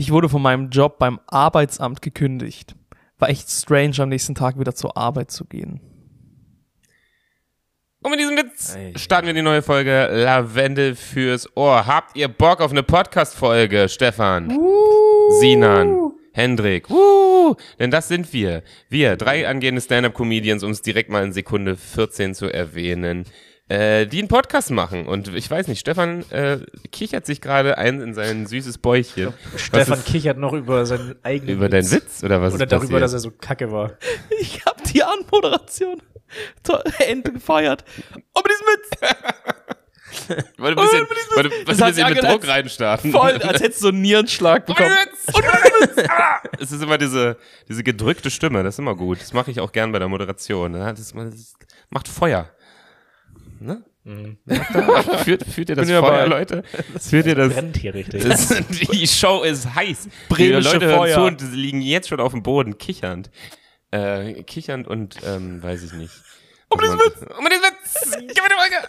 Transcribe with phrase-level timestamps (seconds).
[0.00, 2.76] Ich wurde von meinem Job beim Arbeitsamt gekündigt.
[3.18, 5.80] War echt strange, am nächsten Tag wieder zur Arbeit zu gehen.
[8.04, 11.84] Und mit diesem Witz starten wir die neue Folge Lavendel fürs Ohr.
[11.84, 14.56] Habt ihr Bock auf eine Podcast-Folge, Stefan?
[15.40, 17.56] Sinan, Hendrik, Woo!
[17.80, 18.62] denn das sind wir.
[18.88, 23.24] Wir, drei angehende Stand-Up-Comedians, um es direkt mal in Sekunde 14 zu erwähnen,
[23.68, 25.06] äh, die einen Podcast machen.
[25.06, 26.58] Und ich weiß nicht, Stefan äh,
[26.90, 29.34] kichert sich gerade ein in sein süßes Bäuchchen.
[29.56, 32.84] Stefan ist- kichert noch über seinen eigenen Über deinen Witz oder was Oder ist darüber,
[32.86, 33.02] passiert?
[33.02, 33.92] dass er so kacke war.
[34.40, 36.00] Ich hab die Anmoderation
[37.06, 37.84] Ende gefeiert.
[38.14, 39.14] Und mit diesem Witz.
[40.58, 43.12] Wollte ein bisschen, Oh, wollte, wollte ein bisschen mit Druck reinstarten.
[43.12, 44.90] Voll, als hättest du einen Nierenschlag bekommen.
[46.58, 47.36] Es ist immer diese,
[47.68, 49.20] diese gedrückte Stimme, das ist immer gut.
[49.20, 50.72] Das mache ich auch gern bei der Moderation.
[50.72, 51.54] Das, das
[51.90, 52.50] macht Feuer.
[53.60, 53.82] Ne?
[55.24, 56.24] Fühlt, fühlt ihr das Feuer, bei.
[56.24, 56.62] Leute?
[57.00, 57.52] Fühlt ihr das?
[57.52, 58.24] Brennt hier richtig.
[58.24, 58.48] das
[58.92, 60.08] die Show ist heiß.
[60.30, 61.14] Bremische die Leute hören Feuer.
[61.14, 63.30] zu und liegen jetzt schon auf dem Boden, kichernd.
[63.90, 66.14] Äh, kichernd und, ähm, weiß ich nicht.
[66.70, 67.16] Um diesen Witz!
[67.38, 68.10] Um diesen Witz!
[68.12, 68.88] Gib mir die Folge!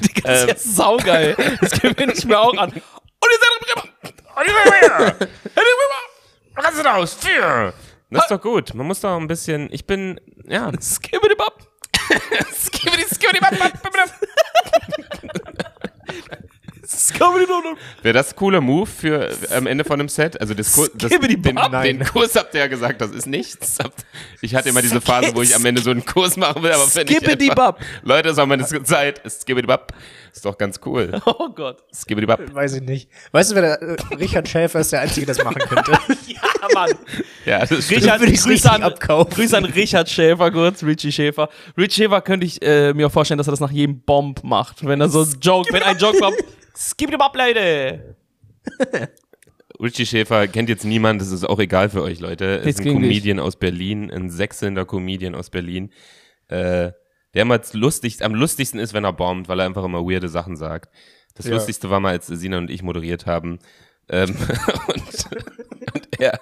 [0.00, 0.56] Die ganze Ähm.
[0.56, 1.36] ist saugeil.
[1.60, 2.70] Das gewinne ich mir auch an.
[2.70, 3.88] Und die sind Bremer!
[4.36, 5.06] Und die sind Bremer!
[5.20, 5.74] Und die
[6.56, 6.66] Bremer!
[6.68, 7.16] Rasse raus!
[7.20, 7.72] Vier!
[8.10, 8.74] Das ist doch gut.
[8.74, 10.70] Man muss doch ein bisschen, ich bin, ja.
[10.80, 10.80] Skibbidi-bap.
[10.80, 11.69] Skibbidi,
[12.52, 14.10] skibbidi, bap, bap, bap, bap.
[18.02, 20.40] Wäre das ein cooler Move für äh, am Ende von einem Set?
[20.40, 23.78] Also das, Kur das den, den Kurs habt ihr ja gesagt, das ist nichts.
[24.40, 26.86] Ich hatte immer diese Phase, wo ich am Ende so einen Kurs machen will, aber
[26.94, 27.76] wenn ich einfach.
[28.02, 29.20] Leute, das war meine Zeit.
[29.28, 29.92] Skibbidi-bap.
[30.32, 31.20] Ist doch ganz cool.
[31.26, 31.82] Oh Gott.
[31.94, 32.54] Skibbidi-bap.
[32.54, 33.10] Weiß ich nicht.
[33.32, 35.92] Weißt du, wer der, äh, Richard Schäfer ist der Einzige, der das machen könnte?
[36.26, 36.40] Ja,
[36.74, 36.90] Mann.
[37.46, 38.02] Ja, das stimmt.
[38.02, 39.32] Richard, Grüße richtig an, abkaufen.
[39.32, 41.48] Grüße an Richard Schäfer kurz, Richie Schäfer.
[41.76, 44.86] Richie Schäfer könnte ich äh, mir auch vorstellen, dass er das nach jedem Bomb macht.
[44.86, 46.36] Wenn er so ein Joke, wenn ein Joke kommt,
[46.76, 48.14] skip dem ab, Leute.
[49.80, 52.44] Richie Schäfer kennt jetzt niemand, das ist auch egal für euch, Leute.
[52.44, 52.92] Ist ein.
[52.92, 55.90] Comedian aus Berlin, ein sechselnder Comedian aus Berlin,
[56.48, 56.92] äh,
[57.32, 60.56] der immer lustig, am lustigsten ist, wenn er bombt, weil er einfach immer weirde Sachen
[60.56, 60.90] sagt.
[61.34, 61.54] Das Ja.
[61.54, 63.60] Lustigste war mal, als Sina und ich moderiert haben.
[64.10, 64.36] Ähm,
[64.88, 65.28] und,
[65.94, 66.38] und er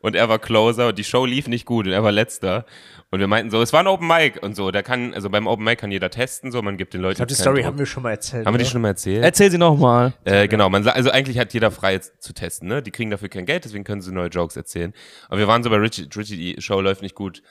[0.00, 2.66] und er war Closer und die Show lief nicht gut und er war Letzter.
[3.10, 4.70] Und wir meinten so, es war ein Open Mic und so.
[4.72, 7.12] Da kann, also beim Open Mic kann jeder testen, so, man gibt den Leuten.
[7.12, 7.66] Ich glaube, die Story Druck.
[7.66, 8.46] haben wir schon mal erzählt.
[8.46, 9.22] Haben wir die schon mal erzählt?
[9.22, 10.12] Erzähl sie nochmal.
[10.24, 12.82] Äh, genau, man also eigentlich hat jeder frei jetzt zu testen, ne?
[12.82, 14.92] Die kriegen dafür kein Geld, deswegen können sie neue Jokes erzählen.
[15.28, 17.42] Aber wir waren so bei Richie, Richie, die Show läuft nicht gut.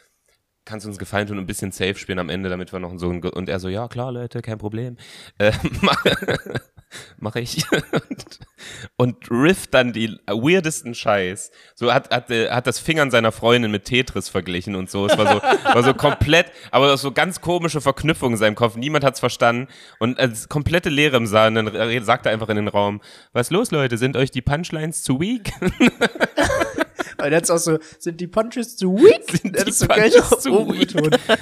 [0.66, 2.98] Kannst du uns gefallen tun und ein bisschen safe spielen am Ende, damit wir noch
[2.98, 4.98] so ein, Ge- und er so, ja klar, Leute, kein Problem.
[5.38, 6.04] Äh, mach,
[7.18, 7.66] mach ich.
[7.72, 8.40] und,
[8.98, 11.52] und riff dann die weirdesten Scheiß.
[11.76, 15.06] So hat, hat, äh, hat das Fingern seiner Freundin mit Tetris verglichen und so.
[15.06, 18.76] Es war so, war so komplett, aber so ganz komische Verknüpfungen in seinem Kopf.
[18.76, 19.68] Niemand hat's verstanden.
[20.00, 23.02] Und als komplette Leere im Saal, und dann sagt er einfach in den Raum,
[23.34, 23.98] was los, Leute?
[23.98, 25.52] Sind euch die Punchlines zu weak?
[27.30, 29.24] Der hat's auch so, sind die Punches zu weak?
[29.42, 30.94] Sind die hat es so geil zu weak?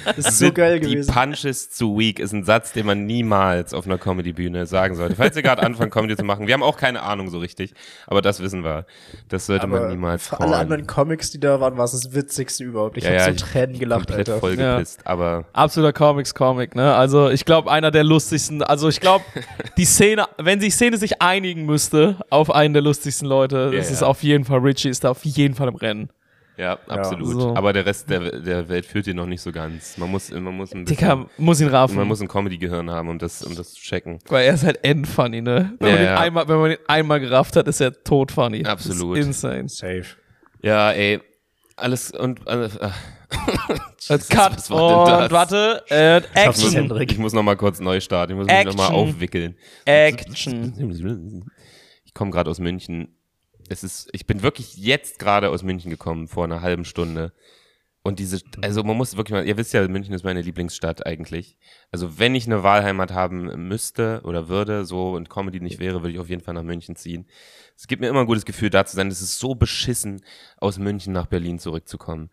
[0.04, 1.12] Das ist so Sind geil die gewesen.
[1.12, 5.16] Punches zu weak ist ein Satz, den man niemals auf einer Comedy-Bühne sagen sollte.
[5.16, 7.74] Falls ihr gerade anfangt, Comedy zu machen, wir haben auch keine Ahnung so richtig,
[8.06, 8.86] aber das wissen wir.
[9.28, 12.14] Das sollte man Aber niemals für alle anderen Comics, die da waren, war es das
[12.14, 12.96] Witzigste überhaupt.
[12.98, 14.40] Ich Ja, hab ja, so Tränen gelacht, komplett Alter.
[14.40, 16.94] vollgepisst, aber Absoluter Comics-Comic, ne?
[16.94, 19.24] Also ich glaube, einer der lustigsten, also ich glaube,
[19.76, 23.90] die Szene, wenn die Szene sich einigen müsste auf einen der lustigsten Leute, Ja, das
[23.90, 24.06] ist ja.
[24.06, 26.08] auf jeden Fall, Richie ist da auf jeden Fall im Rennen.
[26.56, 27.28] ja, absolut.
[27.32, 27.54] so.
[27.56, 29.98] Aber der Rest der, der Welt führt ihn noch nicht so ganz.
[29.98, 31.96] Man muss, man muss ein bisschen, Dicker, muss ihn raffen.
[31.96, 34.18] man muss ein Comedy-Gehirn haben, um das, um das zu checken.
[34.28, 35.74] Weil er ist halt endfunny, ne?
[35.80, 36.20] Wenn, Ja, man ihn ja.
[36.20, 38.64] Einmal, wenn man ihn einmal gerafft hat, ist er tot funny.
[38.64, 39.16] Absolut.
[39.18, 39.68] Das ist insane.
[39.68, 40.04] Safe.
[40.62, 41.20] Ja, ey,
[41.76, 42.68] alles und äh, äh,
[44.08, 44.56] Jetzt Cut.
[44.56, 45.30] was war denn Und das?
[45.32, 47.00] warte, äh, ich muss, Action.
[47.10, 48.32] Ich muss noch mal kurz neu starten.
[48.32, 48.94] Ich muss mich noch mal Action.
[49.08, 49.56] aufwickeln.
[49.86, 51.44] Action.
[52.04, 53.16] Ich komme gerade aus München.
[53.68, 57.32] Es ist, ich bin wirklich jetzt gerade aus München gekommen, vor einer halben Stunde.
[58.06, 61.56] Und diese, also man muss wirklich mal, ihr wisst ja, München ist meine Lieblingsstadt eigentlich.
[61.90, 66.12] Also wenn ich eine Wahlheimat haben müsste oder würde, so und Comedy nicht wäre, würde
[66.12, 67.26] ich auf jeden Fall nach München ziehen.
[67.76, 69.08] Es gibt mir immer ein gutes Gefühl, da zu sein.
[69.08, 70.22] Es ist so beschissen,
[70.58, 72.30] aus München nach Berlin zurückzukommen.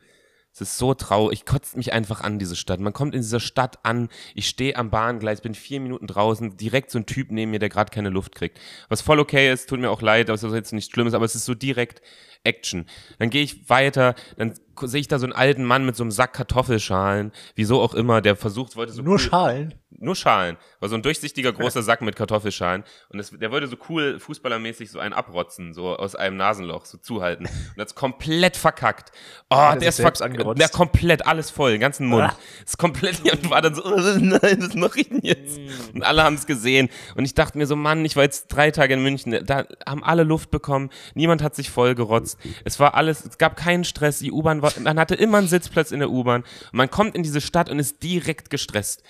[0.53, 1.39] Es ist so traurig.
[1.39, 2.81] Ich kotzt mich einfach an, diese Stadt.
[2.81, 4.09] Man kommt in dieser Stadt an.
[4.35, 7.69] Ich stehe am Bahngleis, bin vier Minuten draußen, direkt so ein Typ neben mir, der
[7.69, 8.59] gerade keine Luft kriegt.
[8.89, 11.35] Was voll okay ist, tut mir auch leid, was jetzt nicht schlimm ist, aber es
[11.35, 12.01] ist so direkt
[12.43, 12.85] Action.
[13.19, 14.53] Dann gehe ich weiter, dann
[14.87, 18.21] sehe ich da so einen alten Mann mit so einem Sack Kartoffelschalen, wieso auch immer,
[18.21, 19.73] der versucht, wollte so Nur cool, Schalen.
[19.97, 23.75] nur Schalen, war so ein durchsichtiger großer Sack mit Kartoffelschalen und das, der wollte so
[23.89, 27.45] cool fußballermäßig so einen abrotzen, so aus einem Nasenloch, so zuhalten
[27.75, 29.11] und hat's komplett verkackt.
[29.49, 30.61] Oh, er der sich ist verk- angerotzt?
[30.61, 32.23] der komplett alles voll, den ganzen Mund.
[32.23, 32.35] Ah.
[32.65, 35.57] Ist komplett und war dann so, oh, nein, was mache ich denn jetzt?
[35.59, 35.95] Mm.
[35.95, 38.71] Und alle haben es gesehen und ich dachte mir so, Mann, ich war jetzt drei
[38.71, 42.37] Tage in München, da haben alle Luft bekommen, niemand hat sich voll gerotzt.
[42.63, 45.91] Es war alles, es gab keinen Stress, die U-Bahn war, man hatte immer einen Sitzplatz
[45.91, 49.03] in der U-Bahn man kommt in diese Stadt und ist direkt gestresst.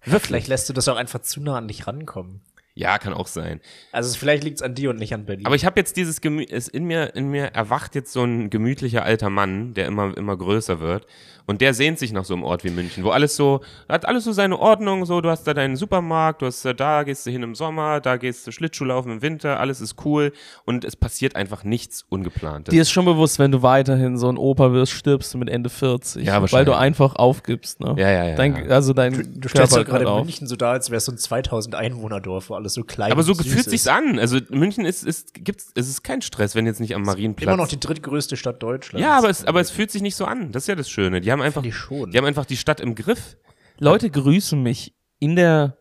[0.00, 2.42] Vielleicht lässt du das auch einfach zu nah an dich rankommen.
[2.78, 3.60] Ja, kann auch sein.
[3.90, 5.46] Also vielleicht liegt's an dir und nicht an Berlin.
[5.46, 8.50] Aber ich habe jetzt dieses Gemü es in mir in mir erwacht jetzt so ein
[8.50, 11.04] gemütlicher alter Mann, der immer immer größer wird
[11.48, 14.24] und der sehnt sich nach so einem Ort wie München, wo alles so hat alles
[14.24, 17.30] so seine Ordnung, so du hast da deinen Supermarkt, du hast da, da gehst du
[17.30, 20.32] hin im Sommer, da gehst du Schlittschuhlaufen im Winter, alles ist cool
[20.66, 22.70] und es passiert einfach nichts ungeplantes.
[22.70, 25.70] Dir ist schon bewusst, wenn du weiterhin so ein Opa wirst, stirbst du mit Ende
[25.70, 26.26] 40.
[26.26, 27.94] Ja, Weil du einfach aufgibst, ne?
[27.96, 28.70] Ja, ja, ja, Dein, ja.
[28.70, 30.24] Also dein du stellst Körper doch gerade auf.
[30.24, 33.22] München so da, als wäre es so ein 2000 Einwohner-Dorf, wo alles so klein aber
[33.22, 33.70] so und süß fühlt ist.
[33.70, 34.18] sich's an.
[34.18, 37.46] Also München ist ist gibt's es ist kein Stress, wenn jetzt nicht am Marienplatz.
[37.46, 39.02] Immer noch die drittgrößte Stadt Deutschlands.
[39.02, 40.52] ja, aber es, aber es fühlt sich nicht so an.
[40.52, 41.20] Das ist ja das Schöne.
[41.20, 43.36] Die haben einfach, die haben einfach die Stadt im Griff.
[43.78, 45.78] Leute grüßen mich in der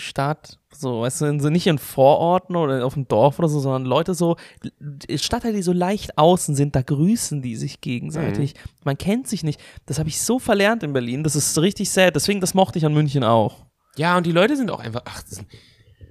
[0.00, 4.14] Stadt, so, weißt du, nicht in Vororten oder auf dem Dorf oder so, sondern Leute
[4.14, 4.36] so,
[5.14, 8.54] Stadtteile, die so leicht außen sind, da grüßen die sich gegenseitig.
[8.54, 8.70] Mhm.
[8.84, 9.60] Man kennt sich nicht.
[9.86, 11.22] Das habe ich so verlernt in Berlin.
[11.22, 12.16] Das ist richtig sad.
[12.16, 13.66] Deswegen, das mochte ich an München auch.
[13.96, 15.44] Ja, und die Leute sind auch einfach, ach, das,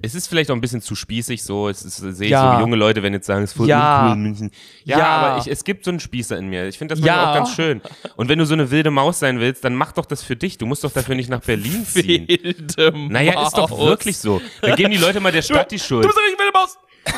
[0.02, 1.70] es ist vielleicht auch ein bisschen zu spießig so.
[1.70, 2.56] Es ist, sehe ich Ja.
[2.56, 4.02] so junge Leute, wenn jetzt sagen, es ist voll Ja.
[4.04, 4.52] uncool in München.
[4.86, 5.06] Ja, Ja.
[5.08, 6.68] aber ich, es gibt so einen Spießer in mir.
[6.68, 7.30] Ich finde das Ja.
[7.32, 7.82] auch ganz schön.
[8.16, 10.58] Und wenn du so eine wilde Maus sein willst, dann mach doch das für dich.
[10.58, 12.28] Du musst doch dafür nicht nach Berlin ziehen.
[12.28, 13.80] Wilde Naja, ist doch Maus.
[13.80, 14.42] wirklich so.
[14.62, 16.04] Dann geben die Leute mal der Stadt die Schuld.
[16.04, 16.78] Du bist doch nicht wilde Maus.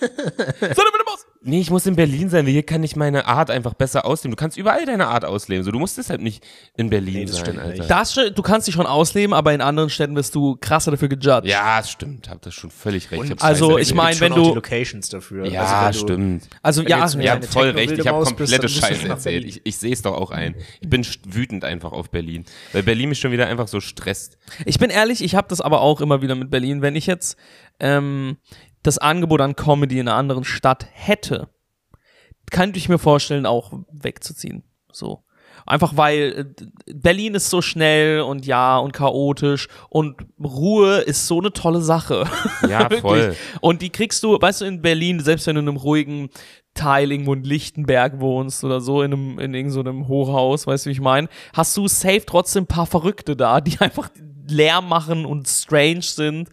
[0.00, 1.26] so eine wilde Maus.
[1.46, 4.32] Nee, ich muss in Berlin sein, weil hier kann ich meine Art einfach besser ausleben.
[4.36, 5.64] Du kannst überall deine Art ausleben.
[5.64, 6.44] So, du musst deshalb nicht
[6.76, 7.84] in Berlin Nee, das sein, stimmt Alter.
[7.86, 11.46] Das, du kannst dich schon ausleben, aber in anderen Städten wirst du krasser dafür gejudged.
[11.48, 12.28] Ja, stimmt.
[12.28, 13.22] Hab das schon völlig recht.
[13.24, 13.96] Ich hab's also, scheiße ich erzählt.
[13.96, 15.46] mein, Gibt schon wenn du- die Locations dafür.
[15.46, 16.48] Ja, also stimmt.
[16.62, 19.44] Also Wenn ja, ja, voll recht, ich habe bist, komplette Scheiße erzählt.
[19.44, 20.56] Ich, ich sehe es doch auch ein.
[20.80, 22.44] Ich bin wütend einfach auf Berlin.
[22.72, 24.36] Weil Berlin mich schon wieder einfach so stresst.
[24.64, 26.82] Ich bin ehrlich, ich habe das aber auch immer wieder mit Berlin.
[26.82, 27.36] Wenn ich jetzt
[27.78, 28.38] ähm,
[28.86, 31.48] das Angebot an Comedy in einer anderen Stadt hätte,
[32.50, 34.64] könnte ich mir vorstellen, auch wegzuziehen.
[34.92, 35.24] So.
[35.64, 36.54] Einfach weil
[36.86, 41.80] äh, Berlin ist so schnell und ja und chaotisch und Ruhe ist so eine tolle
[41.80, 42.24] Sache.
[42.68, 43.00] Ja, Wirklich.
[43.00, 43.36] voll.
[43.60, 46.30] Und die kriegst du, weißt du, in Berlin, selbst wenn du in einem ruhigen
[46.74, 50.90] Teil irgendwo in Lichtenberg wohnst oder so, in einem, in irgendeinem so Hochhaus, weißt du,
[50.90, 54.10] wie ich meine, hast du safe trotzdem ein paar Verrückte da, die einfach
[54.48, 56.50] Lärm machen und strange sind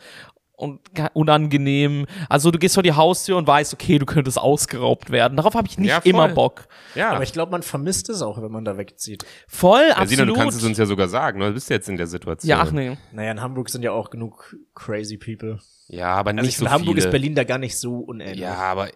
[0.63, 0.80] und
[1.13, 2.06] unangenehm.
[2.30, 5.36] Also du gehst vor die Haustür und weißt, okay, du könntest ausgeraubt werden.
[5.38, 6.68] Darauf habe ich nicht Ja, immer Bock.
[6.95, 7.12] Ja.
[7.12, 9.25] Aber ich glaube, man vermisst es auch, wenn man da wegzieht.
[9.48, 10.30] Voll, ja, Sina, absolut.
[10.30, 11.39] du kannst es uns ja sogar sagen.
[11.39, 11.48] ne?
[11.48, 12.50] Du bist jetzt in der Situation.
[12.50, 12.98] ja, ach nee.
[13.12, 15.60] Naja, in Hamburg sind ja auch genug crazy people.
[15.88, 17.06] Ja, aber Also nicht ich so finde, Hamburg viele.
[17.06, 18.39] ist Berlin da gar nicht so unähnlich.
[18.39, 18.89] Ja, aber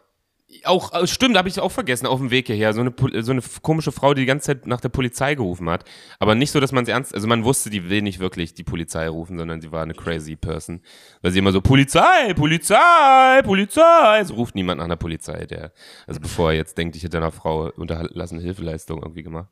[0.64, 2.74] auch äh, stimmt, habe ich auch vergessen auf dem Weg hierher.
[2.74, 5.84] So eine so eine komische Frau, die die ganze Zeit nach der Polizei gerufen hat,
[6.20, 8.64] aber nicht so, dass man es ernst, also man wusste, die will nicht wirklich die
[8.64, 10.82] Polizei rufen, sondern sie war eine crazy Person,
[11.22, 15.72] weil sie immer so Polizei, Polizei, Polizei, es ruft niemand nach einer Polizei, der
[16.06, 19.50] also bevor er jetzt denkt, ich hätte einer Frau unterlassene Hilfeleistung irgendwie gemacht.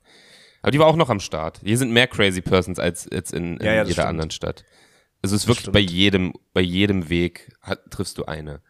[0.62, 1.62] Aber die war auch noch am Start.
[1.64, 4.08] Hier sind mehr crazy persons als jetzt in, in Ja, ja, jeder stimmt.
[4.08, 4.64] anderen Stadt.
[5.22, 8.62] Also es ist wirklich bei jedem, bei jedem Weg hat, triffst du eine.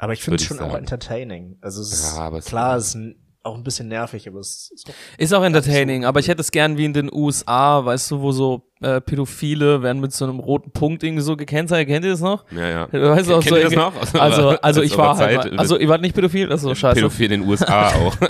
[0.00, 0.78] Aber ich finde es schon auch sagen.
[0.78, 1.58] entertaining.
[1.60, 4.90] Also es ist, Ja, klar, es ist ein, auch ein bisschen nervig, aber es ist
[5.18, 8.32] Ist auch entertaining, aber ich hätte es gern wie in den USA, weißt du, wo
[8.32, 11.88] so äh, Pädophile werden mit so einem roten Punkt irgendwie so gekennzeichnet.
[11.88, 12.44] Kennt ihr das noch?
[12.50, 12.88] Ja, ja.
[12.92, 13.92] Weißt du, auch Kennt so ihr das noch?
[14.20, 16.74] Also, also aus ich war halt, mal- also ihr wart nicht pädophil, das ist so
[16.74, 16.94] scheiße.
[16.96, 18.16] Pädophil in den USA auch.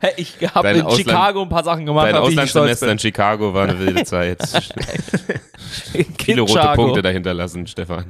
[0.00, 3.54] Hey, ich habe in Ausland- Chicago ein paar Sachen gemacht, Dein ich Auslandssemester in Chicago
[3.54, 4.42] war eine wilde Zeit.
[6.18, 6.72] Viele rote.
[6.74, 8.06] Punkte dahinter lassen, Stefan.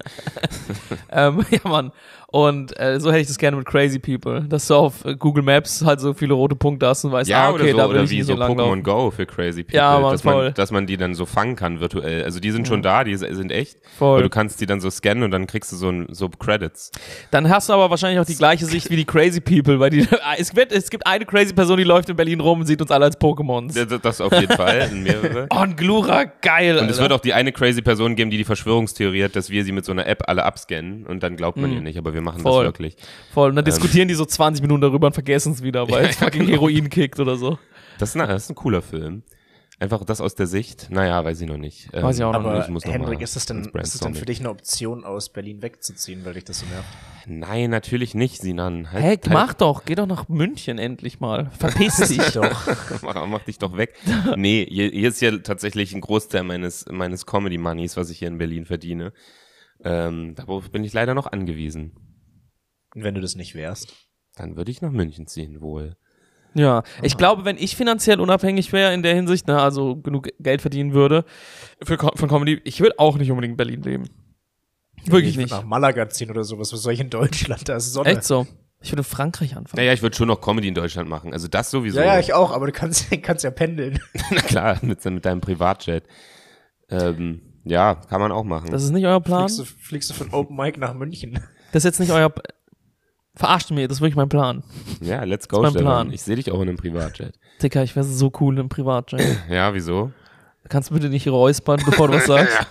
[1.11, 1.93] Ähm, ja, Mann.
[2.29, 5.45] Und äh, so hätte ich das gerne mit Crazy People, dass du auf äh, Google
[5.45, 7.85] Maps halt so viele rote Punkte hast und weißt, Ja, ah, okay, oder so, da
[7.85, 8.83] will oder ich wie nicht so Pokémon.
[8.83, 9.76] Go für Crazy People.
[9.76, 12.25] Ja, Mann, dass, man, dass man die dann so fangen kann virtuell.
[12.25, 13.76] Also die sind schon da, die sind echt.
[13.99, 14.14] Voll.
[14.14, 16.90] Aber du kannst die dann so scannen und dann kriegst du so, ein, so Credits.
[17.31, 20.09] Dann hast du aber wahrscheinlich auch die gleiche Sicht wie die Crazy People, weil die,
[20.38, 22.90] es, wird, es gibt eine Crazy Person, die läuft in Berlin rum und sieht uns
[22.90, 23.75] alle als Pokémons.
[23.75, 25.47] Das, das auf jeden Fall, mehrere.
[25.50, 26.78] Oh, ein Glura, geil.
[26.78, 27.02] Und es Alter.
[27.02, 29.85] wird auch die eine crazy Person geben, die die Verschwörungstheorie hat, dass wir sie mit
[29.85, 32.43] so einer App alle abscannen und dann glaubt man ihr nicht, aber wir machen Mhm.
[32.45, 32.64] Voll.
[32.64, 32.97] das wirklich.
[33.35, 33.49] Voll.
[33.49, 33.50] Ähm.
[33.50, 36.47] Und dann diskutieren die so 20 Minuten darüber und vergessen es wieder, weil es fucking
[36.49, 37.59] Heroin kickt oder so.
[37.99, 39.23] Das ist, ein- das ist ein cooler Film.
[39.78, 40.88] Einfach das aus der Sicht?
[40.90, 41.90] Naja, weiß ich noch nicht.
[41.92, 43.95] Ähm, Weiß ich auch noch Aber ich muss noch Hendrik, mal ist das denn, ist
[43.95, 46.88] das denn für dich eine Option, aus Berlin wegzuziehen, weil dich das so nervt?
[47.26, 48.90] Nein, natürlich nicht, Sinan.
[48.90, 51.50] Halt, Hä, halt- mach doch, geh doch nach München endlich mal.
[51.59, 52.66] Verpiss dich doch.
[53.02, 53.95] mach, mach dich doch weg.
[54.37, 58.38] Nee, hier, hier ist ja tatsächlich ein Großteil meines, meines Comedy-Moneys, was ich hier in
[58.38, 59.12] Berlin verdiene.
[59.85, 61.92] Ähm, darauf bin ich leider noch angewiesen.
[62.95, 63.95] Und wenn du das nicht wärst?
[64.37, 65.97] Dann würde ich nach München ziehen, wohl.
[66.57, 70.63] Ja, ich glaube, wenn ich finanziell unabhängig wäre in der Hinsicht, ne, also genug Geld
[70.63, 71.25] verdienen würde
[71.83, 74.05] für, von Comedy, ich würde auch nicht unbedingt in Berlin leben.
[75.05, 75.51] Wirklich ich nicht.
[75.51, 76.73] nach Malaga ziehen oder sowas.
[76.73, 77.69] Was soll ich in Deutschland?
[77.69, 78.11] Da ist Sonne.
[78.11, 78.47] Echt so.
[78.81, 79.77] Ich würde in Frankreich anfangen.
[79.77, 81.33] Naja, ich würde schon noch Comedy in Deutschland machen.
[81.33, 82.01] Also das sowieso.
[82.01, 84.01] Ja, ja, ich auch, aber du kannst, kannst ja pendeln.
[84.31, 86.05] Na klar, mit, mit deinem Privatjet.
[86.89, 88.71] Ähm, ja, kann man auch machen.
[88.71, 89.49] Das ist nicht euer Plan?
[89.49, 91.41] Fliegst du, fliegst du von Open Mic nach München?
[91.73, 92.33] Das ist jetzt nicht euer.
[93.37, 94.62] Verarscht mir, das ist wirklich mein Plan.
[95.00, 95.85] ja, let's go, mein Stefan.
[95.85, 96.12] Plan.
[96.12, 97.35] Ich sehe dich auch in einem Privatjet.
[97.62, 99.21] Dicker, ich wäre so cool im Privatjet.
[99.50, 100.11] Ja, wieso?
[100.69, 102.59] Kannst du bitte nicht räuspern, bevor du was sagst?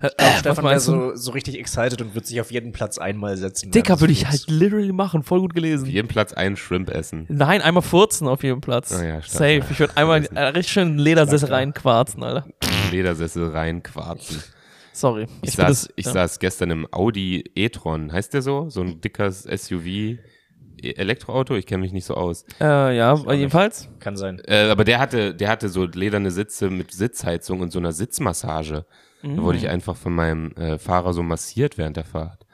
[0.00, 3.38] Äh, was Stefan wäre so, so richtig excited und würde sich auf jeden Platz einmal
[3.38, 3.70] setzen.
[3.70, 5.86] Dicker würde ich halt literally machen, voll gut Auf gelesen.
[5.86, 7.24] jedem Platz einen Shrimp essen.
[7.30, 8.92] Nein, einmal furzen auf jedem Platz.
[8.92, 9.20] Ah ja.
[9.22, 9.62] Safe.
[9.70, 12.46] Ich würde einmal äh, richtig schön in den Ledersessel reinquarzen, Alter.
[12.90, 14.42] Ledersessel reinquarzen.
[14.94, 15.24] Sorry.
[15.42, 16.12] Ich, find saß, das- ich ja.
[16.12, 18.12] saß gestern im Audi e-tron.
[18.12, 18.68] Heißt der so?
[18.70, 19.86] So ein dickes SUV.
[19.86, 20.18] E-
[20.82, 21.54] Elektroauto?
[21.56, 22.44] Ich kenne mich nicht so aus.
[22.60, 23.88] Äh, ja, jedenfalls.
[24.00, 24.40] Kann sein.
[24.46, 28.86] Äh, aber der hatte, der hatte so lederne Sitze mit Sitzheizung und so einer Sitzmassage.
[29.22, 29.64] Da wurde Mhm.
[29.64, 32.44] ich einfach von meinem äh, Fahrer so massiert während der Fahrt.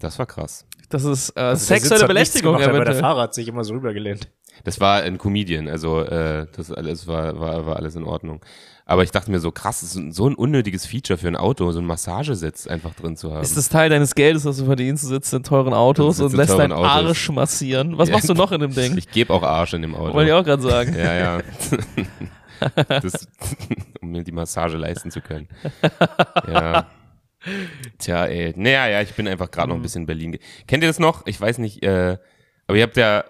[0.00, 0.66] Das war krass.
[0.88, 2.94] Das ist äh, Also sexuelle Belästigung, gemacht, aber der.
[2.96, 4.28] Fahrer hat sich immer so rübergelehnt.
[4.64, 8.44] Das war ein Comedian, also äh, das alles war, war, war alles in Ordnung.
[8.84, 11.70] Aber ich dachte mir so, krass, das ist so ein unnötiges Feature für ein Auto,
[11.70, 13.42] so ein Massagesitz einfach drin zu haben.
[13.42, 15.04] Ist das Teil deines Geldes, das du verdienst?
[15.06, 16.90] Sitzt in teuren Autos und lässt deinen Autos.
[16.90, 17.96] Arsch massieren.
[17.96, 18.16] Was Ja.
[18.16, 18.96] machst du noch in dem Ding?
[18.98, 20.14] ich gebe auch Arsch in dem Auto.
[20.14, 20.94] Wollte ich auch gerade sagen.
[20.96, 21.40] Ja, ja.
[23.00, 23.28] das,
[24.00, 25.48] um mir die Massage leisten zu können.
[26.48, 26.86] Ja.
[27.98, 28.52] Tja, ey.
[28.56, 30.38] Naja, ja, ich bin einfach gerade noch ein bisschen in Berlin.
[30.66, 31.26] Kennt ihr das noch?
[31.26, 32.18] Ich weiß nicht, äh,
[32.68, 33.24] aber ihr habt ja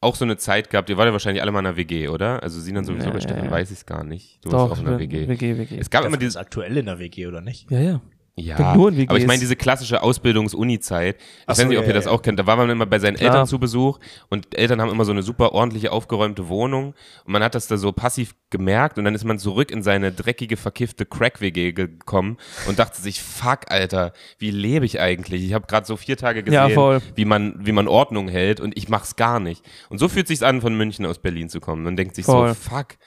[0.00, 2.42] auch so eine Zeit gehabt, ihr wart ja wahrscheinlich alle mal in einer WG, oder?
[2.42, 3.50] Also Sinan sowieso, Ja, bei Stefan ja.
[3.50, 4.44] weiß ich es gar nicht.
[4.44, 5.26] Du Doch, warst auch in einer WG.
[5.28, 5.78] WG, WG.
[5.78, 7.70] Es gab immer Stefan diese, ist aktuell in der WG, oder nicht?
[7.70, 8.00] Ja, ja.
[8.38, 11.16] Ja, aber ich meine diese klassische Ausbildungs-Uni-Zeit.
[11.16, 12.10] Ich weiß so, nicht, ob ja, ihr das ja.
[12.10, 12.38] auch kennt.
[12.38, 13.30] Da war man immer bei seinen Klar.
[13.30, 17.42] Eltern zu Besuch und Eltern haben immer so eine super ordentliche, aufgeräumte Wohnung und man
[17.42, 21.06] hat das da so passiv gemerkt und dann ist man zurück in seine dreckige, verkiffte
[21.06, 22.36] Crack-WG gekommen
[22.68, 25.42] und dachte sich, fuck, Alter, wie lebe ich eigentlich?
[25.42, 27.00] Ich habe gerade so vier Tage Ja, gesehen, voll.
[27.14, 29.64] wie man wie man Ordnung hält und ich mach's gar nicht.
[29.88, 31.84] Und so fühlt sich's an, von München aus Berlin zu kommen.
[31.84, 32.48] Man denkt sich Voll.
[32.48, 32.98] so, fuck,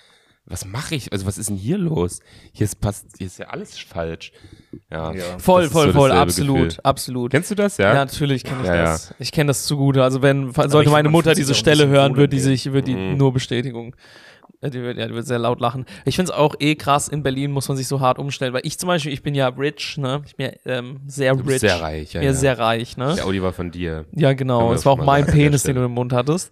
[0.49, 1.13] was mache ich?
[1.13, 2.19] Also was ist denn hier los?
[2.51, 4.31] Hier ist, passt, hier ist ja alles falsch.
[4.91, 5.37] Ja, Ja.
[5.39, 6.79] Voll, voll, so voll, absolut, Gefühl.
[6.83, 7.31] absolut.
[7.31, 7.93] Kennst du das, Ja, ja?
[7.93, 8.83] natürlich kenne ich Ja, ja.
[8.85, 9.13] das.
[9.19, 9.97] Ich kenne das zu gut.
[9.97, 13.17] Also wenn sollte meine Mutter diese Stelle hören, wird die sich, wird die Mhm.
[13.17, 13.95] nur Bestätigung.
[14.61, 15.85] Die wird, ja, die wird sehr laut lachen.
[16.03, 18.65] Ich finde es auch eh krass, in Berlin muss man sich so hart umstellen, weil
[18.65, 20.21] ich zum Beispiel, ich bin ja rich, ne?
[20.25, 21.61] Ich bin ja ähm, sehr Du rich.
[21.61, 23.13] sehr reich, ja, Ja, sehr reich, ne?
[23.15, 24.03] Der Audi war von dir.
[24.11, 24.73] Ja, genau.
[24.73, 26.51] Es war auch mein Penis, den du im Mund hattest.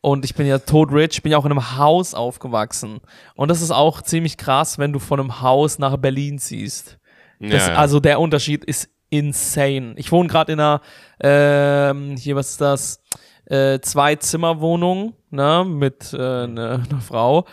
[0.00, 3.00] Und ich bin ja totrich, ich bin ja auch in einem Haus aufgewachsen.
[3.34, 6.98] Und das ist auch ziemlich krass, wenn du von einem Haus nach Berlin ziehst.
[7.38, 7.74] Das, ja, ja.
[7.74, 9.92] Also der Unterschied ist insane.
[9.96, 10.80] Ich wohne gerade in einer,
[11.20, 13.02] ähm, hier, was ist das?
[13.44, 17.46] Äh, Zwei-Zimmer-Wohnung, ne, mit äh, einer einer Frau.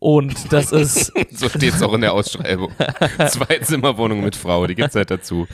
[0.00, 2.72] Und das ist, so steht es auch in der Ausschreibung.
[3.28, 5.46] Zwei-Zimmer-Wohnung mit Frau, die gibt's halt dazu.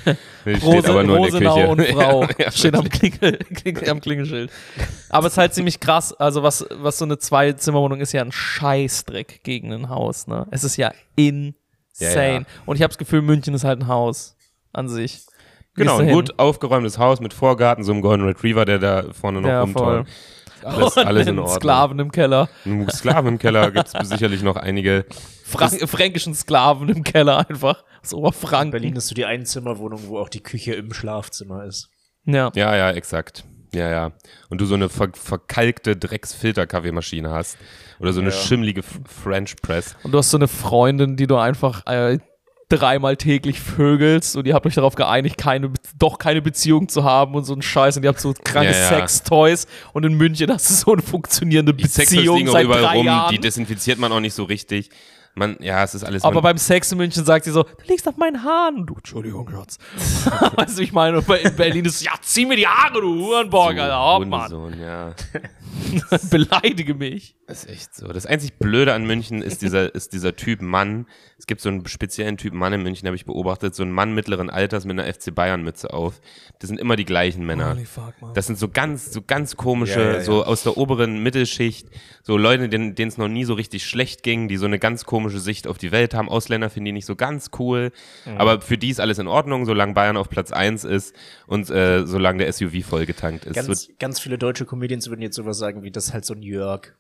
[0.45, 1.93] Die steht Rose, aber nur in Rosenau der und Küche.
[1.93, 4.53] Frau Ja, ja, steht am, Klingel, Klingel, am Klingelschild.
[5.09, 6.13] Aber es ist halt ziemlich krass.
[6.13, 10.29] Also was, was so eine Zwei-Zimmer-Wohnung ist ja ein Scheißdreck gegen ein Haus.
[10.29, 10.47] Ne?
[10.53, 11.67] Es ist ja insane.
[12.01, 12.43] Ja.
[12.67, 14.37] Und ich habe das Gefühl, München ist halt ein Haus
[14.73, 15.27] an sich.
[15.75, 19.49] Genau, ein gut aufgeräumtes Haus mit Vorgarten, so einem Golden Retriever, der da vorne noch
[19.49, 20.07] Ja, rumtollt.
[20.67, 21.57] Alles, Und alles in Ordnung.
[21.57, 22.49] Sklaven im Keller.
[22.65, 25.07] Einen Sklaven im Keller gibt's sicherlich noch einige.
[25.45, 27.85] Frank fränkischen Sklaven im Keller einfach.
[28.03, 28.71] Das In Oberfranken.
[28.73, 31.89] Berlin ist so die Einzimmerwohnung, wo auch die Küche im Schlafzimmer ist.
[32.25, 32.51] Ja.
[32.55, 33.45] Ja, ja, exakt.
[33.75, 34.13] Ja, ja.
[34.49, 37.59] Und du so eine ver verkalkte Drecksfilter-Kaffeemaschine hast.
[38.01, 38.37] Oder so eine Ja.
[38.37, 39.97] schimmlige F French Press.
[40.03, 42.19] Und du hast so eine Freundin, die du einfach äh,
[42.69, 47.35] dreimal täglich vögelst und ihr habt euch darauf geeinigt, keine, doch keine Beziehung zu haben
[47.35, 48.89] und so ein Scheiß und ihr habt so kranke Ja, ja.
[48.89, 52.97] Sextoys und in München hast du so eine funktionierende Die Beziehung liegen seit überall drei
[52.97, 53.31] rum, Jahren.
[53.33, 54.91] die desinfiziert man auch nicht so richtig.
[55.39, 56.25] Man, ja, es ist alles.
[56.25, 58.77] aber beim Sex in München sagt sie so, du liegst auf meinen Haaren.
[58.77, 59.77] Und du, Entschuldigung, Schatz.
[60.57, 63.73] weißt du, ich meine, und in Berlin ist, ja, zieh mir die Haare, du Hurenbock,
[63.73, 64.51] Alter, Hauptmann.
[64.51, 65.15] Hundesohn, ja.
[66.31, 67.37] Beleidige mich.
[67.47, 68.09] Das ist echt so.
[68.09, 71.07] Das einzig Blöde an München ist dieser, ist dieser Typ Mann,
[71.39, 74.15] Es gibt so einen speziellen Typ Mann in München, habe ich beobachtet, so einen Mann
[74.15, 76.21] mittleren Alters mit einer FC Bayern Mütze auf.
[76.59, 77.75] Das sind immer die gleichen Männer.
[77.75, 78.35] Holy fuck, man.
[78.35, 80.21] Das sind so ganz, so ganz komische, Ja, ja, ja.
[80.23, 81.89] so aus der oberen Mittelschicht,
[82.23, 85.05] so Leute, denen denen es noch nie so richtig schlecht ging, die so eine ganz
[85.05, 86.29] komische Sicht auf die Welt haben.
[86.29, 87.93] Ausländer finden die nicht so ganz cool.
[88.25, 88.39] Mhm.
[88.39, 91.15] Aber für die ist alles in Ordnung, solange Bayern auf Platz 1 ist
[91.47, 93.55] und äh, solange der SUV vollgetankt ist.
[93.55, 96.43] Ganz, ganz viele deutsche Comedians würden jetzt sowas sagen, wie das ist halt so ein
[96.43, 96.95] Jörg.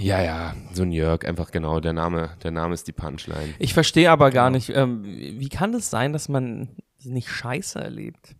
[0.00, 3.54] ja, ja, so ein Jörg, einfach genau, der Name, der Name ist die Punchline.
[3.58, 6.68] Ich verstehe aber gar nicht, ähm, wie kann es sein, dass man
[7.02, 8.36] nicht Scheiße erlebt?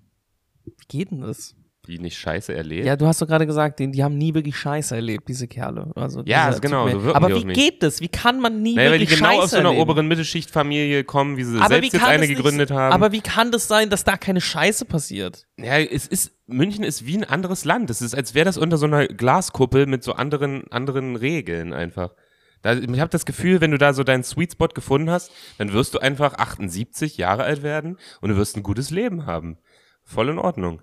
[0.65, 1.55] Wie geht denn das?
[1.87, 2.87] Die nicht scheiße erlebt.
[2.87, 5.93] Ja, du hast doch gerade gesagt, die, die haben nie wirklich Scheiße erlebt, diese Kerle.
[5.95, 8.01] Also Ja, dieser ist genau, so wirken Aber wie geht das?
[8.01, 9.83] Wie kann man nie naja, weil die wirklich genau Scheiße aus so einer erleben?
[9.83, 12.95] oberen Mittelschichtfamilie kommen, wie sie aber selbst wie jetzt eine das nicht- gegründet haben.
[12.95, 15.47] Aber wie kann das sein, dass da keine Scheiße passiert?
[15.59, 17.91] Ja, es ist, München ist wie ein anderes Land.
[17.91, 22.15] Es ist, als wäre das unter so einer Glaskuppel mit so anderen, anderen Regeln einfach.
[22.63, 25.73] Da, ich habe das Gefühl, wenn du da so deinen Sweet Spot gefunden hast, dann
[25.73, 29.59] wirst du einfach 78 Jahre alt werden und du wirst ein gutes Leben haben.
[30.03, 30.83] Voll in Ordnung.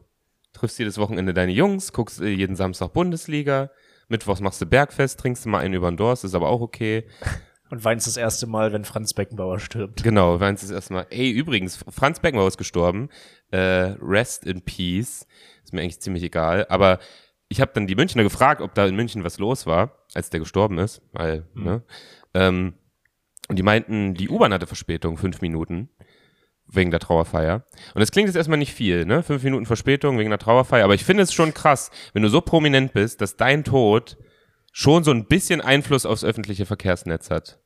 [0.53, 3.71] Triffst jedes Wochenende deine Jungs, guckst äh, jeden Samstag Bundesliga,
[4.09, 7.07] Mittwochs machst du Bergfest, trinkst du mal einen über den Durst, ist aber auch okay.
[7.71, 10.03] Und weinst das erste Mal, wenn Franz Beckenbauer stirbt.
[10.03, 11.07] Genau, weinst es erstmal.
[11.09, 13.07] Ey, übrigens, Franz Beckenbauer ist gestorben.
[13.49, 15.25] Äh, rest in peace.
[15.63, 16.67] Ist mir eigentlich ziemlich egal.
[16.67, 16.99] Aber
[17.47, 20.41] ich habe dann die Münchner gefragt, ob da in München was los war, als der
[20.41, 21.01] gestorben ist.
[21.13, 21.81] Weil, ne?
[22.33, 22.73] Ähm,
[23.47, 25.89] und die meinten, die U-Bahn hatte Verspätung, fünf Minuten.
[26.67, 27.65] Wegen der Trauerfeier.
[27.93, 29.23] Und das klingt jetzt erstmal nicht viel, ne?
[29.23, 30.83] Fünf Minuten Verspätung wegen der Trauerfeier.
[30.83, 34.17] Aber ich finde es schon krass, wenn du so prominent bist, dass dein Tod
[34.73, 37.60] schon so ein bisschen Einfluss aufs öffentliche Verkehrsnetz hat.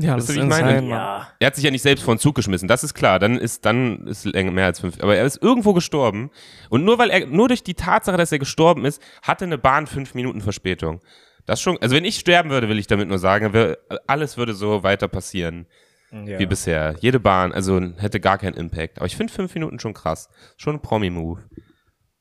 [0.00, 0.44] Ja, Weißt du, meine?
[0.76, 0.88] insane.
[0.90, 1.28] Ja.
[1.40, 3.18] Er hat sich ja nicht selbst vor den Zug geschmissen, das ist klar.
[3.18, 5.00] Dann ist dann ist länger mehr als fünf.
[5.02, 6.30] Aber er ist irgendwo gestorben
[6.70, 9.86] und nur weil er nur durch die Tatsache, dass er gestorben ist, hatte eine Bahn
[9.88, 11.00] fünf Minuten Verspätung.
[11.46, 11.78] Das schon.
[11.80, 13.74] Also wenn ich sterben würde, will ich damit nur sagen,
[14.06, 15.66] alles würde so weiter passieren
[16.12, 16.38] Ja.
[16.38, 16.94] wie bisher.
[17.00, 18.98] Jede Bahn, also hätte gar keinen Impact.
[18.98, 20.28] Aber ich finde fünf Minuten schon krass.
[20.56, 21.40] Schon ein Promi-Move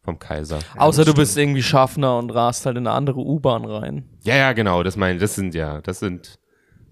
[0.03, 0.59] vom Kaiser.
[0.77, 4.09] Außer du bist irgendwie Schaffner und rast halt in eine andere U-Bahn rein.
[4.23, 4.81] Ja, ja, genau.
[4.81, 6.39] Das meine, das sind ja, das sind.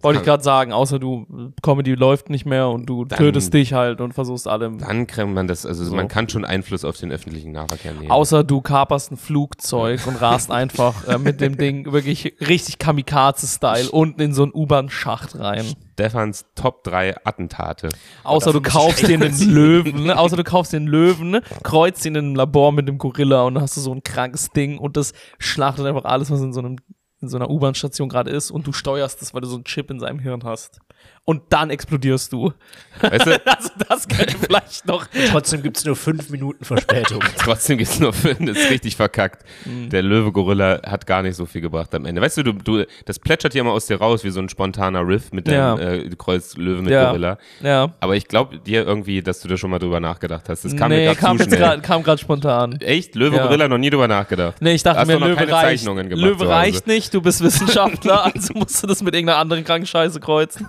[0.01, 1.25] Wollte ich gerade sagen, außer du,
[1.63, 4.71] Comedy läuft nicht mehr und du Dann- tötest dich halt und versuchst alle.
[4.77, 5.95] Dann kann man das, also So.
[5.95, 8.11] man kann schon Einfluss auf den öffentlichen Nahverkehr nehmen.
[8.11, 13.89] Außer du kaperst ein Flugzeug und rast einfach äh, mit dem Ding wirklich richtig Kamikaze-Style
[13.91, 15.65] unten in so einen U-Bahn-Schacht rein.
[15.93, 17.89] Stefans Top 3 Attentate.
[18.25, 20.19] Außer du kaufst dir einen Löwen, ne?
[20.19, 21.41] außer du kaufst dir einen Löwen, ne?
[21.63, 24.49] kreuzt ihn in einem Labor mit dem Gorilla und dann hast du so ein krankes
[24.49, 26.75] Ding und das schlachtet einfach alles, was in so einem
[27.21, 29.89] in so einer U-Bahn-Station gerade ist und du steuerst das, weil du so einen Chip
[29.89, 30.79] in seinem Hirn hast.
[31.27, 32.53] Und dann explodierst du.
[33.01, 35.07] Weißt du, Also das könnte vielleicht noch.
[35.31, 37.19] Trotzdem gibt's nur fünf Minuten Verspätung.
[37.39, 39.43] trotzdem geht's nur für, das ist richtig verkackt.
[39.65, 39.89] Mhm.
[39.89, 42.21] Der Löwe-Gorilla hat gar nicht so viel gebracht am Ende.
[42.21, 45.05] Weißt du, du, du das plätschert ja immer aus dir raus wie so ein spontaner
[45.07, 45.75] Riff mit dem Ja.
[45.79, 47.07] äh, Kreuz Löwe mit Ja.
[47.07, 47.39] Gorilla.
[47.63, 47.91] Ja.
[48.01, 50.63] Aber ich glaube dir irgendwie, dass du da schon mal drüber nachgedacht hast.
[50.63, 51.67] Das kam nee, mir gerade kam zu jetzt schnell.
[51.69, 52.79] grad, kam gerade spontan.
[52.81, 53.15] Echt?
[53.15, 53.43] Löwe, Ja.
[53.47, 54.57] Gorilla, noch nie drüber nachgedacht.
[54.61, 55.79] Nee, ich dachte Hast mir, noch Löwe keine reicht.
[55.79, 59.63] Zeichnungen gemacht Löwe reicht nicht, du bist Wissenschaftler, also musst du das mit irgendeiner anderen
[59.63, 60.67] Krankenscheiße kreuzen.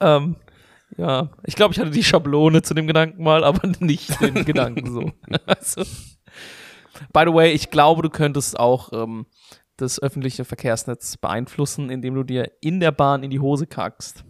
[0.00, 0.36] Ähm,
[0.96, 4.92] ja, ich glaube, ich hatte die Schablone zu dem Gedanken mal, aber nicht den Gedanken
[4.92, 5.10] so.
[5.46, 5.82] also,
[7.12, 9.26] by the way, ich glaube, du könntest auch ähm,
[9.76, 14.24] das öffentliche Verkehrsnetz beeinflussen, indem du dir in der Bahn in die Hose kackst.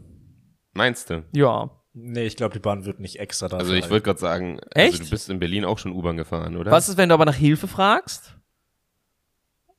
[0.72, 1.24] Meinst du?
[1.32, 1.70] Ja.
[1.92, 3.60] nee, ich glaube, die Bahn wird nicht extra dafür.
[3.60, 4.92] Also ich würde gerade sagen, Echt?
[4.94, 6.70] also du bist in Berlin auch schon U-Bahn gefahren, oder?
[6.70, 8.36] Was ist, wenn du aber nach Hilfe fragst?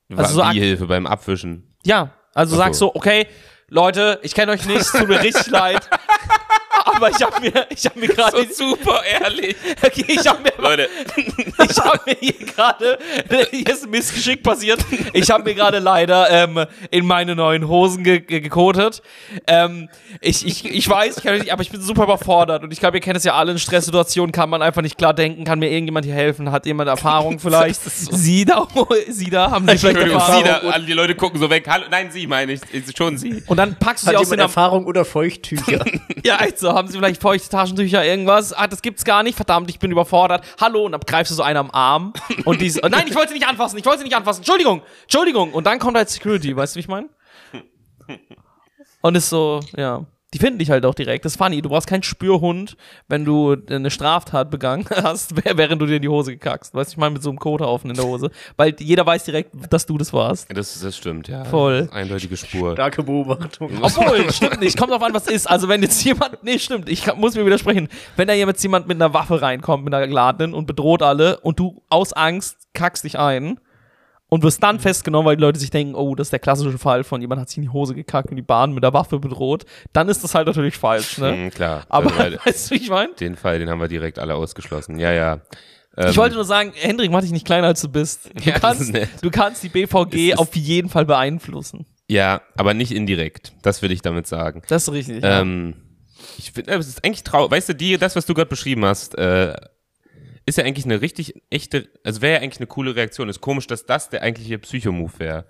[0.08, 1.76] War also so ak- die Hilfe beim Abwischen?
[1.84, 2.64] Ja, also Ach so.
[2.64, 3.26] sagst so, okay,
[3.70, 5.88] Leute, ich kenne euch nicht, tut mir richtig leid.
[6.98, 9.54] Aber ich habe mir, ich habe mir gerade, super ehrlich.
[9.86, 12.98] okay, ich habe mir, Leute, ich habe mir hier gerade,
[13.52, 14.80] hier ist ein Missgeschick passiert.
[15.12, 19.00] Ich habe mir gerade leider ähm, in meine neuen Hosen ge ge gekotet.
[19.46, 19.88] Ähm,
[20.20, 22.96] ich, ich, ich weiß, ich kann nicht, aber ich bin super überfordert und ich glaube,
[22.96, 25.70] ihr kennt es ja alle in Stresssituationen, kann man einfach nicht klar denken, kann mir
[25.70, 27.80] irgendjemand hier helfen, hat jemand Erfahrung vielleicht?
[27.84, 28.66] Sie da,
[29.08, 30.44] Sie da, haben Sie vielleicht Entschuldigung, Erfahrung?
[30.44, 31.64] Sie da, alle die Leute gucken so weg.
[31.68, 32.60] Hallo, nein, Sie meine ich,
[32.96, 33.40] schon Sie.
[33.46, 35.84] Und dann packst du Hat sie aus den Erfahrung oder Feuchttücher?
[36.24, 38.52] Ja, also haben sie vielleicht feuchte Taschentücher, irgendwas?
[38.52, 39.36] Ah, das gibt's gar nicht.
[39.36, 40.44] Verdammt, ich bin überfordert.
[40.60, 42.12] Hallo, und dann greifst du so einen am Arm
[42.44, 44.40] und die so, nein, ich wollte sie nicht anfassen, ich wollte sie nicht anfassen.
[44.40, 45.52] Entschuldigung, Entschuldigung.
[45.52, 47.08] Und dann kommt halt Security, weißt du, wie ich meine?
[49.00, 50.04] Und ist so, ja.
[50.34, 51.24] Die finden dich halt auch direkt.
[51.24, 51.62] Das ist funny.
[51.62, 52.76] Du brauchst keinen Spürhund,
[53.08, 56.74] wenn du eine Straftat begangen hast, während du dir in die Hose gekackst.
[56.74, 58.30] Weißt du, ich meine, mit so einem Kothaufen in der Hose.
[58.58, 60.46] Weil jeder weiß direkt, dass du das warst.
[60.54, 61.44] Das, das stimmt, ja.
[61.44, 61.88] Voll.
[61.92, 62.72] Eindeutige Spur.
[62.72, 63.70] Starke Beobachtung.
[63.80, 64.76] Obwohl, stimmt nicht.
[64.76, 65.48] Kommt drauf an, was ist.
[65.48, 66.42] Also, wenn jetzt jemand.
[66.44, 66.90] Nee, stimmt.
[66.90, 67.88] Ich muss mir widersprechen.
[68.16, 71.58] Wenn da jetzt jemand mit einer Waffe reinkommt, mit einer geladenen und bedroht alle und
[71.58, 73.58] du aus Angst kackst dich ein
[74.28, 77.04] und wirst dann festgenommen, weil die Leute sich denken, oh, das ist der klassische Fall
[77.04, 79.64] von jemand hat sich in die Hose gekackt und die Bahn mit der Waffe bedroht,
[79.92, 81.32] dann ist das halt natürlich falsch, ne?
[81.32, 81.84] Mhm, klar.
[81.88, 83.12] Aber Also, weißt du, wie ich meine?
[83.14, 84.98] den Fall, den haben wir direkt alle ausgeschlossen.
[84.98, 85.40] Ja, ja.
[85.96, 88.30] Ähm, Ich wollte nur sagen, Hendrik, mach dich nicht kleiner, als du bist.
[88.34, 91.86] Du, Ja, kannst, du kannst die BVG auf jeden Fall beeinflussen.
[92.08, 93.52] ja, aber nicht indirekt.
[93.62, 94.62] Das will ich damit sagen.
[94.68, 95.22] Das ist richtig.
[95.24, 95.40] ja.
[95.40, 95.74] Ähm,
[96.36, 97.50] ich finde, es ist eigentlich traurig.
[97.50, 99.54] Weißt du, die, das, was du gerade beschrieben hast, äh,
[100.48, 103.28] ist ja eigentlich eine richtig echte, also wäre ja eigentlich eine coole Reaktion.
[103.28, 105.44] Ist komisch, dass das der eigentliche Psychomove wäre.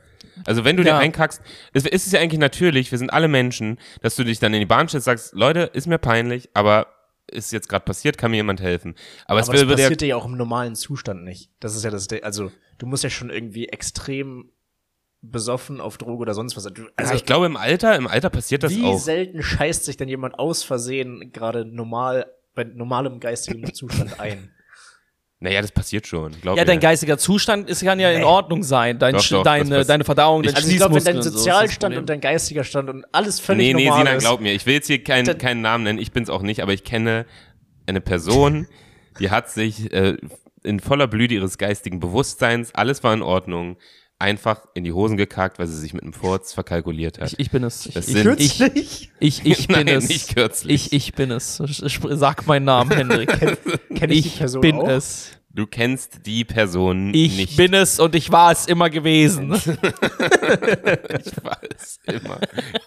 [0.45, 0.95] Also wenn du Ja.
[0.95, 1.41] dir einkackst,
[1.73, 4.61] es ist es ja eigentlich natürlich, wir sind alle Menschen, dass du dich dann in
[4.61, 6.89] die Bahn stellst, sagst, Leute, ist mir peinlich, aber
[7.31, 8.95] ist jetzt gerade passiert, kann mir jemand helfen.
[9.27, 11.51] Aber, es Aber das würde ja, passiert dir ja auch im normalen Zustand nicht.
[11.61, 14.51] Das ist ja das, also du musst ja schon irgendwie extrem
[15.21, 16.67] besoffen auf Droge oder sonst was.
[16.67, 18.99] Also ja, ich glaube im Alter, im Alter passiert das wie auch.
[18.99, 24.51] selten scheißt sich denn jemand aus Versehen gerade normal bei normalem geistigen Zustand ein?
[25.40, 26.33] Naja, das passiert schon.
[26.40, 26.66] Glaub ja, mir.
[26.66, 28.24] dein geistiger Zustand ist, kann ja in Nee.
[28.24, 28.98] Ordnung sein.
[28.98, 32.20] Dein, Doch, doch, deine, deine Verdauung, dein Also ich glaube, wenn dein Sozialstand und dein
[32.20, 34.53] geistiger Stand und alles völlig Nee, nee, normal Sina, glaub mir.
[34.53, 36.83] Ich will jetzt hier keinen, Dann- keinen Namen nennen, ich bin's auch nicht, aber ich
[36.83, 37.24] kenne
[37.87, 38.66] eine Person,
[39.20, 40.16] die hat sich äh,
[40.64, 43.77] in voller Blüte ihres geistigen Bewusstseins, alles war in Ordnung,
[44.19, 47.33] einfach in die Hosen gekackt, weil sie sich mit einem Furz verkalkuliert hat.
[47.33, 47.87] Ich, ich bin es.
[47.87, 49.11] Ich, ich, ich, Kürzlich?
[49.21, 50.09] ich, ich bin Nein, es.
[50.09, 50.93] nicht kürzlich.
[50.93, 51.57] Ich, ich bin es.
[51.57, 53.29] Sag meinen Namen, Hendrik.
[53.95, 54.89] Kenn ich, die Ich Person bin auch?
[54.89, 55.31] es.
[55.51, 57.57] Du kennst die Person Ich nicht.
[57.57, 59.55] bin es und ich war es immer gewesen.
[59.55, 62.39] ich war es immer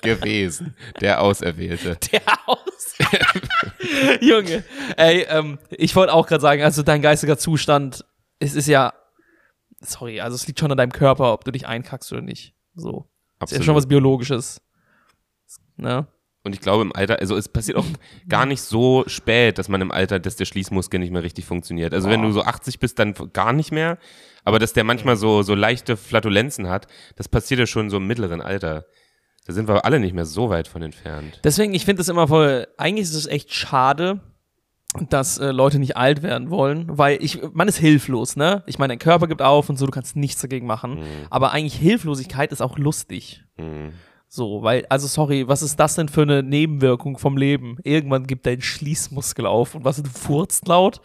[0.01, 1.97] gewesen, der Auserwählte.
[2.11, 2.95] Der aus.
[4.21, 4.63] Junge,
[4.95, 8.05] ey, ähm, ich wollte auch gerade sagen, also dein geistiger Zustand,
[8.39, 8.93] es ist ja,
[9.81, 12.53] sorry, also es liegt schon an deinem Körper, ob du dich einkackst oder nicht.
[12.75, 13.09] So.
[13.43, 14.61] Ist ja schon was Biologisches.
[15.75, 16.07] Ne?
[16.43, 17.85] Und ich glaube im Alter, also es passiert auch
[18.29, 21.93] gar nicht so spät, dass man im Alter, dass der Schließmuskel nicht mehr richtig funktioniert.
[21.93, 22.27] Also wenn Boah.
[22.27, 23.97] du so 80 bist, dann gar nicht mehr.
[24.43, 28.07] Aber dass der manchmal so, so leichte Flatulenzen hat, das passiert ja schon so im
[28.07, 28.85] mittleren Alter.
[29.45, 31.39] Da sind wir alle nicht mehr so weit von entfernt.
[31.43, 34.21] Deswegen, ich finde es immer voll, eigentlich ist es echt schade,
[35.09, 38.61] dass äh, Leute nicht alt werden wollen, weil ich, man ist hilflos, ne?
[38.65, 40.99] Ich meine, dein Körper gibt auf und so, du kannst nichts dagegen machen.
[41.29, 43.43] Aber eigentlich Hilflosigkeit ist auch lustig.
[43.57, 43.93] Mhm.
[44.27, 47.77] So, weil, also sorry, was ist das denn für eine Nebenwirkung vom Leben?
[47.83, 51.01] Irgendwann gibt dein Schließmuskel auf und was, du furzt laut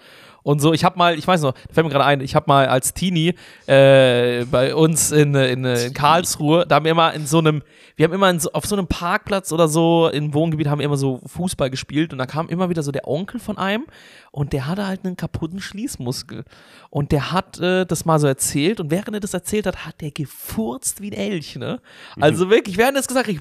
[0.46, 0.72] und so.
[0.72, 2.94] Ich habe mal, ich weiß noch, da fällt mir gerade ein, ich habe mal als
[2.94, 3.34] Teenie
[3.66, 7.64] äh, bei uns in, in, in Karlsruhe, da haben wir immer in so einem,
[7.96, 10.84] wir haben immer in so, auf so einem Parkplatz oder so im Wohngebiet haben wir
[10.84, 13.86] immer so Fußball gespielt und da kam immer wieder so der Onkel von einem
[14.30, 16.44] und der hatte halt einen kaputten Schließmuskel
[16.90, 20.00] und der hat äh, das mal so erzählt und während er das erzählt hat, hat
[20.00, 21.80] der gefurzt wie ein Elch, ne?
[22.20, 23.40] Also wirklich, während er es gesagt hat, ich,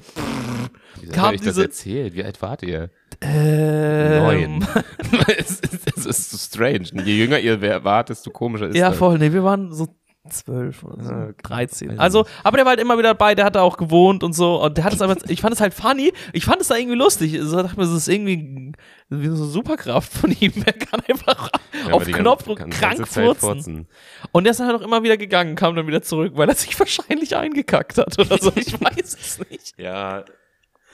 [1.00, 2.14] Wieso Kam hab ich das diese- erzählt?
[2.14, 2.90] Wie alt wart ihr?
[3.20, 4.66] ähm, Neun.
[5.38, 6.88] es, ist, es ist so strange.
[7.04, 8.98] Je jünger ihr wart, desto komischer ist Ja, das.
[8.98, 9.18] voll.
[9.18, 9.88] Nee, wir waren so
[10.28, 11.34] zwölf oder so, okay.
[11.44, 11.90] 13.
[11.90, 14.32] Weiß Also, aber der war halt immer wieder dabei, der hat da auch gewohnt und
[14.32, 14.60] so.
[14.60, 16.12] Und der hat es aber, ich fand es halt funny.
[16.32, 17.38] Ich fand es da irgendwie lustig.
[17.42, 18.72] So dachte mir, das ist irgendwie
[19.08, 20.52] wie so eine Superkraft von ihm.
[20.66, 21.50] Er kann einfach
[21.86, 23.86] Ja, auf Knopfdruck krank furzen.
[24.32, 26.56] Und der ist dann halt auch immer wieder gegangen, kam dann wieder zurück, weil er
[26.56, 28.50] sich wahrscheinlich eingekackt hat oder so.
[28.56, 29.74] Ich weiß es nicht.
[29.78, 30.24] Ja.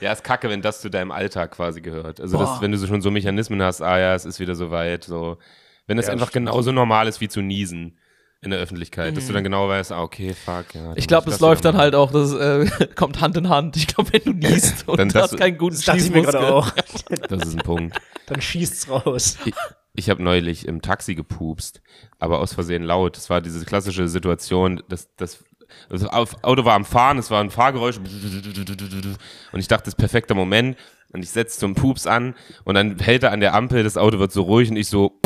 [0.03, 2.21] Ja, ist kacke, wenn das zu deinem Alltag quasi gehört.
[2.21, 5.05] Also, das, wenn du so schon so Mechanismen hast, ah ja, es ist wieder soweit,
[5.05, 5.39] so.
[5.87, 6.47] Wenn das Ja, einfach stimmt.
[6.47, 7.99] genauso normal ist wie zu niesen
[8.41, 10.81] in der Öffentlichkeit, dass du dann genau weißt, ah, okay, fuck, ja.
[10.91, 10.93] Mhm.
[10.97, 13.77] Ich glaube, das läuft dann halt auch, das äh, kommt Hand in Hand.
[13.77, 16.23] Ich glaube, wenn du niest und Dann du das- hast keinen guten Schließmuskel.
[16.33, 16.73] gerade auch.
[17.29, 17.97] Das ist ein Punkt.
[18.27, 19.39] Dann schießt's raus.
[19.45, 19.55] Ich,
[19.95, 21.83] ich habe neulich im Taxi gepupst,
[22.19, 23.17] aber aus Versehen laut.
[23.17, 25.45] Das war diese klassische Situation, dass das
[25.89, 30.35] das Auto war am Fahren, es war ein Fahrgeräusch und ich dachte, das ist perfekter
[30.35, 30.77] Moment
[31.13, 34.19] und ich setze zum Pups an und dann hält er an der Ampel, das Auto
[34.19, 35.21] wird so ruhig und ich so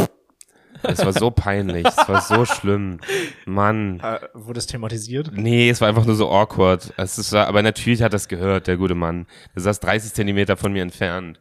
[0.83, 3.01] es war so peinlich, es war so schlimm.
[3.45, 4.01] Mann.
[4.01, 5.31] Äh, wurde es thematisiert?
[5.33, 6.93] Nee, es war einfach nur so awkward.
[6.97, 9.27] Es ist, aber natürlich hat das gehört, der gute Mann.
[9.55, 11.41] Der saß 30 Zentimeter von mir entfernt.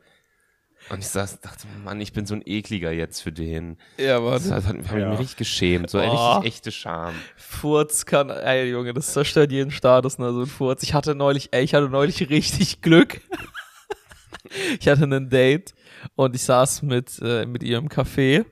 [0.89, 3.78] Und ich saß, dachte, Mann, ich bin so ein ekliger jetzt für den.
[3.98, 4.56] Ja, Das warte.
[4.56, 5.13] hat, hat mich Ja.
[5.15, 5.89] richtig geschämt.
[5.89, 6.02] So Oh.
[6.38, 7.15] richtig echte Scham.
[7.36, 10.84] Furz kann, ey Junge, das zerstört jeden Status, ne, so ein Furz.
[10.84, 13.21] Ich hatte neulich, ey, ich hatte neulich richtig Glück.
[14.80, 15.74] ich hatte ein Date
[16.15, 18.45] und ich saß mit, äh, mit ihr im Café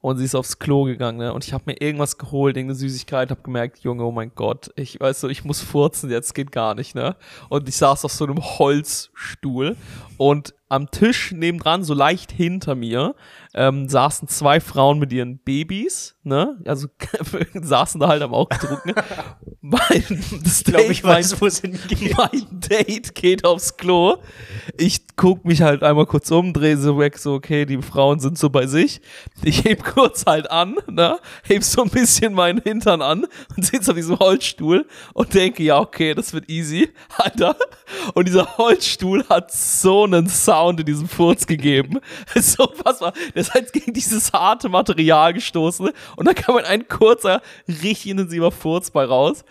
[0.00, 3.30] und sie ist aufs Klo gegangen, ne, und ich habe mir irgendwas geholt, irgendeine Süßigkeit,
[3.30, 6.74] habe gemerkt, Junge, oh mein Gott, ich weiß so, ich muss furzen, jetzt geht gar
[6.74, 7.16] nicht, ne,
[7.48, 9.76] und ich saß auf so einem Holzstuhl
[10.16, 13.14] und am Tisch nebendran, so leicht hinter mir,
[13.54, 16.58] ähm, saßen zwei Frauen mit ihren Babys, ne?
[16.64, 16.88] Also
[17.54, 18.92] saßen da halt am auch getrunken.
[19.60, 20.04] mein,
[20.42, 22.16] das Ich glaube, Date, ich weiß, wo es hingeht.
[22.16, 24.18] mein Date geht aufs Klo.
[24.76, 28.38] Ich guck mich halt einmal kurz um, drehe so weg, so, okay, die Frauen sind
[28.38, 29.00] so bei sich.
[29.42, 31.18] Ich heb kurz halt an, ne?
[31.42, 35.78] Heb so ein bisschen meinen Hintern an und sitze auf diesem Holzstuhl und denke, ja,
[35.80, 36.88] okay, das wird easy.
[37.16, 37.56] Alter.
[38.14, 41.98] Und dieser Holzstuhl hat so einen Sound in diesem Furz gegeben.
[42.36, 43.12] So unfassbar.
[43.40, 48.08] Der ist halt gegen dieses harte Material gestoßen und da kam halt ein kurzer, richtig
[48.08, 49.46] intensiver Furz bei raus.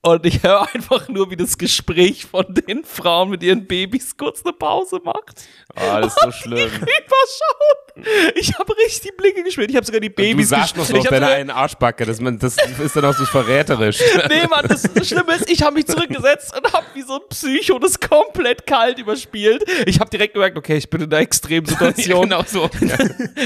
[0.00, 4.42] Und ich höre einfach nur, wie das Gespräch von den Frauen mit ihren Babys kurz
[4.42, 5.46] eine Pause macht.
[5.74, 6.70] Oh, das ist so schlimm.
[6.76, 7.85] Überschaut.
[8.34, 9.70] Ich habe richtig die Blicke gespielt.
[9.70, 12.56] Ich habe sogar die Du Babys sagst noch so auf deiner einen Arschbacke, das, das
[12.78, 13.98] ist dann auch so verräterisch.
[14.28, 17.20] Nee, Mann, das, das Schlimme ist, ich habe mich zurückgesetzt und habe wie so ein
[17.28, 19.64] Psycho das komplett kalt überspielt.
[19.86, 22.22] Ich habe direkt gemerkt, okay, ich bin in einer extremen Situation.
[22.28, 22.68] genau so.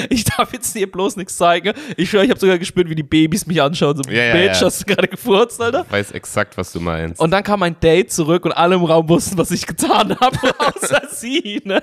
[0.09, 1.75] Ich darf jetzt dir bloß nichts zeigen.
[1.97, 3.97] Ich schwöre, ich habe sogar gespürt, wie die Babys mich anschauen.
[3.97, 4.67] So, ja, Bitch, ja.
[4.67, 5.85] hast du gerade gefurzt, Alter?
[5.87, 7.21] Ich weiß exakt, was du meinst.
[7.21, 10.39] Und dann kam mein Date zurück und alle im Raum wussten, was ich getan habe,
[10.59, 11.83] außer sie, ne?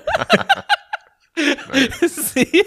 [2.06, 2.64] sie,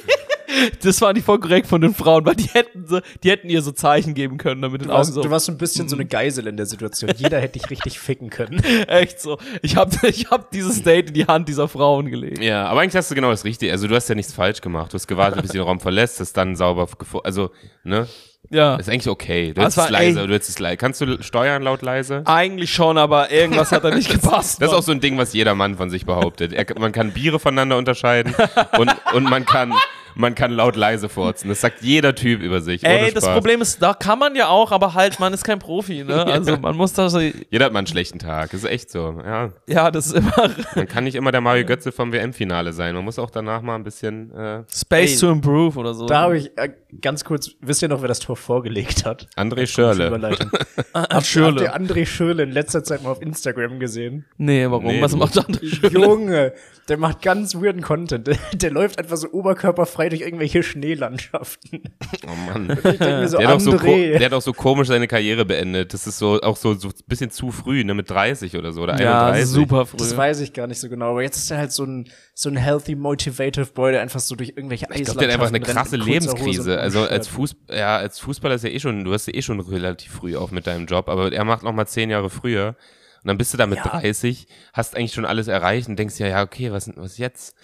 [0.82, 3.62] das war nicht voll korrekt von den Frauen, weil die hätten, so, die hätten ihr
[3.62, 5.22] so Zeichen geben können, damit den Du Augen warst, so.
[5.22, 7.12] du warst so ein bisschen so eine Geisel in der Situation.
[7.18, 8.60] Jeder hätte dich richtig ficken können.
[8.88, 9.38] Echt so.
[9.62, 12.40] Ich habe ich hab dieses Date in die Hand dieser Frauen gelegt.
[12.44, 13.72] Ja, aber eigentlich hast du genau das Richtige.
[13.72, 14.92] Also du hast ja nichts falsch gemacht.
[14.92, 17.52] Du hast gewartet, bis du den Raum verlässt, hast dann sauber gefo- Also,
[17.84, 18.08] ne?
[18.52, 18.78] Ja.
[18.78, 19.54] Das ist eigentlich okay.
[19.54, 20.78] Du Das hättest es leise, du hättest es leise.
[20.78, 22.24] Kannst du steuern laut leise?
[22.26, 24.62] Eigentlich schon, aber irgendwas hat da nicht gepasst.
[24.62, 26.54] Das ist auch so ein Ding, was jeder Mann von sich behauptet.
[26.54, 28.36] Er, man kann Biere voneinander unterscheiden
[28.78, 29.74] und, und man kann
[30.16, 31.50] man kann laut leise furzen.
[31.50, 32.84] Das sagt jeder Typ über sich.
[32.84, 33.26] Ey, das.
[33.32, 36.26] Problem ist, da kann man ja auch, aber halt, man ist kein Profi, ne?
[36.32, 38.52] Also man muss da so, Jeder hat mal einen schlechten Tag.
[38.52, 39.22] Das ist echt so.
[39.26, 42.96] Ja, ja, das ist immer man kann nicht immer der Mario Götze vom WM-Finale sein.
[42.96, 44.32] Man muss auch danach mal ein bisschen.
[44.32, 46.06] Äh, Space Ey, to improve oder so.
[46.06, 46.70] Da habe ich äh,
[47.02, 49.28] ganz kurz, wisst ihr noch, wer das Tor vorgelegt hat?
[49.38, 50.08] André Schörle.
[50.08, 50.50] Überleitung.
[50.94, 54.26] Ah, Habt ihr André Schürle in letzter Zeit mal auf Instagram gesehen?
[54.38, 54.88] Nee, warum?
[54.88, 56.00] Nee, Was macht André Schürle?
[56.02, 56.54] Junge,
[56.90, 58.28] der macht ganz weirden Content.
[58.28, 61.84] Der, der läuft einfach so oberkörperfrei durch irgendwelche Schneelandschaften.
[62.28, 62.72] Oh Mann.
[62.72, 65.46] Ich denke mir so, Der hat, auch so der hat auch so komisch seine Karriere
[65.46, 65.94] beendet.
[65.94, 68.82] Das ist so auch so, so ein bisschen zu früh, ne, mit 30 oder so
[68.82, 69.48] oder Ja, 31.
[69.54, 69.98] super früh.
[69.98, 72.10] das weiß ich gar nicht so genau, aber jetzt ist er halt so ein,
[72.42, 75.48] so ein healthy, motivative Boy, der einfach so durch irgendwelche Ich glaube, der hat einfach
[75.48, 76.80] eine krasse Lebenskrise.
[76.80, 77.28] Also als.
[77.28, 80.36] Fuß, ja, als Fußballer ist ja eh schon, du hast ja eh schon relativ früh
[80.36, 82.76] auf mit deinem Job, aber er macht noch mal zehn Jahre früher.
[83.24, 83.84] Und dann bist du da mit Ja.
[83.88, 87.56] 30, hast eigentlich schon alles erreicht und denkst ja, ja, okay, was, was jetzt?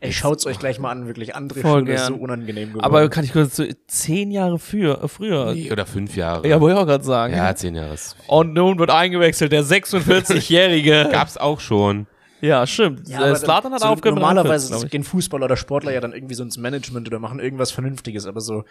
[0.00, 1.36] Ey, schaut's euch gleich mal an, wirklich.
[1.36, 2.84] André Voll Schürle ist so unangenehm geworden.
[2.84, 5.52] Aber kann ich kurz so zehn Jahre früher, äh, früher.
[5.54, 6.46] Nee, oder fünf Jahre.
[6.48, 7.34] Ja, wollte ich auch gerade sagen.
[7.34, 7.94] ja, zehn Jahre.
[7.94, 11.08] ist- Und nun wird eingewechselt, der 46-Jährige.
[11.10, 12.06] Gab's auch schon.
[12.40, 13.08] Ja, stimmt.
[13.08, 14.18] Ja, aber Slatan hat so aufgehört.
[14.18, 14.90] Normalerweise 41, glaub ich.
[14.90, 18.40] gehen Fußballer oder Sportler ja dann irgendwie so ins Management oder machen irgendwas Vernünftiges, aber
[18.40, 18.64] so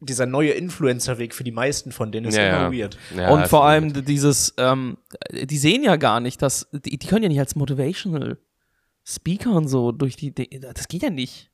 [0.00, 2.82] dieser neue Influencer-Weg für die meisten von denen ist Ja, immer ja.
[2.82, 2.98] weird.
[3.16, 4.98] Ja, und vor allem d- dieses, ähm,
[5.32, 8.36] die sehen ja gar nicht, dass, die, die können ja nicht als Motivational
[9.06, 11.50] Speaker und so durch die, die das geht ja nicht.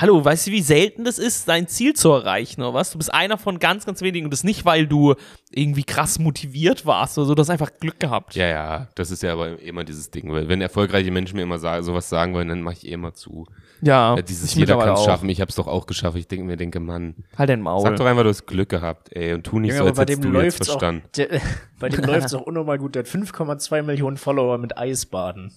[0.00, 2.90] Hallo, weißt du, wie selten das ist, dein Ziel zu erreichen, oder was?
[2.90, 5.14] Du bist einer von ganz, ganz wenigen und das nicht, weil du
[5.50, 8.34] irgendwie krass motiviert warst oder so, du hast einfach Glück gehabt.
[8.34, 11.58] Ja, ja, das ist ja aber immer dieses Ding, weil wenn erfolgreiche Menschen mir immer
[11.58, 13.44] sagen, sowas sagen wollen, dann mache ich eh immer zu.
[13.82, 16.16] Ja, Ja, dieses ich jeder kann es schaffen, ich hab's doch auch geschafft.
[16.16, 17.82] Ich denke mir, denke, Mann, Halt dein Maul.
[17.82, 20.02] sag doch einfach, du hast Glück gehabt, ey, und tu nicht Junge, so, als bei
[20.04, 21.02] hättest dem du jetzt läuft's auch, verstanden.
[21.14, 21.28] der,
[21.78, 22.94] bei dem läuft's auch unnormal gut.
[22.94, 25.52] Der hat 5,2 Millionen Follower mit Eisbaden.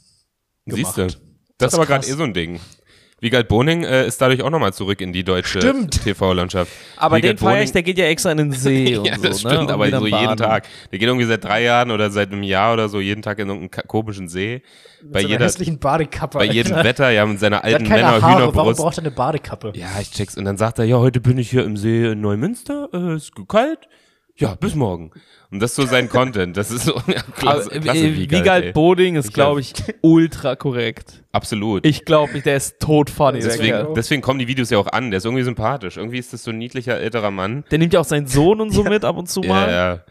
[0.65, 0.97] Siehst gemacht.
[0.97, 1.34] du?
[1.58, 2.60] Das, ist ist aber gerade eh so ein Ding.
[3.23, 5.59] Wiegald Boning äh, ist dadurch auch nochmal zurück in die deutsche.
[5.89, 6.71] TV-Landschaft.
[6.97, 9.15] aber den Wiegald feier Boning- ich, der geht ja extra in den See und ja,
[9.15, 9.73] so, das stimmt, ne?
[9.73, 10.38] Aber so jeden baden.
[10.38, 10.67] Tag.
[10.91, 13.47] Der geht irgendwie seit drei Jahren oder seit einem Jahr oder so jeden Tag in
[13.49, 14.62] irgendeinen komischen See.
[15.01, 16.38] Bei so jeder, hässlichen Badekappe.
[16.38, 16.88] bei jedem Alter.
[16.88, 18.79] Wetter, ja, mit seiner alten keine Männer Haare, warum Hühnerbrust.
[18.79, 19.73] braucht er eine Badekappe?
[19.75, 20.38] Ja, ich check's.
[20.38, 23.31] Und dann sagt er, ja, heute bin ich hier im See in Neumünster, äh, ist
[23.47, 23.79] kalt.
[24.35, 25.11] Ja, bis morgen.
[25.51, 26.57] Und das ist so sein Content.
[26.57, 28.73] Das ist so, ja, klasse, Aber, klasse äh, Wiegald, Wiegald.
[28.73, 31.23] Boding ist, glaube ich, ultra korrekt.
[31.31, 31.85] Absolut.
[31.85, 33.39] Ich glaube, der ist tot funny.
[33.39, 33.93] Der, deswegen, Kerl.
[33.95, 35.11] deswegen kommen die Videos ja auch an.
[35.11, 35.97] Der ist irgendwie sympathisch.
[35.97, 37.63] Irgendwie ist das so ein niedlicher älterer Mann.
[37.69, 39.67] der nimmt ja auch seinen Sohn und so mit ab und zu mal.
[39.69, 40.03] Ja, ja.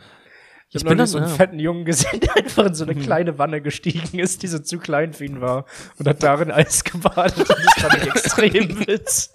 [0.69, 1.35] Ich, Ich habe bin dann- so einen ja.
[1.35, 4.79] fetten Jungen gesehen, der einfach in so eine kleine Wanne gestiegen ist, die so zu
[4.79, 5.67] klein für ihn war
[5.99, 7.39] und hat darin Eis gebadet.
[7.41, 9.31] Und das fand ich extrem witzig.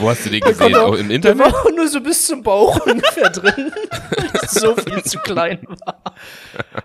[0.00, 0.72] Wo hast du den gesehen?
[0.72, 1.38] Der Auch im Der Internet?
[1.38, 3.72] war auch nur so bis zum Bauch ungefähr drin,
[4.48, 6.02] so viel zu klein war.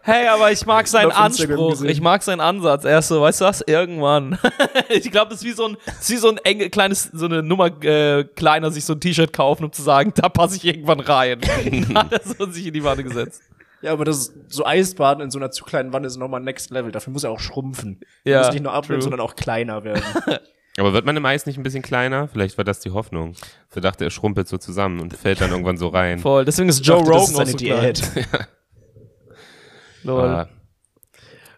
[0.04, 1.82] Hey, aber ich mag seinen Anspruch.
[1.84, 2.86] Ich mag seinen Ansatz.
[2.86, 3.62] Er ist so, weißt du was?
[3.62, 4.38] Irgendwann.
[4.90, 7.26] ich glaube, das ist wie so ein, das ist wie so ein enge, kleines, so
[7.26, 10.66] eine Nummer äh, kleiner, sich so ein T-Shirt kaufen, um zu sagen, da passe ich
[10.66, 11.42] irgendwann rein.
[11.96, 13.42] hat er so sich in die Wanne gesetzt.
[13.82, 16.92] Ja, aber das so Eisbaden in so einer zu kleinen Wanne ist nochmal next level.
[16.92, 18.00] Dafür muss er auch schrumpfen.
[18.24, 19.10] Ja, Ja, muss nicht nur abnehmen, true.
[19.10, 20.04] sondern auch kleiner werden.
[20.78, 22.28] Aber wird man im Eis nicht ein bisschen kleiner?
[22.30, 23.34] Vielleicht war das die Hoffnung.
[23.76, 26.20] Er dachte, er schrumpelt so zusammen und fällt dann irgendwann so rein.
[26.20, 26.46] Voll.
[26.46, 27.58] Deswegen ist Joe dachte, Rogan seine so.
[27.58, 28.02] Diät.
[30.04, 30.24] Lol.
[30.26, 30.50] Ah,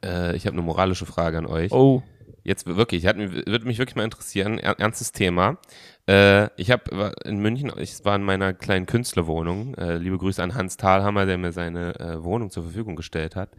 [0.04, 1.72] äh, ich habe eine moralische Frage an euch.
[1.72, 2.04] Oh.
[2.46, 5.58] Jetzt wirklich, hat, mich- würde mich wirklich mal interessieren, er, ernstes Thema.
[6.10, 9.76] Äh, ich habe in München, ich war in meiner kleinen Künstlerwohnung.
[9.76, 13.52] Äh, liebe Grüße an Hans Thalhammer, der mir seine äh, Wohnung zur Verfügung gestellt hat.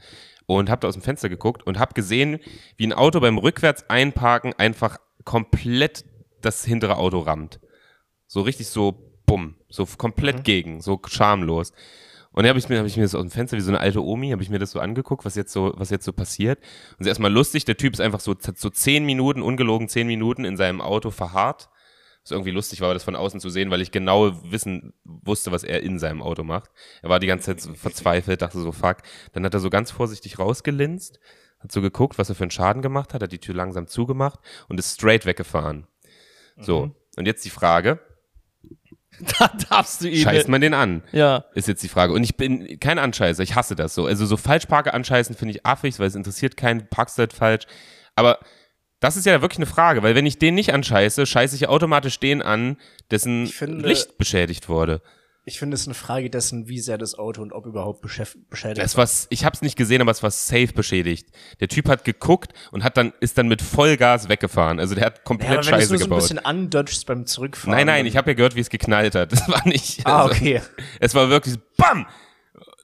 [0.47, 2.39] Und habe da aus dem Fenster geguckt und habe gesehen,
[2.77, 6.05] wie ein Auto beim rückwärts einparken einfach komplett
[6.41, 7.61] das hintere Auto rammt.
[8.27, 11.73] So richtig so, bumm, so komplett gegen, so schamlos.
[12.35, 13.79] Und dann habe ich mir, habe ich mir das aus dem Fenster wie so eine
[13.79, 16.59] alte Omi, habe ich mir das so angeguckt, was jetzt so, was jetzt so passiert.
[16.59, 19.89] Und es ist erstmal lustig, der Typ ist einfach so, hat so zehn Minuten, ungelogen
[19.89, 21.71] zehn Minuten in seinem Auto verharrt.
[22.25, 25.63] Was irgendwie lustig war, das von außen zu sehen, weil ich genau wissen wusste, was
[25.63, 26.71] er in seinem Auto macht.
[27.03, 28.99] Er war die ganze Zeit so verzweifelt, dachte so, fuck.
[29.33, 31.21] Dann hat er so ganz vorsichtig rausgelinst,
[31.65, 34.39] hat so geguckt, was er für einen Schaden gemacht hat, hat die Tür langsam zugemacht
[34.69, 35.87] und ist straight weggefahren.
[36.59, 36.95] So.
[37.17, 37.99] Und jetzt die Frage,
[39.39, 40.17] Da darfst du ihn.
[40.17, 41.03] scheißt man den an?
[41.13, 41.45] Ja.
[41.55, 42.13] Ist jetzt die Frage.
[42.13, 44.07] Und ich bin kein Anscheißer, ich hasse das so.
[44.07, 47.65] Also so Falschparker anscheißen finde ich affig, weil es interessiert keinen, parkst halt falsch.
[48.17, 48.41] Aber
[48.99, 52.19] das ist ja wirklich eine Frage, weil wenn ich den nicht anscheiße, scheiße ich automatisch
[52.19, 52.77] den an,
[53.11, 55.01] dessen finde- Licht beschädigt wurde.
[55.47, 58.79] Ich finde es ist eine Frage dessen, wie sehr das Auto und ob überhaupt beschädigt
[58.79, 61.29] Es war, ich habe es nicht gesehen, aber es war safe beschädigt.
[61.61, 64.81] Der Typ hat geguckt und hat dann ist dann mit Vollgas weggefahren.
[64.81, 66.21] Also der hat komplett Ja, aber wenn Scheiße nur so ein gebaut.
[66.23, 67.77] bisschen andodgst beim Zurückfahren.
[67.77, 69.33] Nein, nein, ich habe ja gehört, wie es geknallt hat.
[69.35, 70.07] Das war nicht.
[70.07, 70.63] Ah, also, okay.
[71.01, 72.07] Es war wirklich so, BAM!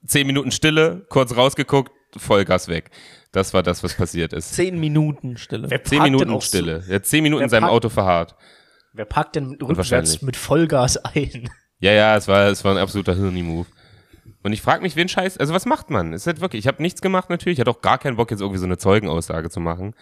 [0.06, 2.90] Zehn Minuten Stille, kurz rausgeguckt, Vollgas weg.
[3.32, 4.52] Das war das, was passiert ist.
[4.54, 5.70] Zehn Minuten Stille.
[5.70, 6.84] Wer Zehn Minuten Stille.
[6.88, 8.34] Er hat zehn Minuten in seinem Auto verharrt.
[8.92, 11.48] Wer parkt denn rückwärts mit Vollgas ein?
[11.80, 13.66] Ja, ja, es war, es war ein absoluter Hirni-Move.
[14.42, 16.12] Und ich frage mich, wen scheiß, also was macht man?
[16.12, 18.30] Es ist halt wirklich, ich habe nichts gemacht natürlich, ich hatte auch gar keinen Bock,
[18.30, 19.94] jetzt irgendwie so eine Zeugenaussage zu machen.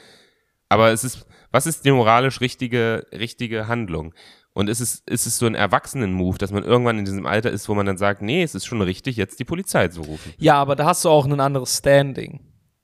[0.69, 4.15] Aber es ist, was ist die moralisch richtige, richtige Handlung?
[4.53, 7.69] Und ist es, ist es so ein Erwachsenen-Move, dass man irgendwann in diesem Alter ist,
[7.69, 10.35] wo man dann sagt, nee, es ist schon richtig, jetzt die Polizei zu rufen.
[10.39, 12.41] Ja, aber da hast du auch ein anderes Standing.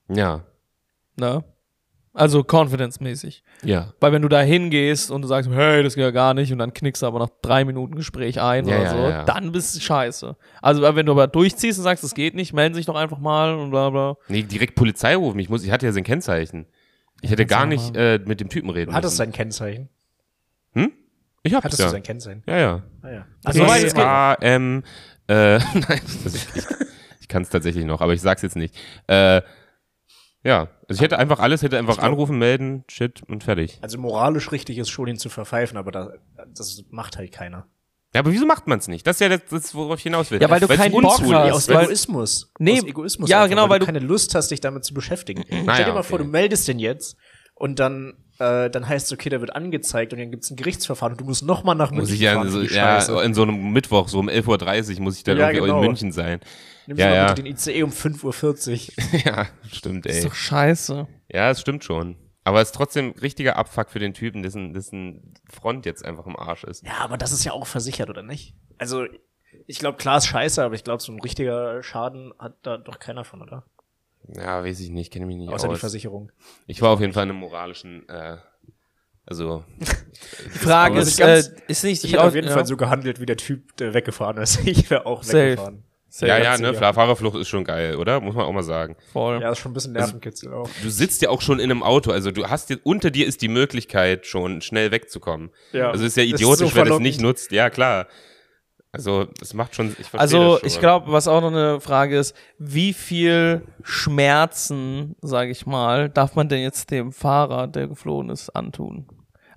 [0.07, 0.45] Ja,
[1.17, 1.43] Ne?
[2.15, 3.43] Also confidence-mäßig.
[3.63, 3.93] ja.
[3.99, 6.59] Weil wenn du da hingehst und du sagst, hey, das geht ja gar nicht, und
[6.59, 9.23] dann knickst du aber nach drei Minuten Gespräch ein Ja, oder ja, so, ja, ja.
[9.25, 10.35] dann bist du scheiße.
[10.61, 13.53] Also wenn du aber durchziehst und sagst, das geht nicht, melden sich doch einfach mal
[13.55, 14.15] und bla bla.
[14.29, 15.39] Nee, direkt Polizei rufen.
[15.39, 16.65] Ich muss, ich hatte ja sein Kennzeichen.
[17.21, 19.17] Ich hätte gar nicht äh, mit dem Typen reden Hat es müssen.
[19.17, 19.89] sein Kennzeichen?
[20.73, 20.91] Hm?
[21.43, 21.85] Ich hab's Hattest ja.
[21.87, 22.43] du sein Kennzeichen?
[22.47, 22.83] Ja, ja.
[23.01, 23.25] Ah, ja.
[23.43, 23.97] Also, geht.
[23.97, 24.83] A M
[25.27, 26.65] äh, nein, also ich, ich,
[27.21, 28.75] ich kann es tatsächlich noch, aber ich sag's jetzt nicht.
[29.07, 29.41] Äh,
[30.45, 33.79] ja, also ich hätte einfach alles, hätte einfach anrufen, melden, shit und fertig.
[33.81, 36.13] Also moralisch richtig ist schon, ihn zu verpfeifen, aber da,
[36.55, 37.65] das macht halt keiner.
[38.13, 39.05] Ja, aber wieso macht man's nicht?
[39.05, 40.41] Das ist ja das, das worauf ich hinaus will.
[40.41, 41.21] Ja, weil du keinen Bock hast.
[41.33, 42.49] Aus weil- Egoismus.
[42.59, 43.29] Nee, aus Egoismus.
[43.29, 45.43] ja, einfach, genau, weil, weil du keine Lust hast, dich damit zu beschäftigen.
[45.45, 46.25] Stell Naja, dir mal vor, okay.
[46.25, 47.17] du meldest den jetzt
[47.55, 51.13] und dann, äh, dann heißt es, okay, der wird angezeigt und dann gibt's ein Gerichtsverfahren
[51.15, 52.49] und du musst nochmal nach muss München ich ja, fahren
[53.01, 55.65] so, ja in so einem Mittwoch, so um 11.30 Uhr muss ich dann Ja, irgendwie
[55.67, 55.79] genau.
[55.81, 56.39] in München sein.
[56.87, 57.27] Nimmst ja, ja.
[57.27, 59.19] bitte den ICE um 5.40 Uhr.
[59.25, 60.23] ja, stimmt, Ist ey.
[60.23, 61.07] doch scheiße.
[61.31, 62.15] Ja, es stimmt schon.
[62.43, 66.35] Aber es ist trotzdem richtiger Abfuck für den Typen, dessen, dessen Front jetzt einfach im
[66.37, 66.85] Arsch ist.
[66.85, 68.53] Ja, aber das ist ja auch versichert, oder nicht?
[68.77, 69.05] Also,
[69.65, 72.99] ich glaube, klar ist scheiße, aber ich glaube, so ein richtiger Schaden hat da doch
[72.99, 73.65] keiner von, oder?
[74.27, 75.79] Ja, weiß ich nicht, kenne mich nicht Außer die aus.
[75.79, 76.31] Versicherung.
[76.67, 78.37] Ich war auf jeden Fall in einem moralischen, äh,
[79.25, 82.53] also, Die Frage ist, nicht ganz- äh, ist nicht Ich die hätte auf jeden ja,
[82.53, 84.59] Fall so gehandelt, wie der Typ, der weggefahren ist.
[84.67, 85.37] Ich wäre auch Safe.
[85.51, 85.83] weggefahren.
[86.17, 86.73] Sehr ja, ja, ne.
[86.73, 88.21] Fahrerflucht ist schon geil, oder?
[88.21, 88.95] Muss man auch mal sagen.
[89.11, 89.41] voll.
[89.41, 90.69] Ja, ist schon ein bisschen Nervenkitzel auch.
[90.81, 93.41] Du sitzt ja auch schon in einem Auto, also du hast dir, unter dir ist
[93.41, 95.49] die Möglichkeit, schon schnell wegzukommen.
[95.73, 95.91] Ja.
[95.91, 97.51] Also ist ja Das ist idiotisch, so wenn es nicht nutzt.
[97.51, 98.07] Ja, klar.
[98.93, 100.67] Also, es macht schon, ich verstehe Also das schon.
[100.69, 106.35] ich glaube, was auch noch eine Frage ist, wie viel Schmerzen, sage ich mal, darf
[106.35, 109.05] man denn jetzt dem Fahrer, der geflohen ist, antun?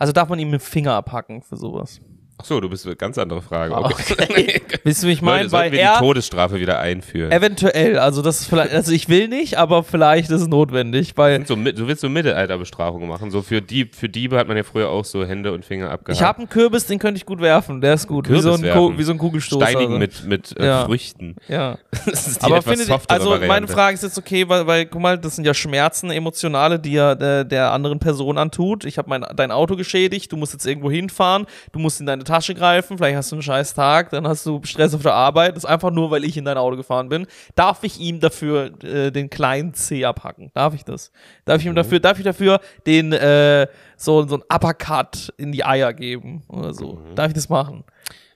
[0.01, 2.01] Also darf man ihm einen Finger abhacken für sowas?
[2.41, 3.75] Ach so, du bist eine ganz andere Frage.
[3.75, 4.61] Ah, Okay.
[4.85, 5.49] Wisst ihr, wie ich Leute, meine?
[5.49, 7.33] sollten Weil wir die Todesstrafe wieder einführen?
[7.33, 11.45] eventuell, also das ist vielleicht, also ich will nicht, aber vielleicht ist es notwendig, weil
[11.47, 13.31] So, du willst so Mittelalterbestrafungen machen.
[13.31, 16.21] So für, Dieb, für Diebe hat man ja früher auch so Hände und Finger abgehakt.
[16.21, 18.63] ich habe einen Kürbis, den könnte ich gut werfen, der ist gut, wie so ein,
[18.63, 18.99] werfen.
[18.99, 19.67] wie so ein Kugelstoßer.
[19.67, 20.85] Steinigen mit, mit äh, Ja.
[20.85, 21.37] Früchten.
[21.49, 21.79] Ja.
[22.07, 23.73] Das ist die Aber findet, also meine Variante.
[23.73, 27.17] Frage ist jetzt okay, weil, weil guck mal, das sind ja Schmerzen, emotionale, die er
[27.17, 28.85] der, der anderen Person antut.
[28.85, 32.25] Ich habe mein dein Auto geschädigt, du musst jetzt irgendwo hinfahren, du musst in deine
[32.29, 35.57] Tasche greifen, vielleicht hast du einen scheiß Tag, dann hast du Stress auf der Arbeit.
[35.57, 37.27] Das ist einfach nur, weil ich in dein Auto gefahren bin.
[37.55, 40.51] Darf ich ihm dafür äh, den kleinen C abhacken?
[40.55, 41.11] Darf ich das?
[41.45, 41.73] Darf ich Mhm.
[41.73, 46.43] ihm dafür, darf ich dafür den äh, so, so ein Uppercut in die Eier geben
[46.49, 46.95] oder so?
[46.95, 47.15] Mhm.
[47.15, 47.85] Darf ich das machen?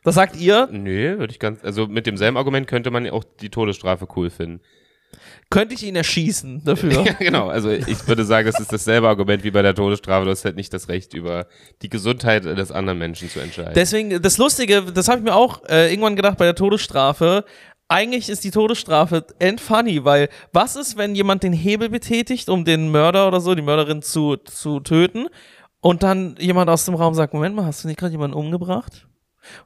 [0.05, 0.69] Was sagt ihr?
[0.73, 4.31] Nö, würde ich ganz, also mit demselben Argument könnte man ja auch die Todesstrafe cool
[4.31, 4.61] finden.
[5.51, 6.93] Könnte ich ihn erschießen dafür.
[7.05, 7.49] Ja, genau.
[7.49, 10.25] Also ich würde sagen, das ist dasselbe Argument wie bei der Todesstrafe.
[10.25, 11.47] Du hast halt nicht das Recht, über
[11.83, 13.73] die Gesundheit des anderen Menschen zu entscheiden.
[13.75, 17.45] Deswegen, das Lustige, das habe ich mir auch äh, irgendwann gedacht bei der Todesstrafe.
[17.89, 22.91] Eigentlich ist die Todesstrafe endfunny, weil was ist, wenn jemand den Hebel betätigt, um den
[22.91, 25.29] Mörder oder so, die Mörderin zu, zu töten,
[25.83, 29.09] und dann jemand aus dem Raum sagt, Moment mal, hast du nicht gerade jemanden umgebracht?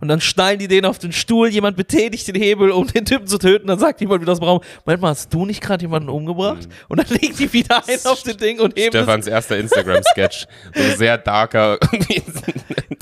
[0.00, 3.26] Und dann schnallen die den auf den Stuhl, jemand betätigt den Hebel, um den Typen
[3.26, 5.82] zu töten, dann sagt jemand wieder aus dem Raum, Moment mal, hast du nicht gerade
[5.82, 6.68] jemanden umgebracht?
[6.88, 10.46] Und dann legt die wieder ein auf den Ding und heben es Stefans erster Instagram-Sketch.
[10.74, 11.78] so sehr darker.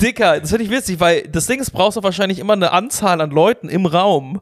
[0.01, 0.39] dicker.
[0.39, 3.31] Das finde ich witzig, weil das Ding ist, brauchst du wahrscheinlich immer eine Anzahl an
[3.31, 4.41] Leuten im Raum.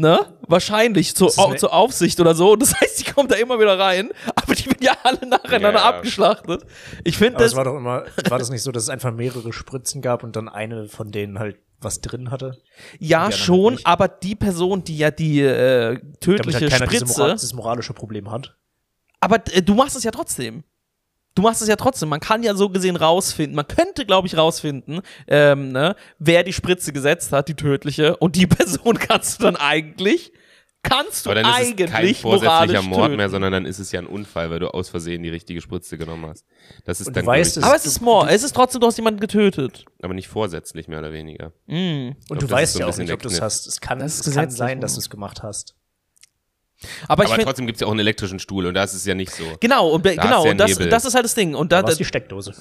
[0.00, 0.18] Ne?
[0.48, 2.56] Wahrscheinlich zur, au zur Aufsicht oder so.
[2.56, 5.90] Das heißt, die kommen da immer wieder rein, aber die werden ja alle nacheinander Ja,
[5.90, 5.96] ja.
[5.96, 6.64] abgeschlachtet.
[7.04, 7.54] Ich finde das.
[7.54, 10.48] war doch immer, war das nicht so, dass es einfach mehrere Spritzen gab und dann
[10.48, 12.58] eine von denen halt was drin hatte?
[12.98, 17.20] Ja, schon, aber die Person, die ja die äh, Damit tödliche halt keiner diese Spritze.
[17.20, 18.56] Moral, dieses moralische Problem hat.
[19.20, 20.64] aber äh, du machst es ja trotzdem.
[21.34, 22.08] Du machst es ja trotzdem.
[22.08, 23.54] Man kann ja so gesehen rausfinden.
[23.54, 28.16] Man könnte, glaube ich, rausfinden, ähm, ne, wer die Spritze gesetzt hat, die tödliche.
[28.16, 30.32] Und die Person kannst du dann eigentlich,
[30.82, 33.16] kannst du Aber dann ist es kein eigentlich vorsätzlicher Mord töten.
[33.16, 35.98] mehr, sondern dann ist es ja ein Unfall, weil du aus Versehen die richtige Spritze
[35.98, 36.44] genommen hast.
[36.84, 38.28] Das ist Und dann du weißt es- Aber es ist Mord.
[38.30, 39.84] Es ist trotzdem, du hast jemanden getötet.
[40.02, 41.52] aber nicht vorsätzlich mehr oder weniger.
[41.66, 42.08] Mm.
[42.08, 43.66] Und glaub, du weißt so ja auch nicht, ob du es hast.
[43.66, 45.74] Es kann, Das es kann sein, dass du es gemacht hast.
[47.08, 49.04] Aber ich aber trotzdem gibt es ja auch einen elektrischen Stuhl und da ist es
[49.04, 49.44] ja nicht so.
[49.60, 51.54] genau, und, Da genau, ja und das, das ist halt das Ding.
[51.54, 52.54] Und da, Da war die Steckdose.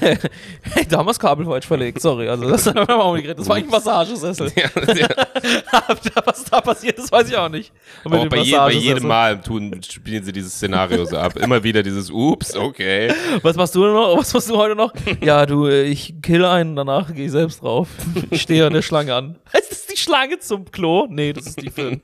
[0.00, 0.16] hey,
[0.88, 2.28] da haben wir das Kabel falsch verlegt, sorry.
[2.28, 3.40] Also, das haben wir auch nicht geredet.
[3.40, 4.52] Das war ein Massagesessel.
[4.56, 5.08] Ja, ja.
[6.24, 7.72] Was da passiert ist, weiß ich auch nicht.
[8.04, 11.36] Dem bei, je, bei jedem Mal tun, spielen sie dieses Szenario so ab.
[11.36, 13.12] Immer wieder dieses Ups, okay.
[13.42, 14.16] Was machst du noch?
[14.16, 14.92] Was machst du heute noch?
[15.20, 17.88] Ja, du, äh, ich kill einen, danach gehe ich selbst drauf.
[18.30, 19.36] Ich stehe an der Schlange an.
[19.52, 21.06] Ist das die Schlange zum Klo?
[21.10, 22.02] Nee, das ist die den-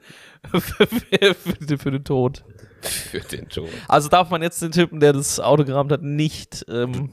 [0.52, 2.44] für, für, für, den Tod.
[2.80, 3.68] Für den Tod.
[3.88, 7.10] Also darf man jetzt den Typen, der das Auto gerammt hat, nicht ähm,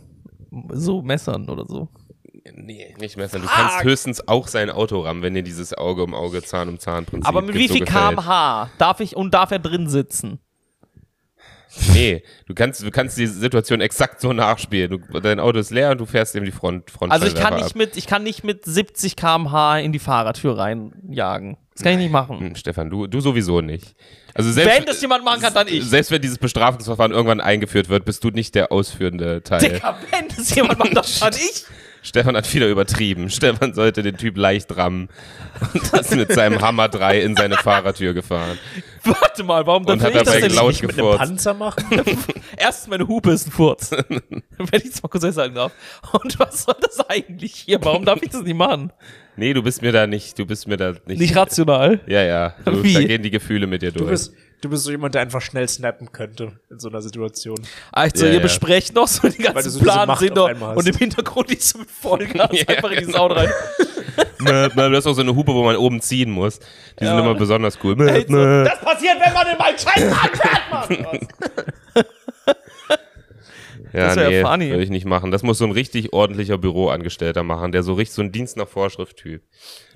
[0.72, 1.90] so messern oder so.
[2.54, 3.28] Nee, nicht mehr.
[3.28, 6.78] Du kannst höchstens auch sein Auto rammen, wenn dir dieses Auge um Auge, Zahn um
[6.78, 10.40] Zahn Prinzip Aber mit wie viel kmh darf ich und darf er drin sitzen?
[11.94, 14.92] Nee, du kannst, du kannst die Situation exakt so nachspielen.
[14.92, 17.56] Du, dein Auto ist leer und du fährst eben die Front, Front Also ich kann
[17.56, 21.58] nicht mit, ich kann nicht mit 70 kmh in die Fahrertür reinjagen.
[21.76, 22.40] Das kann ich nicht machen.
[22.40, 23.96] Hm, Stefan, du, du sowieso nicht.
[24.34, 25.84] Also selbst, Wenn das jemand machen kann, dann ich.
[25.84, 29.60] Selbst wenn dieses Bestrafungsverfahren irgendwann eingeführt wird, bist du nicht der ausführende Teil.
[29.60, 31.66] Digga, wenn das jemand macht, dann kann ich.
[32.06, 33.30] Stefan hat wieder übertrieben.
[33.32, 35.10] Stefan sollte den Typ leicht rammen
[35.74, 38.60] und ist mit seinem Hammer 3 in seine Fahrertür gefahren.
[39.04, 40.84] Warte mal, warum darf hat ich das denn laut nicht?
[40.84, 41.30] Nicht mit einem gefurzt.
[41.30, 41.84] Panzer machen?
[42.58, 43.90] Erst meine Hupe ist ein Furz.
[43.90, 45.72] Wenn ich es mal kurz sagen darf.
[46.12, 47.80] Und was soll das eigentlich hier?
[47.84, 48.94] Warum darf ich das nicht machen?
[49.36, 51.20] Nee, du bist mir da nicht, du bist mir da nicht.
[51.20, 52.02] Nicht rational.
[52.08, 52.56] ja, ja.
[52.66, 52.94] Du, Wie?
[52.94, 54.06] da gehen die Gefühle mit dir durch.
[54.06, 57.58] Du bist, du bist so jemand, der einfach schnell snappen könnte in so einer Situation.
[57.92, 58.42] Also Ja, ihr ja.
[58.42, 61.90] besprecht noch so die ganzen so Plan sind noch und im Hintergrund die so mit
[61.92, 63.16] Vollgas Ja, einfach in dieses.
[63.16, 63.50] Auto rein.
[64.38, 64.46] Du
[64.96, 66.60] hast auch so eine Hupe, wo man oben ziehen muss.
[67.00, 67.20] Die sind Ja.
[67.20, 67.96] immer besonders cool.
[67.96, 71.28] Mö, Hey, so, das passiert, wenn man in meinen Scheiß anfährt, Mann!
[73.94, 74.70] Ja, Das nee, funny.
[74.72, 75.32] würde ich nicht machen.
[75.32, 78.68] Das muss so ein richtig ordentlicher Büroangestellter machen, der so richtig so ein Dienst nach
[78.68, 79.42] Vorschrift-Typ.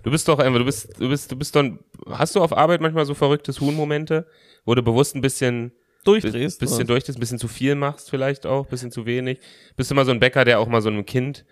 [0.04, 1.80] Du bist doch einfach, du bist, du bist, du bist doch, ein-
[2.10, 4.26] hast du auf Arbeit manchmal so verrücktes Huhn-Momente,
[4.70, 5.72] wo du bewusst ein bisschen,
[6.06, 6.60] Durchdrehst.
[6.60, 6.86] bisschen oder?
[6.86, 9.40] durch ein bisschen zu viel machst vielleicht auch, bisschen zu wenig.
[9.76, 11.44] Bist du mal so ein Bäcker, der auch mal so einem Kind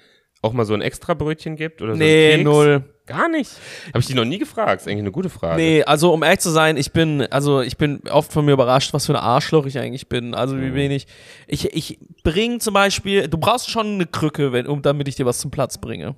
[0.43, 2.83] auch mal so ein extra Brötchen gibt oder so Nee, null.
[3.07, 3.49] Gar nicht.
[3.87, 4.81] Habe ich dich noch nie gefragt.
[4.81, 5.55] Ist eigentlich eine gute Frage.
[5.59, 8.93] Nee, also um ehrlich zu sein, ich bin, also ich bin oft von mir überrascht,
[8.93, 10.35] was für ein Arschloch ich eigentlich bin.
[10.35, 10.61] Also Mhm.
[10.61, 11.07] wie wenig.
[11.47, 15.25] Ich, ich bring zum Beispiel, du brauchst schon eine Krücke, wenn, um damit ich dir
[15.25, 16.15] was zum Platz bringe.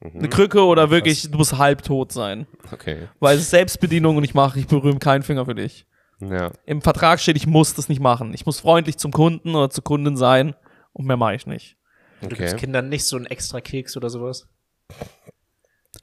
[0.00, 0.18] Mhm.
[0.20, 2.46] Eine Krücke oder wirklich, du musst halbtot sein.
[2.70, 3.08] Okay.
[3.18, 5.86] Weil es ist Selbstbedienung und ich mache, ich berühme keinen Finger für dich.
[6.20, 6.50] Ja.
[6.66, 8.34] Im Vertrag steht, ich muss das nicht machen.
[8.34, 10.54] Ich muss freundlich zum Kunden oder zur Kundin sein
[10.92, 11.76] und mehr mache ich nicht.
[12.20, 12.36] Du Okay.
[12.36, 14.46] gibst Kindern nicht so einen extra Keks oder sowas?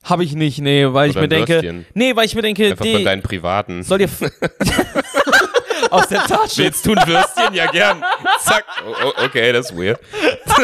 [0.04, 1.86] Habe ich nicht, nee, weil ich Oder mir ein denke, Würstchen.
[1.94, 3.84] nee, weil ich mir denke, Einfach von die, deinen privaten.
[3.84, 4.22] soll dir f-
[5.92, 6.64] aus der Tasche.
[6.64, 7.54] Willst du ein Würstchen?
[7.54, 8.04] Ja, gern.
[8.42, 8.66] Zack.
[8.88, 10.00] Oh, oh, okay, das ist weird.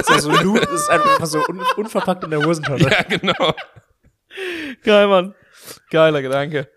[0.07, 2.89] So, so Lu das ist einfach so un unverpackt in der Hosentasche.
[2.89, 3.53] Ja, genau.
[4.83, 5.35] Geil, Mann.
[5.91, 6.69] Geiler Gedanke.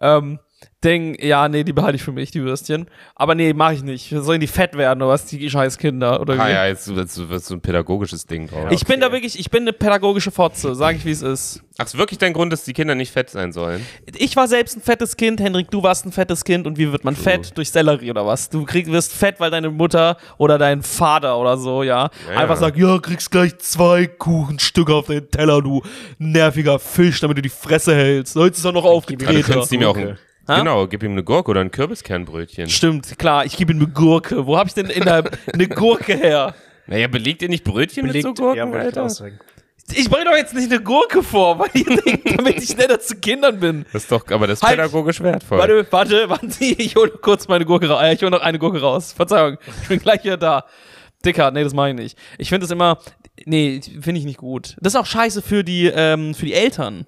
[0.00, 0.38] Ähm,
[0.82, 2.86] Ding, ja, nee, die behalte ich für mich, die Würstchen.
[3.14, 4.10] Aber nee, mache ich nicht.
[4.10, 6.20] Sollen die fett werden oder was, die scheiß Kinder?
[6.20, 6.52] Oder Ah wie?
[6.52, 8.66] ja, jetzt wird so so ein pädagogisches Ding draus.
[8.70, 11.62] Ich bin da wirklich, ich bin eine pädagogische Fotze, sag ich wie es ist.
[11.78, 13.84] Ach, ist wirklich dein Grund, dass die Kinder nicht fett sein sollen?
[14.16, 17.02] Ich war selbst ein fettes Kind, Hendrik, du warst ein fettes Kind und wie wird
[17.02, 17.56] man fett?
[17.56, 18.50] Durch Sellerie oder was?
[18.50, 22.56] Du krieg, wirst fett, weil deine Mutter oder dein Vater oder so, ja, Ja, einfach
[22.56, 22.60] ja.
[22.60, 25.80] sagt, ja, kriegst gleich zwei Kuchenstücke auf deinen Teller, du
[26.18, 28.36] nerviger Fisch, damit du die Fresse hältst.
[28.36, 29.44] Heute ist er noch Ja, du aufgedreht.
[29.46, 30.58] könntest ihm ja auch ein, Ha?
[30.58, 32.68] Genau, gib ihm eine Gurke oder ein Kürbiskernbrötchen.
[32.68, 34.46] Stimmt, klar, ich gebe ihm eine Gurke.
[34.46, 36.54] Wo habe ich denn in der, eine Gurke her?
[36.86, 39.08] Naja, belegt ihr nicht Brötchen Belegt, mit so Gurken, ja, ich Alter?
[39.08, 39.38] sagen.
[39.92, 43.16] Ich bringe doch jetzt nicht eine Gurke vor, weil ihr denkt, damit ich netter zu
[43.16, 43.84] Kindern bin.
[43.92, 44.76] Das ist doch, aber das ist Halt!
[44.76, 45.58] pädagogisch wertvoll.
[45.58, 48.02] Warte, warte, warten Sie, ich hole kurz meine Gurke raus.
[48.02, 49.12] Äh, ich hole noch eine Gurke raus.
[49.12, 50.64] Verzeihung, ich bin gleich wieder da.
[51.24, 52.18] Dicker, nee, das mache ich nicht.
[52.38, 52.98] Ich finde das immer,
[53.46, 54.76] nee, finde ich nicht gut.
[54.80, 57.06] Das ist auch scheiße für die, ähm, für die Eltern.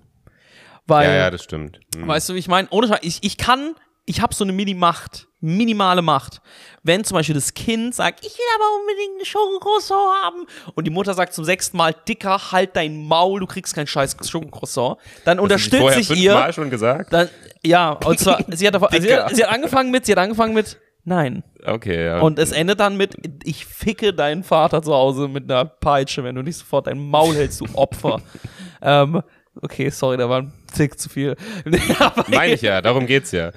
[0.86, 1.80] Weil, ja, ja, das stimmt.
[1.94, 2.06] Hm.
[2.06, 3.74] weißt du, wie ich meine, ohne Scheiß, ich, ich kann,
[4.04, 6.40] ich habe so eine Mini-Macht, minimale Macht.
[6.82, 10.90] Wenn zum Beispiel das Kind sagt, ich will aber unbedingt eine Schokocroissant haben und die
[10.90, 15.38] Mutter sagt zum sechsten Mal, Dicker, halt dein Maul, du kriegst kein scheiß Schokocroissant, dann
[15.38, 17.12] du unterstütze ich ihr, schon gesagt?
[17.12, 17.28] dann,
[17.64, 20.54] ja, und zwar, sie hat, davon, sie, hat, sie hat angefangen mit, sie hat angefangen
[20.54, 21.42] mit, nein.
[21.64, 22.20] Okay, ja.
[22.20, 26.36] Und es endet dann mit, ich ficke deinen Vater zu Hause mit einer Peitsche, wenn
[26.36, 28.20] du nicht sofort dein Maul hältst, du Opfer.
[28.82, 29.22] ähm,
[29.62, 31.36] okay, sorry, da war ein Tick zu viel.
[32.28, 33.48] Meine ich ja, darum geht's ja.
[33.48, 33.52] Äh,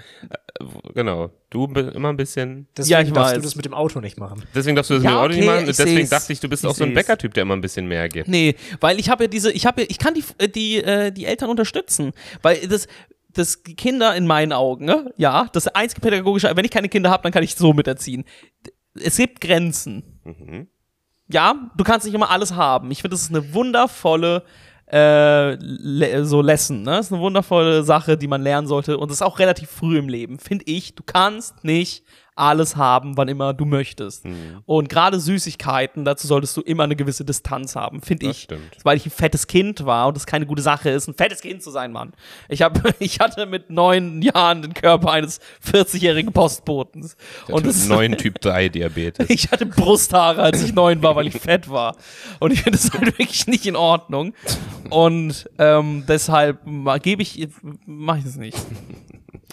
[0.93, 1.29] Genau.
[1.49, 2.67] Du immer ein bisschen.
[2.75, 3.37] Deswegen Ja, ich darfst weiß.
[3.37, 4.43] du das mit dem Auto nicht machen.
[4.53, 5.65] Deswegen darfst du das Ja, mit dem Auto okay, nicht machen.
[5.67, 6.09] Deswegen seh's.
[6.09, 6.93] dachte ich, du bist Ich auch so ein.
[6.93, 8.27] Bäckertyp, der immer ein bisschen mehr gibt.
[8.27, 11.25] Nee, weil ich habe ja diese, ich habe ja, ich kann die, die, äh, die
[11.25, 12.11] Eltern unterstützen.
[12.41, 12.87] Weil das,
[13.31, 15.13] das die Kinder in meinen Augen, ne?
[15.15, 18.25] ja, das einzige pädagogische, wenn ich keine Kinder habe, dann kann ich so miterziehen.
[19.01, 20.19] Es gibt Grenzen.
[20.25, 20.67] Mhm.
[21.31, 22.91] Ja, du kannst nicht immer alles haben.
[22.91, 24.43] Ich finde, das ist eine wundervolle
[24.89, 26.91] äh, so Lesson, ne?
[26.91, 29.97] Das ist eine wundervolle Sache, die man lernen sollte und das ist auch relativ früh
[29.97, 30.95] im Leben, finde ich.
[30.95, 32.03] Du kannst nicht
[32.39, 34.25] alles haben, wann immer du möchtest.
[34.25, 34.61] Mhm.
[34.65, 38.43] Und gerade Süßigkeiten, dazu solltest du immer eine gewisse Distanz haben, finde Das ich.
[38.43, 38.77] stimmt.
[38.83, 41.61] Weil ich ein fettes Kind war und das keine gute Sache ist, ein fettes Kind
[41.61, 42.13] zu sein, Mann.
[42.47, 47.15] Ich, hab, ich hatte mit neun Jahren den Körper eines 40-jährigen Postbotens.
[47.47, 49.29] Und Der das, Typ- neuen Typ 3 Diabetes.
[49.29, 51.95] ich hatte Brusthaare, als ich neun war, weil ich fett war.
[52.39, 54.33] Und ich finde das halt wirklich nicht in Ordnung.
[54.89, 56.59] Und ähm, deshalb
[57.03, 57.47] gebe ich,
[57.85, 58.57] mache ich das nicht.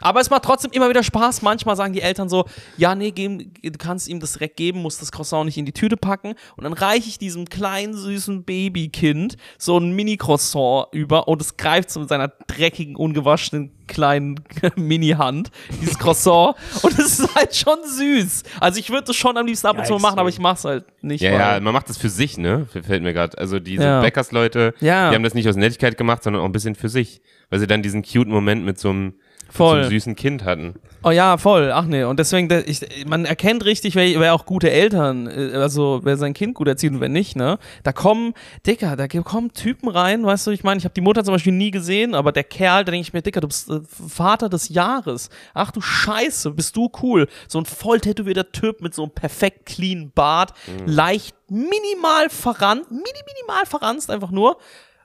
[0.01, 1.43] Aber es macht trotzdem immer wieder Spaß.
[1.43, 2.45] Manchmal sagen die Eltern so,
[2.77, 5.73] ja, nee, geben, du kannst ihm das direkt geben, musst das Croissant nicht in die
[5.73, 6.35] Tüte packen.
[6.57, 11.91] Und dann reiche ich diesem kleinen, süßen Babykind so ein Mini-Croissant über und es greift
[11.91, 14.41] so mit seiner dreckigen, ungewaschenen kleinen
[14.77, 15.51] Mini-Hand,
[15.81, 16.57] dieses Croissant.
[16.83, 18.43] und es ist halt schon süß.
[18.61, 20.85] Also ich würde das schon am liebsten ab und zu machen, aber ich mach's halt
[21.03, 21.21] nicht.
[21.23, 22.67] Ja, ja, man macht das für sich, ne?
[22.67, 23.39] Fällt mir gerade.
[23.39, 24.01] Also diese Ja.
[24.01, 25.11] Bäckersleute, Ja.
[25.11, 27.23] die haben das nicht aus Nettigkeit gemacht, sondern auch ein bisschen für sich.
[27.49, 29.21] Weil sie dann diesen cute Moment mit so einem, mit so
[29.57, 29.81] Voll.
[29.81, 30.75] einem süßen Kind hatten.
[31.03, 31.71] Oh ja, voll.
[31.73, 32.03] Ach nee.
[32.03, 36.35] Und deswegen, ich, man erkennt richtig, wer, wer auch gute Eltern, äh, also wer sein
[36.35, 37.59] Kind gut erzieht und wer nicht, ne?
[37.83, 38.35] Da kommen,
[38.67, 41.53] Dicker, da kommen Typen rein, weißt du, ich meine, ich habe die Mutter zum Beispiel
[41.53, 44.69] nie gesehen, aber der Kerl, da denke ich mir, Dicker, du bist äh, Vater des
[44.69, 45.31] Jahres.
[45.55, 47.29] Ach du Scheiße, bist du cool.
[47.47, 50.55] So ein voll tätowierter Typ mit so einem perfekt clean Bart,
[50.87, 54.59] leicht minimal verrannt, mini, minimal verranzt einfach nur.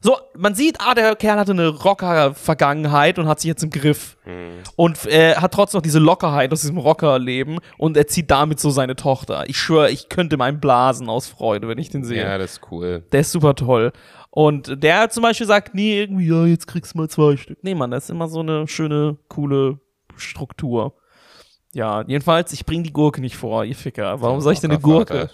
[0.04, 4.18] So, man sieht, ah, der Kerl hatte eine Rocker-Vergangenheit und hat sich jetzt im Griff.
[4.76, 8.72] Und äh, hat trotzdem noch diese Lockerheit aus diesem Rockerleben und er zieht damit so
[8.72, 9.48] seine Tochter.
[9.48, 12.24] Ich schwöre, ich könnte meinen blasen aus Freude, wenn ich den sehe.
[12.24, 13.04] Ja, das ist cool.
[13.12, 13.92] Der ist super toll.
[14.32, 17.60] Und der zum Beispiel sagt nie irgendwie, ja, jetzt kriegst du mal zwei Stück.
[17.64, 19.80] Nee, Mann, das ist immer so eine schöne, coole
[20.16, 20.96] Struktur.
[21.74, 24.20] Ja, jedenfalls, ich bring die Gurke nicht vor, ihr Ficker.
[24.22, 25.30] Warum soll ich denn eine Gurke?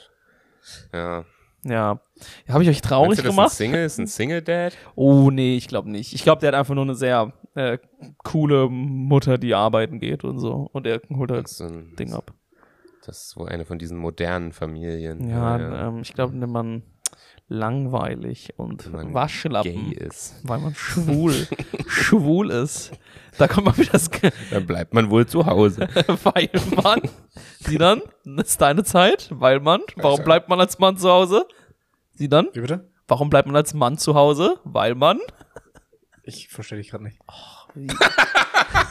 [0.94, 1.26] Ja.
[1.64, 2.02] Ja.
[2.50, 3.48] Habe ich euch traurig Meinst du, das gemacht?
[3.48, 3.86] Ist ein Single?
[3.86, 4.78] Ist ein Single-Dad?
[4.96, 6.14] Oh, nee, ich glaube nicht.
[6.14, 7.78] Ich glaube, der hat einfach nur eine sehr äh,
[8.24, 10.70] coole Mutter, die arbeiten geht und so.
[10.74, 12.34] Und er holt halt so ein, Ding ab.
[13.06, 15.30] Das ist wohl eine von diesen modernen Familien.
[15.30, 15.88] Ja, ja.
[15.88, 16.84] Ähm, ich glaube, wenn man
[17.50, 20.36] langweilig und man Waschlappen, ist.
[20.44, 21.34] weil man schwul,
[21.88, 22.92] schwul ist.
[23.38, 24.10] Da kommt man wieder das,
[24.52, 25.88] Dann bleibt man wohl zu Hause.
[26.24, 27.02] weil man,
[27.60, 28.02] sie dann,
[28.38, 31.46] ist deine Zeit, weil man, warum bleibt man als Mann zu Hause?
[32.18, 32.90] Sie dann, Wie bitte?
[33.08, 34.60] warum bleibt man als Mann zu Hause?
[34.64, 35.20] Weil man,
[36.24, 37.20] Ich verstehe dich gerade nicht.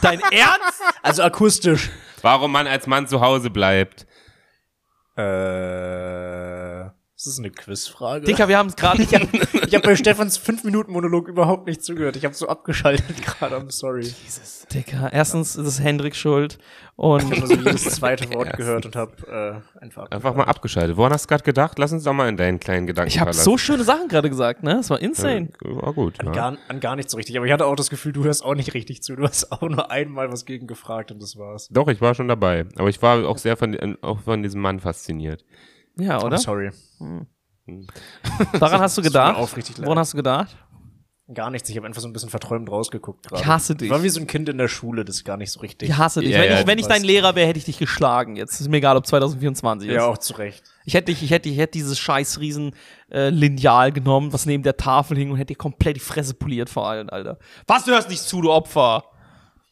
[0.03, 0.83] dein Ernst?
[1.03, 1.91] Also akustisch.
[2.23, 4.07] Warum man als Mann zu Hause bleibt.
[5.17, 5.23] Äh,
[7.17, 8.27] ist das eine Quizfrage?
[8.27, 9.27] Dicker, wir haben es gerade, ich habe
[9.67, 12.15] ich hab bei Stefans 5-Minuten-Monolog überhaupt nicht zugehört.
[12.17, 14.13] Ich habe so abgeschaltet gerade, I'm sorry.
[14.73, 16.59] Dicker, erstens ist es Hendrik schuld
[16.97, 20.45] und Ich habe nur so jedes zweite Wort gehört und habe äh, einfach Einfach mal
[20.45, 20.99] abgeschaltet.
[20.99, 21.79] Woran hast du gerade gedacht?
[21.79, 24.63] Lass uns doch mal in deinen kleinen Gedanken ich habe so schöne Sachen gerade gesagt,
[24.63, 24.75] ne?
[24.75, 25.49] Das war insane.
[25.63, 26.21] War gut.
[26.21, 26.33] An Ja.
[26.33, 27.39] gar, an gar nichts so richtig.
[27.39, 29.17] Aber ich hatte auch das Gefühl, du hörst auch nicht richtig zu.
[29.17, 31.69] Du hast auch nur einmal was gegen gefragt und das war's.
[31.71, 32.67] Doch, ich war schon dabei.
[32.77, 35.45] Aber ich war auch sehr von, auch von diesem Mann fasziniert.
[35.99, 36.39] Ja, oder?
[36.39, 36.71] sorry.
[38.59, 39.39] Daran hast du gedacht?
[39.79, 40.57] Woran hast du gedacht?
[41.35, 41.69] Gar nichts.
[41.69, 43.43] Ich habe einfach so ein bisschen verträumt rausgeguckt gerade.
[43.43, 43.87] Ich hasse dich.
[43.87, 45.89] Ich war wie so ein Kind in der Schule, das gar nicht so richtig.
[45.89, 46.31] Ich hasse dich.
[46.31, 47.03] Ja, wenn ja, ich, wenn ich dein.
[47.03, 48.37] Lehrer wäre, hätte ich dich geschlagen.
[48.37, 49.95] Jetzt ist mir egal, ob 2024 ist.
[49.97, 50.63] Ja, auch zu Recht.
[50.85, 52.77] Ich hätte dich, ich hätte, ich hätte dieses scheiß riesen
[53.11, 56.71] äh, Lineal genommen, was neben der Tafel hing und hätte dir komplett die Fresse poliert
[56.71, 57.39] vor allen, Alter.
[57.67, 59.03] Was, du hörst nicht zu, du Opfer.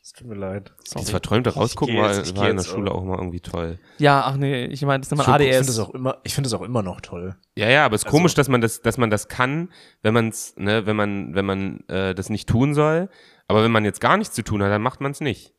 [0.06, 0.74] Es tut mir leid.
[0.92, 2.96] Das verträumte Rausgucken war, jetzt- ich war in der Schule auch.
[2.98, 3.78] auch mal irgendwie toll.
[3.96, 5.68] Ja, ach nee, ich meine, das ist immer Ich finde ADS.
[5.68, 7.36] es auch immer, ich finde es auch immer noch toll.
[7.56, 9.70] Ja, ja, aber es ist Also- komisch, dass man das, dass man das kann,
[10.02, 13.08] wenn man es, ne, wenn man, wenn man äh, das nicht tun soll.
[13.48, 15.54] Aber wenn man jetzt gar nichts zu tun hat, dann macht man es nicht.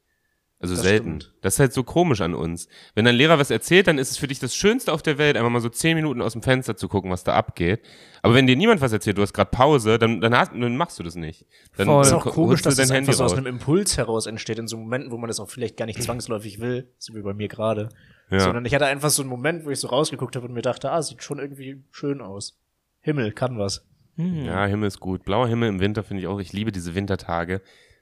[0.72, 1.22] Also Das selten.
[1.22, 1.34] stimmt.
[1.42, 2.68] Das ist halt so komisch an uns.
[2.94, 5.38] Wenn dein Lehrer was erzählt, dann ist es für dich das Schönste auf der Welt,
[5.38, 7.82] einfach mal so zehn Minuten aus dem Fenster zu gucken, was da abgeht.
[8.22, 10.98] Aber wenn dir niemand was erzählt, du hast gerade Pause, dann, dann, hast, dann machst
[11.00, 11.46] du das nicht.
[11.78, 12.02] Dann, Voll.
[12.02, 14.26] Es ist dann auch komisch, dass dein es Handy einfach so aus einem Impuls heraus
[14.26, 17.22] entsteht, in so Momenten, wo man das auch vielleicht gar nicht zwangsläufig will, so wie
[17.22, 17.90] bei mir gerade.
[18.32, 18.40] Ja.
[18.40, 20.92] Sondern ich hatte einfach so einen Moment, wo ich so rausgeguckt habe und mir dachte,
[20.92, 22.58] ah, sieht schon irgendwie schön aus.
[23.02, 23.86] Himmel, kann was.
[24.16, 24.46] Hm.
[24.46, 25.24] Ja, Himmel ist gut.
[25.26, 26.40] Blauer Himmel im Winter finde ich auch.
[26.40, 27.62] Ich liebe diese Wintertage,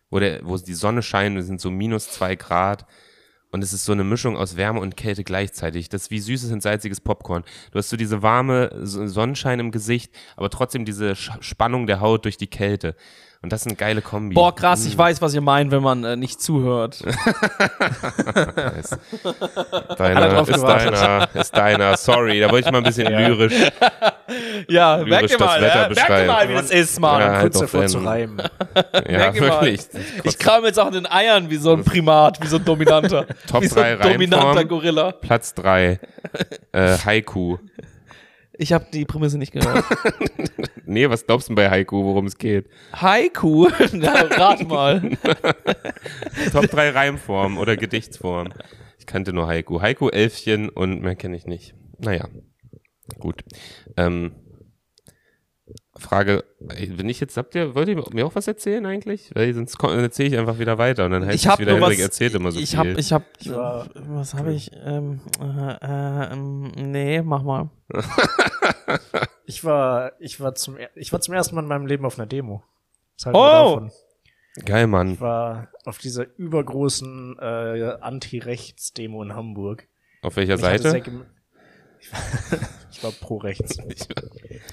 [0.09, 2.85] wo, der, wo die Sonne scheint und es sind so minus zwei Grad.
[3.51, 5.87] Und es ist so eine Mischung aus Wärme und Kälte gleichzeitig.
[5.87, 7.43] Das ist wie süßes und salziges Popcorn.
[7.71, 12.25] Du hast so diese warme so- Sonnenschein im Gesicht, aber trotzdem diese Spannung der Haut
[12.25, 12.95] durch die Kälte.
[13.43, 14.35] Und das ist eine geile Kombi.
[14.35, 17.03] Boah, krass, ich weiß, was ihr meint, wenn man äh, nicht zuhört.
[18.55, 18.97] Nice.
[19.97, 21.97] Deiner ist deiner, ist deiner.
[21.97, 23.53] Sorry, da wollte ich mal ein bisschen lyrisch.
[24.69, 26.27] ja, Lyrisch merkt ihr das mal, Wetter äh, merkt ihr beschreiben.
[26.27, 27.19] mal, wie das ist, Mann.
[27.19, 28.41] Ja, halt Kurz davor zu reimen.
[29.09, 29.81] Ja, wirklich.
[30.23, 33.25] Ich kram jetzt auch in den Eiern wie so ein Primat, wie so ein Dominanter.
[33.47, 34.67] Top wie so drei ein dominanter Reimform.
[34.69, 35.11] Gorilla.
[35.11, 35.99] Platz drei.
[36.71, 37.57] Äh, Haiku.
[38.57, 39.85] Ich habe die Prämisse nicht gehört.
[40.85, 42.67] Nee, was glaubst du denn bei Haiku, worum es geht?
[42.93, 43.69] Haiku?
[43.93, 45.01] Na, rat mal.
[46.51, 48.53] Top 3 Reimformen oder Gedichtsformen.
[48.99, 49.81] Ich kannte nur Haiku.
[49.81, 51.73] Haiku, Elfchen und mehr kenne ich nicht.
[51.99, 52.27] Naja,
[53.17, 53.43] gut.
[53.95, 54.33] Ähm,
[55.95, 59.29] Frage, wenn ich jetzt, habt ihr, wollt ihr mir auch was erzählen eigentlich?
[59.35, 61.75] Weil sonst erzähle ich einfach wieder weiter und dann heißt Ich es wieder.
[61.75, 62.79] Henrik erzählt immer so ich viel.
[62.79, 64.71] habe, ich habe, war- was habe ich?
[64.83, 67.69] Ähm, äh, äh, ähm, nee, mach mal.
[69.45, 72.17] Ich war, ich war zum, er- ich war zum ersten Mal in meinem Leben auf
[72.17, 72.63] einer Demo.
[73.23, 73.89] Halten Oh!
[74.65, 75.13] Geil, Mann.
[75.13, 79.87] Ich war auf dieser übergroßen äh, Anti-Rechts-Demo in Hamburg.
[80.21, 81.01] Auf welcher Ich Seite?
[81.99, 82.19] Ich war,
[83.03, 83.77] war pro rechts.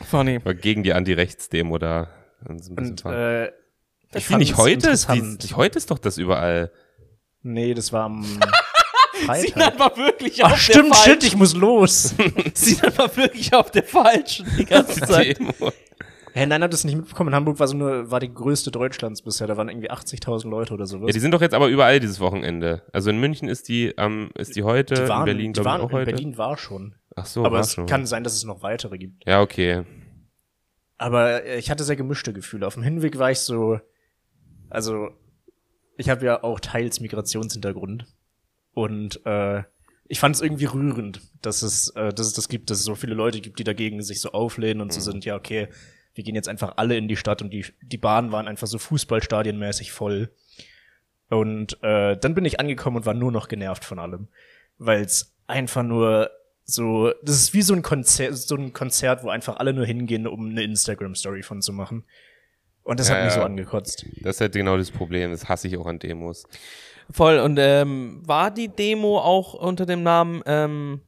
[0.01, 0.45] Ich Funny.
[0.45, 2.09] war gegen die Anti-Rechts-Demo da.
[2.49, 3.49] Und äh,
[4.15, 6.71] ich fand nicht es heute ist, die, heute ist doch das überall.
[7.43, 8.51] Nee, das war am Sinan
[9.27, 9.79] Freitag.
[9.79, 11.27] war wirklich Ach auf stimmt, der shit, falschen.
[11.27, 12.15] ich muss los.
[12.55, 15.39] Sinan war wirklich auf der falschen die ganze Zeit.
[15.39, 15.73] Demo.
[16.33, 17.29] Hä, nein, hab das nicht mitbekommen.
[17.31, 19.47] In Hamburg war so nur, war die größte Deutschlands bisher.
[19.49, 21.09] Da waren irgendwie 80.000 Leute oder sowas.
[21.09, 22.83] Ja, die sind doch jetzt aber überall dieses Wochenende.
[22.93, 25.69] Also in München ist die, ähm, ist die heute, Die waren, in Berlin die glaube
[25.69, 26.11] ich waren auch in heute.
[26.13, 26.95] Berlin war schon.
[27.21, 27.87] Ach so, aber es schon.
[27.87, 29.27] kann sein, dass es noch weitere gibt.
[29.27, 29.85] Ja, okay.
[30.99, 32.67] Aber äh, ich hatte sehr gemischte Gefühle.
[32.67, 33.81] Auf dem Hinweg war ich so,
[34.69, 35.11] also
[35.97, 38.07] ich habe ja auch teils Migrationshintergrund
[38.73, 39.63] und äh,
[40.09, 42.95] ich fand es irgendwie rührend, dass es, äh, dass es das gibt, dass es so
[42.95, 45.69] viele Leute gibt, die dagegen sich so auflehnen und so sind, ja okay,
[46.15, 48.79] wir gehen jetzt einfach alle in die Stadt und die die Bahnen waren einfach so
[48.79, 50.35] Fußballstadienmäßig voll.
[51.29, 54.29] Und äh, dann bin ich angekommen und war nur noch genervt von allem,
[54.79, 56.31] weil es einfach nur
[56.71, 60.27] so, das ist wie so ein Konzert, so ein Konzert, wo einfach alle nur hingehen,
[60.27, 62.05] um eine Instagram-Story von zu machen.
[62.83, 64.07] Und das hat Ja, mich so angekotzt.
[64.23, 65.31] Das ist halt genau das Problem.
[65.31, 66.45] Das hasse ich auch an Demos.
[67.11, 67.39] Voll.
[67.39, 71.01] Und ähm, war die Demo auch unter dem Namen, ähm,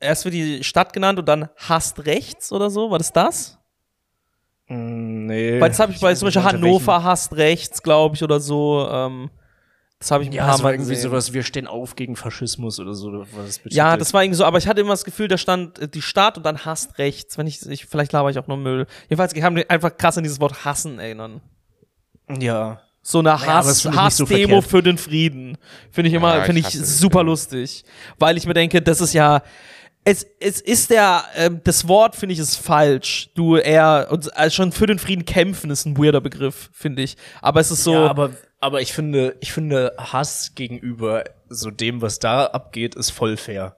[0.00, 2.90] erst wird die Stadt genannt und dann Hasst rechts oder so?
[2.90, 3.58] War das das?
[4.68, 5.60] Mm, nee.
[5.60, 8.88] Weil das habe ich bei zum Beispiel Hannover Hasst rechts, glaube ich, oder so.
[8.90, 9.30] Ähm,
[9.98, 11.10] das habe ich ein Ja, paar Mal war irgendwie gesehen.
[11.10, 13.24] sowas, wir stehen auf gegen Faschismus oder so.
[13.32, 15.78] Was das Ja, das war irgendwie so, aber ich hatte immer das Gefühl, da stand
[15.78, 17.38] äh, die Stadt und dann Hasst rechts.
[17.38, 18.86] Wenn ich, ich vielleicht laber ich auch nur Müll.
[19.08, 21.40] Jedenfalls, ich habe mich einfach krass an dieses Wort hassen erinnern.
[22.38, 22.80] Ja.
[23.02, 25.56] So eine Naja, das Hass, ich so Hassdemo für den Frieden.
[25.92, 27.84] Finde ich immer, Ja, ich finde ich es, super lustig.
[28.18, 29.42] Weil ich mir denke, das ist ja,
[30.06, 33.30] es, es ist der, ähm, das Wort finde ich ist falsch.
[33.34, 37.16] Du eher, und, also schon für den Frieden kämpfen ist ein weirder Begriff, finde ich.
[37.42, 38.30] Aber es ist so, ja, aber,
[38.60, 43.76] aber ich finde, ich finde Hass gegenüber so dem, was da abgeht, ist voll fair.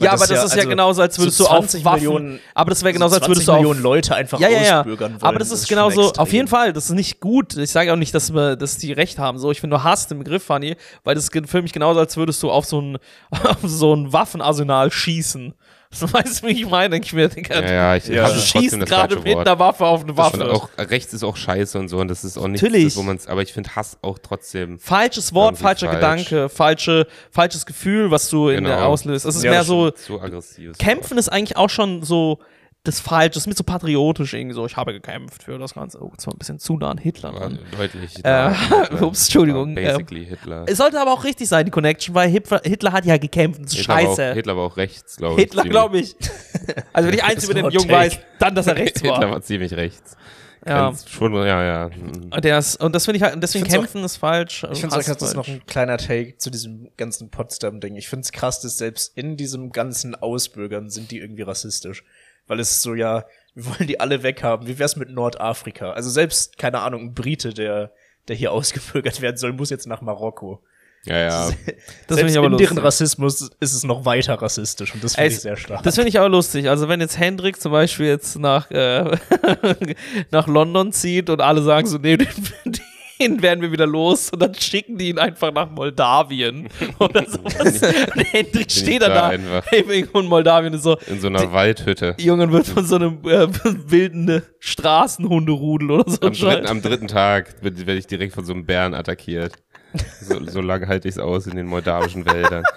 [0.00, 2.40] Ja, aber das ist ja also, genauso, als würdest so du auf 20 Waffen, Millionen-
[2.54, 4.78] aber das wäre genauso, als 20 würdest du auf, Millionen Leute einfach ja, ja, ja.
[4.80, 5.22] ausbürgern wollen.
[5.22, 7.56] Aber das ist schon genauso, auf jeden Fall, das ist nicht gut.
[7.56, 9.38] Ich sage auch nicht, dass, wir, dass die recht haben.
[9.38, 12.16] So, ich finde nur Hass den Begriff funny, weil das ist für mich genauso, als
[12.16, 12.98] würdest du auf so ein,
[13.30, 15.54] auf so ein Waffenarsenal schießen.
[15.92, 16.90] So, weißt du, wie ich meine?
[16.90, 18.24] Denk ich mir, Digga, Ja, ja, ich Ja.
[18.24, 20.48] hasse du schießt gerade mit einer Waffe auf eine Waffe.
[20.52, 22.96] auch rechts ist auch scheiße und so und das ist auch nicht Natürlich.
[22.96, 24.78] wo man's, aber ich finde Hass auch trotzdem.
[24.78, 25.96] Falsches Wort, falscher falsch.
[26.00, 28.68] Gedanke, falsche, falsches Gefühl, was du in Genau.
[28.76, 29.26] der auslöst.
[29.26, 30.78] Es ist Ja, mehr so, So aggressiv.
[30.78, 32.38] Kämpfen ist eigentlich auch schon so
[32.82, 36.02] das Falsche, das ist mir so patriotisch irgendwie so, ich habe gekämpft für das Ganze.
[36.02, 37.58] Oh, zwar ein bisschen zu nah an Hitler War dran.
[37.76, 38.24] deutlich.
[38.24, 39.02] Äh, Hitler.
[39.02, 40.64] ups, Entschuldigung, War Basically Hitler.
[40.66, 43.62] Es sollte aber auch richtig sein, die Connection, weil Hitler, Hitler hat ja gekämpft.
[43.62, 44.34] Das ist Hitler, war auch, scheiße.
[44.34, 45.40] Hitler war auch rechts, glaube ich.
[45.42, 46.16] Hitler, glaube ich.
[46.92, 47.92] Also wenn ich eins über den Jungen Take.
[47.92, 49.30] weiß, dann, dass er rechts Hitler war.
[49.30, 50.16] war ziemlich rechts.
[50.66, 50.92] Ja.
[51.08, 51.88] Schon, ja, ja.
[51.88, 52.30] Mhm.
[52.42, 54.66] Der ist, und das finde ich halt, deswegen Ich kämpfen ist falsch.
[54.70, 57.96] Ich finde es das ist noch ein kleiner Take zu diesem ganzen Potsdam-Ding.
[57.96, 62.04] Ich finde es krass, dass selbst in diesem ganzen Ausbürgern sind die irgendwie rassistisch.
[62.50, 64.66] Weil es so, ja, wir wollen die alle weghaben.
[64.66, 65.92] Wie wär's mit Nordafrika?
[65.92, 67.92] Also selbst, keine Ahnung, ein Brite, der,
[68.26, 70.60] der hier ausgebürgert werden soll, muss jetzt nach Marokko.
[71.04, 71.28] Ja, ja.
[71.28, 71.74] Das finde
[72.08, 72.84] selbst ich aber in deren lustig.
[72.84, 75.84] Rassismus ist es noch weiter rassistisch und das finde ich sehr stark.
[75.84, 76.68] Das finde ich aber lustig.
[76.68, 79.16] Also wenn jetzt Hendrik zum Beispiel jetzt nach, äh,
[80.32, 82.26] nach London zieht und alle sagen so, nee, den,
[83.20, 86.68] den werden wir wieder los und dann schicken die ihn einfach nach Moldawien
[86.98, 87.82] oder sowas.
[87.82, 89.72] Und Hendrik steht dann da da einfach.
[89.72, 92.16] in Moldawien und so, In so einer Waldhütte.
[92.18, 93.48] Junge wird von so einem äh,
[93.90, 96.18] wilden Straßenhunderudel oder so.
[96.26, 99.54] Am dritten, am dritten Tag werde ich direkt von so einem Bären attackiert.
[100.20, 102.64] So, so lange halte ich es aus in den moldawischen Wäldern.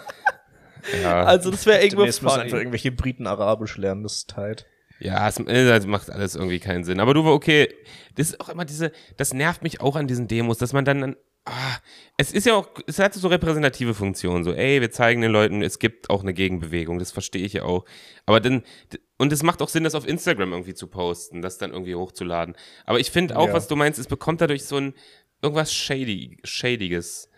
[1.02, 2.60] Ja, Also das wäre irgendwo Demnächst müssen einfach funny.
[2.62, 4.66] irgendwelche Briten Arabisch lernen, das ist tight.
[5.04, 7.00] Ja es, es macht alles irgendwie keinen Sinn.
[7.00, 7.74] Aber du war okay.
[8.16, 11.02] Das ist auch immer diese, das nervt mich auch an diesen Demos, dass man dann,
[11.02, 11.78] dann ah,
[12.18, 15.62] es ist ja auch, es hat so repräsentative Funktionen, so, ey, wir zeigen den Leuten,
[15.62, 17.86] es gibt auch eine Gegenbewegung, das verstehe ich ja auch.
[18.26, 18.64] Aber dann,
[19.18, 22.56] und es macht auch Sinn, das auf Instagram irgendwie zu posten, das dann irgendwie hochzuladen.
[22.86, 23.54] Aber ich finde auch, Ja.
[23.54, 24.94] was du meinst, es bekommt dadurch so ein,
[25.42, 27.30] irgendwas shady, Shadiges.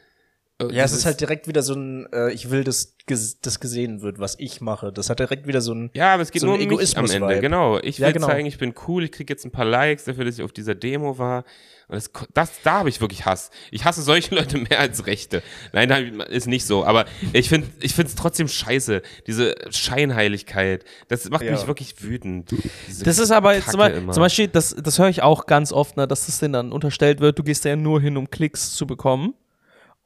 [0.62, 3.60] Äh, Ja, es ist halt direkt wieder so ein, äh, ich will, dass ges das
[3.60, 4.91] gesehen wird, was ich mache.
[4.91, 6.97] Das hat direkt wieder so ein, Ja, aber es geht so nur ein um mich
[6.97, 7.16] am Ende.
[7.18, 7.41] Egoismus-Vibe.
[7.41, 7.78] Genau.
[7.80, 8.28] Ich will Ja, genau.
[8.28, 10.74] zeigen, ich bin cool, ich krieg jetzt ein paar Likes dafür, dass ich auf dieser
[10.76, 11.43] Demo war.
[11.88, 13.51] Und das, das da habe ich wirklich Hass.
[13.70, 15.43] Ich hasse solche Leute mehr als Rechte.
[15.72, 16.84] Nein, da ist nicht so.
[16.84, 19.03] Aber ich finde ich finde es trotzdem scheiße.
[19.28, 20.84] Diese Scheinheiligkeit.
[21.10, 21.51] Das macht Ja.
[21.51, 22.51] mich wirklich wütend.
[22.88, 23.80] Diese Das ist aber zum,
[24.12, 27.20] zum Beispiel, das, das höre ich auch ganz oft, ne, dass das denen dann unterstellt
[27.20, 29.34] wird, du gehst ja nur hin, um Klicks zu bekommen.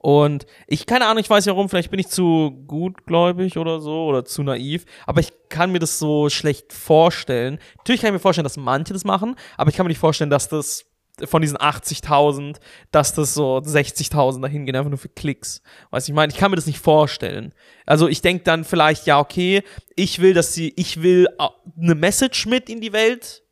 [0.02, 4.06] Und ich, keine Ahnung, ich weiß nicht warum, vielleicht bin ich zu gutgläubig oder so
[4.06, 7.60] oder zu naiv, aber ich kann mir das so schlecht vorstellen.
[7.80, 10.30] Natürlich kann ich mir vorstellen, dass manche das machen, aber ich kann mir nicht vorstellen,
[10.30, 10.86] dass das
[11.26, 12.60] von diesen 80.000,
[12.92, 15.62] dass das so 60.000 dahin gehen, einfach nur für Klicks.
[15.92, 17.54] Weißt du, ich meine, ich kann mir das nicht vorstellen.
[17.86, 19.64] Also ich denke dann vielleicht, ja, okay,
[19.98, 23.44] ich will, dass sie, ich will au- eine Message mit in die Welt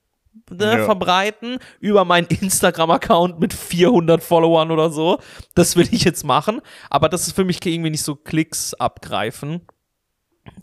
[0.49, 0.85] ne, Ja.
[0.85, 5.19] verbreiten über meinen Instagram-Account mit 400 Followern oder so.
[5.55, 6.61] Das will ich jetzt machen.
[6.89, 9.61] Aber das ist für mich irgendwie nicht so Klicks abgreifen.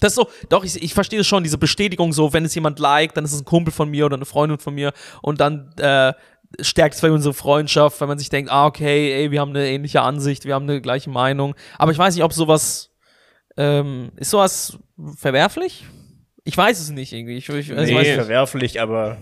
[0.00, 2.78] Das ist so, doch, ich, ich verstehe das schon, diese Bestätigung so, wenn es jemand
[2.78, 5.72] liked, dann ist es ein Kumpel von mir oder eine Freundin von mir und dann
[5.76, 6.14] äh,
[6.60, 9.68] stärkt es vielleicht unsere Freundschaft, wenn man sich denkt, ah, okay, ey, wir haben eine
[9.68, 11.54] ähnliche Ansicht, wir haben eine gleiche Meinung.
[11.78, 12.92] Aber ich weiß nicht, ob sowas,
[13.58, 14.78] ähm, ist sowas
[15.16, 15.84] verwerflich?
[16.44, 17.36] Ich weiß es nicht irgendwie.
[17.36, 19.18] Ich, ich, also nee, weiß, verwerflich, aber,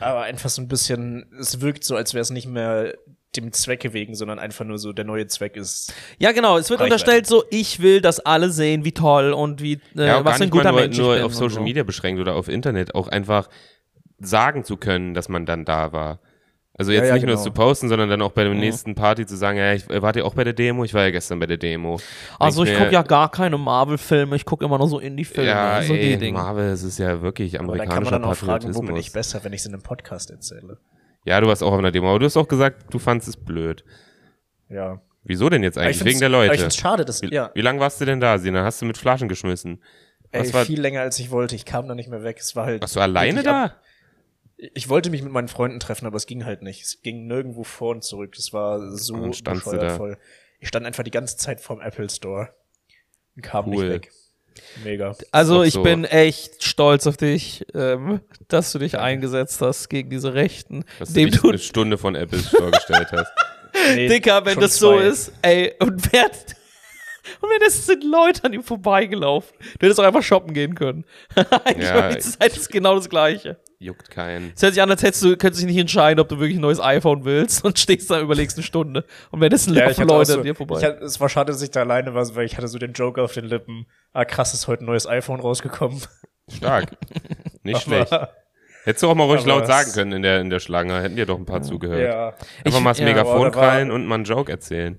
[0.00, 2.94] aber einfach so ein bisschen, es wirkt so, als wäre es nicht mehr
[3.36, 5.92] dem Zwecke wegen, sondern einfach nur so, der neue Zweck ist.
[6.18, 6.56] Ja, genau.
[6.56, 6.94] Es wird Reichweite.
[6.94, 10.50] unterstellt so, ich will, dass alle sehen, wie toll und wie, äh, ja, was ein
[10.50, 11.60] guter nur, Mensch ich nur auf Social so.
[11.60, 13.48] Media beschränkt oder auf Internet, auch einfach
[14.18, 16.20] sagen zu können, dass man dann da war.
[16.78, 17.42] Also jetzt Ja, ja, nicht nur genau.
[17.44, 20.16] zu posten, sondern dann auch bei der nächsten Party zu sagen, ja, ich äh, wart
[20.16, 20.84] ihr auch bei der Demo?
[20.84, 21.98] Ich war ja gestern bei der Demo.
[22.38, 25.48] Also ich mir, gucke ja gar keine Marvel-Filme, ich gucke immer nur so Indie-Filme.
[25.48, 26.36] ja, so die ey, Dinge.
[26.38, 28.96] Marvel, es ist ja wirklich Aber dann kann amerikanischer man dann auch fragen, wo bin
[28.96, 30.78] ich besser, wenn ich es in einem Podcast erzähle.
[31.24, 33.36] ja, du warst auch auf einer Demo, aber du hast auch gesagt, du fandest es
[33.36, 33.82] blöd.
[34.68, 35.00] Ja.
[35.24, 35.98] Wieso denn jetzt eigentlich?
[35.98, 36.60] ich Wegen der aber Ich Leute.
[36.60, 38.64] find's schade, dass, Wie, ja, wie lange warst du denn da, Sina?
[38.64, 39.82] Hast du mit Flaschen geschmissen?
[40.30, 41.54] ey, Was war, viel länger als ich wollte.
[41.56, 42.36] Ich kam da nicht mehr weg.
[42.38, 42.82] Es war halt.
[42.82, 43.64] warst du alleine da?
[43.64, 43.80] ab-
[44.58, 46.82] Ich wollte mich mit meinen Freunden treffen, aber es ging halt nicht.
[46.82, 48.34] Es ging nirgendwo vor und zurück.
[48.36, 50.18] Das war so bescheuert voll.
[50.60, 52.48] Ich stand einfach die ganze Zeit vorm Apple Store
[53.36, 53.84] und kam Cool.
[53.84, 54.12] nicht weg.
[54.82, 55.14] Mega.
[55.32, 55.82] Also ich so.
[55.82, 60.84] bin echt stolz auf dich, ähm, dass du dich eingesetzt hast gegen diese Rechten.
[60.98, 63.30] Dass du Dem dich du, eine Stunde von Apple vorgestellt hast.
[63.94, 65.04] Nee, Dicker, wenn das so zwei.
[65.04, 66.24] ist, ey, und wer,
[67.42, 69.54] und wenn es sind Leute an ihm vorbeigelaufen.
[69.78, 71.04] Du hättest auch einfach shoppen gehen können.
[71.64, 73.58] Eigentlich Ja, war die Zeit ist genau das Gleiche.
[73.78, 74.52] Juckt keinen.
[74.56, 76.62] Es hört sich an, als hättest du, könntest dich nicht entscheiden, ob du wirklich ein
[76.62, 79.04] neues iPhone willst und stehst da überlegst eine Stunde.
[79.30, 80.78] Und wenn das Ja, laufen Leute so, an dir vorbei.
[80.78, 82.92] ich hatte, es war schade, dass ich da alleine war, weil ich hatte so den
[82.94, 83.86] Joke auf den Lippen.
[84.14, 86.00] Ah, krass, ist heute ein neues iPhone rausgekommen.
[86.48, 86.96] Stark.
[87.64, 88.10] Nicht schlecht.
[88.84, 91.02] Hättest du auch mal ruhig Aber laut sagen können in der, in der Schlange.
[91.02, 92.00] Hätten dir doch ein paar zugehört.
[92.00, 92.28] Ja.
[92.64, 94.96] Einfach Ich- mal das ja, Megafon krallen und mal einen Joke erzählen.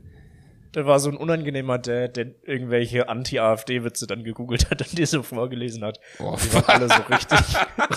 [0.77, 5.23] Da war so ein unangenehmer Dad, der irgendwelche Anti-AfD-Witze dann gegoogelt hat und die so
[5.23, 5.99] vorgelesen hat.
[6.19, 7.39] Oh, Die waren alle so richtig,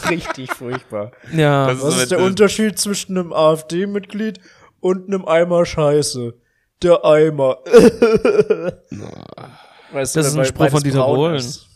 [0.08, 1.12] richtig furchtbar.
[1.30, 1.66] ja.
[1.66, 4.40] Das Was so, ist der Unterschied zwischen einem AfD-Mitglied
[4.80, 6.32] und einem Eimer Scheiße?
[6.82, 7.58] Der Eimer.
[9.92, 11.34] weißt Das ist ein Spruch von Dieter Bohlen.
[11.34, 11.66] ist.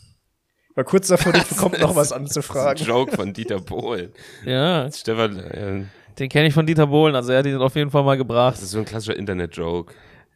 [0.73, 2.83] War kurz davor, dich bekommt noch was ein anzufragen.
[2.83, 4.11] Joke von Dieter Bohlen.
[4.43, 5.83] ja, Stefan, äh,
[6.17, 8.55] den kenne ich von Dieter Bohlen, also er hat ihn auf jeden Fall mal gebracht.
[8.55, 9.93] das ist so ein klassischer Internet-Joke.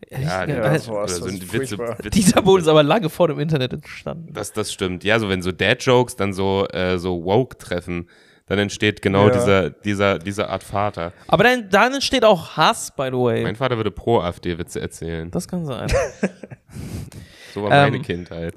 [0.09, 1.77] Ja, Ja, das war- oder das so ein Witze.
[1.77, 2.09] Witze.
[2.09, 4.33] Dieter Bohlen ist aber lange vor dem Internet entstanden.
[4.33, 5.03] Das, das stimmt.
[5.03, 8.09] Ja, so wenn so Dad-Jokes dann so, äh, so woke treffen,
[8.47, 9.33] dann entsteht genau Ja.
[9.33, 11.13] dieser, dieser, diese Art Vater.
[11.27, 13.43] Aber dann, dann entsteht auch Hass, by the way.
[13.43, 15.29] Mein Vater würde pro AfD-Witze erzählen.
[15.29, 15.87] das kann sein.
[17.53, 18.53] So war Ähm, meine Kindheit.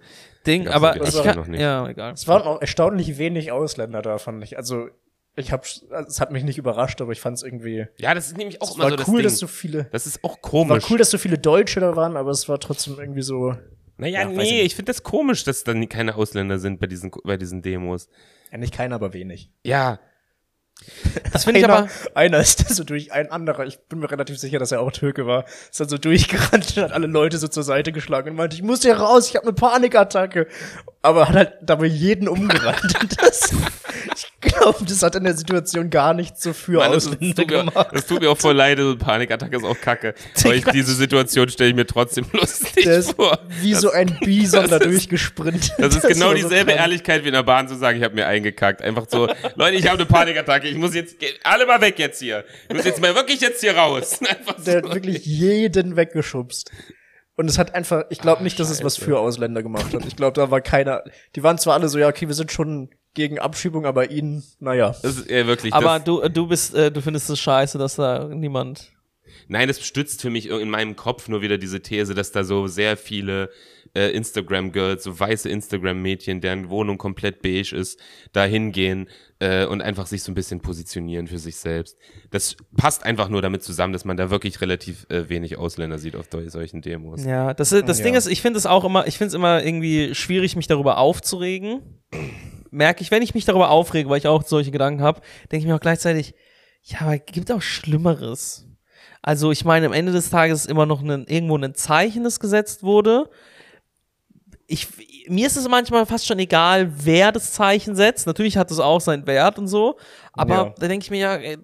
[0.46, 1.60] Ding, aber ja ich kann, noch nicht.
[1.60, 2.12] ja, egal.
[2.12, 4.58] Es waren auch erstaunlich wenig Ausländer da, fand ich.
[4.58, 4.88] Also,
[5.36, 7.86] ich hab, also, es hat mich nicht überrascht, aber ich fand es irgendwie.
[7.98, 9.24] Ja, das ist nämlich auch immer war so das cool, Ding.
[9.24, 9.84] dass so viele.
[9.92, 10.84] das ist auch War komisch.
[10.90, 13.54] cool, dass so viele Deutsche da waren, aber es war trotzdem irgendwie so.
[13.96, 14.64] naja, Ja, ich nee, nicht.
[14.66, 18.08] ich finde das komisch, dass dann keine Ausländer sind bei diesen, bei diesen Demos.
[18.50, 19.50] Ja, nicht keiner, aber wenig.
[19.64, 19.98] Ja,
[21.32, 24.38] Das finde ich aber, einer ist da so durch, ein anderer, ich bin mir relativ
[24.38, 27.48] sicher, dass er auch Türke war, ist dann so durchgerannt und hat alle Leute so
[27.48, 30.46] zur Seite geschlagen und meinte, ich muss hier raus, ich habe eine Panikattacke.
[31.04, 32.94] Aber hat halt dabei jeden umgerannt.
[33.00, 33.52] Und das,
[34.14, 37.34] ich glaube, das hat in der Situation gar nichts so für Mann, das, das, Ausländer
[37.42, 37.88] tut mir, gemacht.
[37.92, 40.14] das tut mir auch voll leid, so eine Panikattacke ist auch kacke.
[40.44, 43.36] Aber ich, diese Situation stelle ich mir trotzdem lustig Der ist vor.
[43.60, 45.72] wie so ein Bison da durchgesprintet.
[45.78, 46.80] Das ist genau so dieselbe krank.
[46.80, 48.80] Ehrlichkeit wie in der Bahn zu sagen, ich habe mir eingekackt.
[48.80, 52.44] Einfach so, Leute, ich habe eine Panikattacke, ich muss jetzt, alle mal weg jetzt hier.
[52.68, 54.20] Ich muss jetzt mal wirklich jetzt hier raus.
[54.28, 54.64] Einfach so.
[54.64, 56.70] Der hat wirklich jeden weggeschubst.
[57.34, 60.04] Und es hat einfach, ich glaube nicht, dass es was für Ausländer gemacht hat.
[60.04, 61.02] Ich glaube, da war keiner,
[61.34, 64.94] die waren zwar alle so, ja, okay, wir sind schon gegen Abschiebung, aber ihnen, naja.
[65.02, 67.96] Das ist eher wirklich, aber das, du, du bist, äh, du findest es scheiße, dass
[67.96, 68.92] da niemand.
[69.48, 72.66] nein, das stützt für mich in meinem Kopf nur wieder diese These, dass da so
[72.66, 73.50] sehr viele
[73.94, 77.98] äh, Instagram-Girls, so weiße Instagram-Mädchen, deren Wohnung komplett beige ist,
[78.32, 81.96] da hingehen äh, und einfach sich so ein bisschen positionieren für sich selbst.
[82.30, 86.16] Das passt einfach nur damit zusammen, dass man da wirklich relativ äh, wenig Ausländer sieht
[86.16, 87.24] auf solchen Demos.
[87.24, 88.04] Ja, das, das Ja.
[88.04, 90.98] Ding ist, ich finde es auch immer, ich finde es immer irgendwie schwierig, mich darüber
[90.98, 91.80] aufzuregen.
[92.70, 95.20] Merke ich, wenn ich mich darüber aufrege, weil ich auch solche Gedanken habe,
[95.50, 96.34] denke ich mir auch gleichzeitig,
[96.82, 98.66] ja, aber gibt auch Schlimmeres.
[99.20, 102.40] Also ich meine, am Ende des Tages ist immer noch ein, irgendwo ein Zeichen, das
[102.40, 103.30] gesetzt wurde.
[104.72, 104.88] Ich,
[105.28, 108.26] mir ist es manchmal fast schon egal, wer das Zeichen setzt.
[108.26, 109.98] Natürlich hat es auch seinen Wert und so.
[110.32, 110.74] Aber Ja.
[110.78, 111.58] da denke ich mir ja, ey,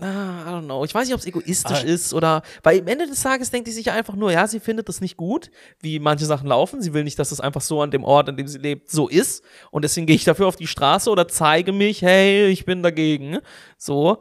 [0.00, 0.84] Ah, I don't know.
[0.84, 1.84] Ich weiß nicht, ob es egoistisch Ah.
[1.84, 4.88] ist oder, weil am Ende des Tages denkt sie sich einfach nur, ja, sie findet
[4.88, 6.80] das nicht gut, wie manche Sachen laufen.
[6.80, 9.08] Sie will nicht, dass es einfach so an dem Ort, an dem sie lebt, so
[9.08, 9.42] ist.
[9.72, 13.38] Und deswegen gehe ich dafür auf die Straße oder zeige mich, hey, ich bin dagegen.
[13.78, 14.18] So.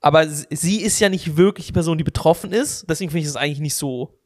[0.00, 2.90] Aber sie ist ja nicht wirklich die Person, die betroffen ist.
[2.90, 4.18] Deswegen finde ich es eigentlich nicht so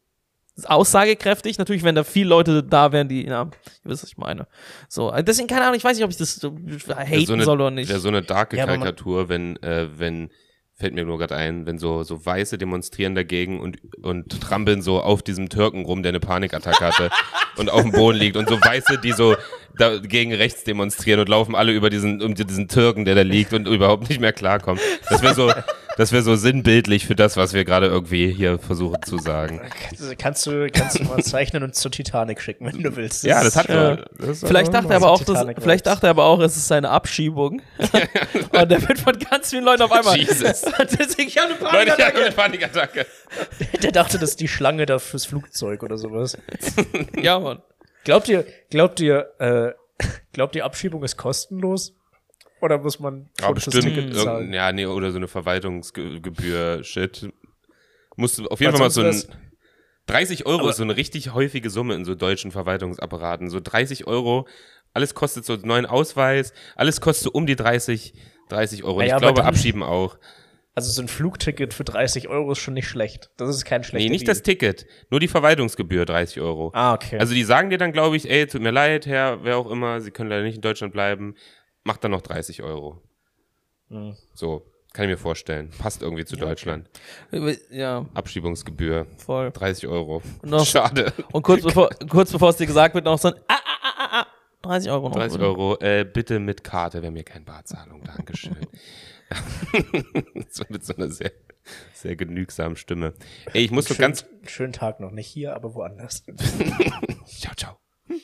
[0.65, 1.59] aussagekräftig.
[1.59, 3.51] Natürlich, wenn da viele Leute da wären, die, ja, ihr
[3.85, 4.47] wisst, was ich meine.
[4.89, 5.13] So.
[5.13, 7.45] äh, Deswegen, keine Ahnung, ich weiß nicht, ob ich das so haten Wäre so eine,
[7.45, 7.89] soll oder nicht.
[7.89, 10.31] Wäre so eine darke Ja, Karikatur, wenn, äh, wenn,
[10.75, 15.01] fällt mir nur gerade ein, wenn so, so Weiße demonstrieren dagegen und, und trampeln so
[15.01, 17.11] auf diesem Türken rum, der eine Panikattacke hatte
[17.57, 19.37] und auf dem Boden liegt und so Weiße, die so
[19.79, 23.69] dagegen rechts demonstrieren und laufen alle über diesen, um diesen Türken, der da liegt und
[23.69, 24.81] überhaupt nicht mehr klarkommt.
[25.11, 25.53] Das wäre so,
[25.97, 29.61] das wäre so sinnbildlich für das, was wir gerade irgendwie hier versuchen zu sagen.
[30.19, 33.25] Kannst du, kannst du mal zeichnen und zur Titanic schicken, wenn du willst.
[33.25, 33.97] Ja, das hat Ja.
[34.19, 36.69] das hat Vielleicht dachte er aber auch, Titanic vielleicht dachte er aber auch, es ist
[36.69, 37.63] seine Abschiebung.
[38.53, 40.17] und der wird von ganz vielen Leuten auf einmal.
[40.17, 40.63] Jesus.
[40.79, 42.25] Deswegen, ich habe eine Leute, ich habe Panikattacke.
[42.25, 43.07] eine Panikattacke.
[43.83, 46.37] Der dachte, das ist die Schlange da fürs Flugzeug oder sowas.
[47.21, 47.63] Ja, Mann.
[48.05, 49.73] Glaubt ihr, glaubt ihr, äh,
[50.33, 51.96] glaubt ihr, Abschiebung ist kostenlos?
[52.61, 54.15] Oder muss man Ja, bestimmt.
[54.17, 54.53] Zahlen?
[54.53, 57.31] ja, nee, oder so eine Verwaltungsgebühr-Shit.
[58.17, 59.07] Musst du auf Weil jeden Fall mal so ein.
[59.09, 59.29] wär's-
[60.07, 63.51] 30 Euro ist so eine richtig häufige Summe in so deutschen Verwaltungsapparaten.
[63.51, 64.47] So 30 Euro,
[64.95, 68.15] alles kostet so einen neuen Ausweis, alles kostet um die 30,
[68.49, 69.01] 30 Euro.
[69.01, 70.17] Naja, ich glaube, dann- abschieben auch.
[70.77, 73.31] Also so ein Flugticket für 30 Euro ist schon nicht schlecht.
[73.39, 74.35] Das ist kein schlechter Nee, nicht Deal.
[74.35, 76.71] das Ticket, nur die Verwaltungsgebühr 30 Euro.
[76.75, 77.19] Ah, okay.
[77.19, 80.01] Also die sagen dir dann, glaube ich, ey, tut mir leid, Herr, wer auch immer,
[80.03, 81.35] Sie können leider nicht in Deutschland bleiben,
[81.87, 83.01] macht dann noch 30 Euro.
[83.89, 84.17] Hm.
[84.35, 85.71] So, kann ich mir vorstellen.
[85.79, 86.89] Passt irgendwie zu Deutschland.
[87.71, 89.07] Ja, Abschiebungsgebühr.
[89.19, 89.53] voll.
[89.53, 90.23] 30 Euro.
[90.43, 91.13] Noch- Schade.
[91.33, 93.93] Und kurz bevor, kurz bevor es dir gesagt wird, noch so ein ah, ah, ah,
[93.99, 94.27] ah, ah,
[94.63, 95.17] 30 Euro noch.
[95.17, 95.77] 30 Euro.
[95.81, 98.03] Äh, bitte mit Karte, wäre mir kein Barzahlung.
[98.03, 98.57] Dankeschön.
[100.51, 101.33] so mit so einer sehr,
[101.95, 103.15] sehr genügsamen Stimme.
[103.53, 104.25] Ey, ich muss so Schön, ganz.
[104.47, 105.13] schönen Tag noch.
[105.13, 106.25] Nicht hier, aber woanders.
[107.27, 107.77] Ciao, ciao.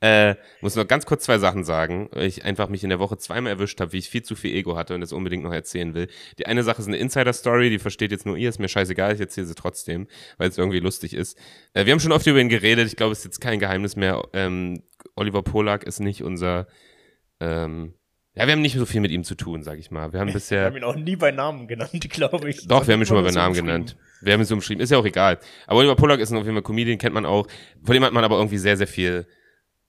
[0.00, 3.16] Äh, muss noch ganz kurz zwei Sachen sagen, weil ich einfach mich in der Woche
[3.16, 5.94] zweimal erwischt habe, wie ich viel zu viel Ego hatte und das unbedingt noch erzählen
[5.94, 6.08] will.
[6.38, 9.20] Die eine Sache ist eine Insider-Story, die versteht jetzt nur ihr, ist mir scheißegal, ich
[9.20, 10.06] erzähle sie trotzdem,
[10.36, 11.38] weil es irgendwie lustig ist.
[11.72, 13.96] Äh, wir haben schon oft über ihn geredet, ich glaube, es ist jetzt kein Geheimnis
[13.96, 14.22] mehr.
[14.32, 14.82] Ähm,
[15.16, 16.66] Oliver Polak ist nicht unser,
[17.40, 17.94] ähm,
[18.34, 20.12] ja, wir haben nicht so viel mit ihm zu tun, sag ich mal.
[20.12, 20.64] Wir haben Wir bisher.
[20.66, 22.66] haben ihn auch nie bei Namen genannt, glaube ich.
[22.66, 23.96] Doch, wir haben ihn schon mal bei Namen genannt.
[24.24, 24.82] Wir haben so umschrieben.
[24.82, 25.38] Ist ja auch egal.
[25.66, 27.46] Aber Oliver Polak ist auf jeden Fall Comedian, kennt man auch.
[27.82, 29.26] Von dem hat man aber irgendwie sehr, sehr viel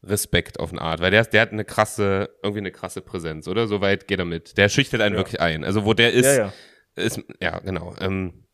[0.04, 3.68] Respekt auf eine Art, weil der, der hat eine krasse, irgendwie eine krasse Präsenz, oder?
[3.68, 4.58] Soweit geht er mit.
[4.58, 5.20] Der schüchtert einen Ja.
[5.20, 5.64] wirklich ein.
[5.64, 6.54] Also wo der ist, Ja, ja.
[6.96, 7.96] ist, ja, genau.
[8.00, 8.46] Ähm,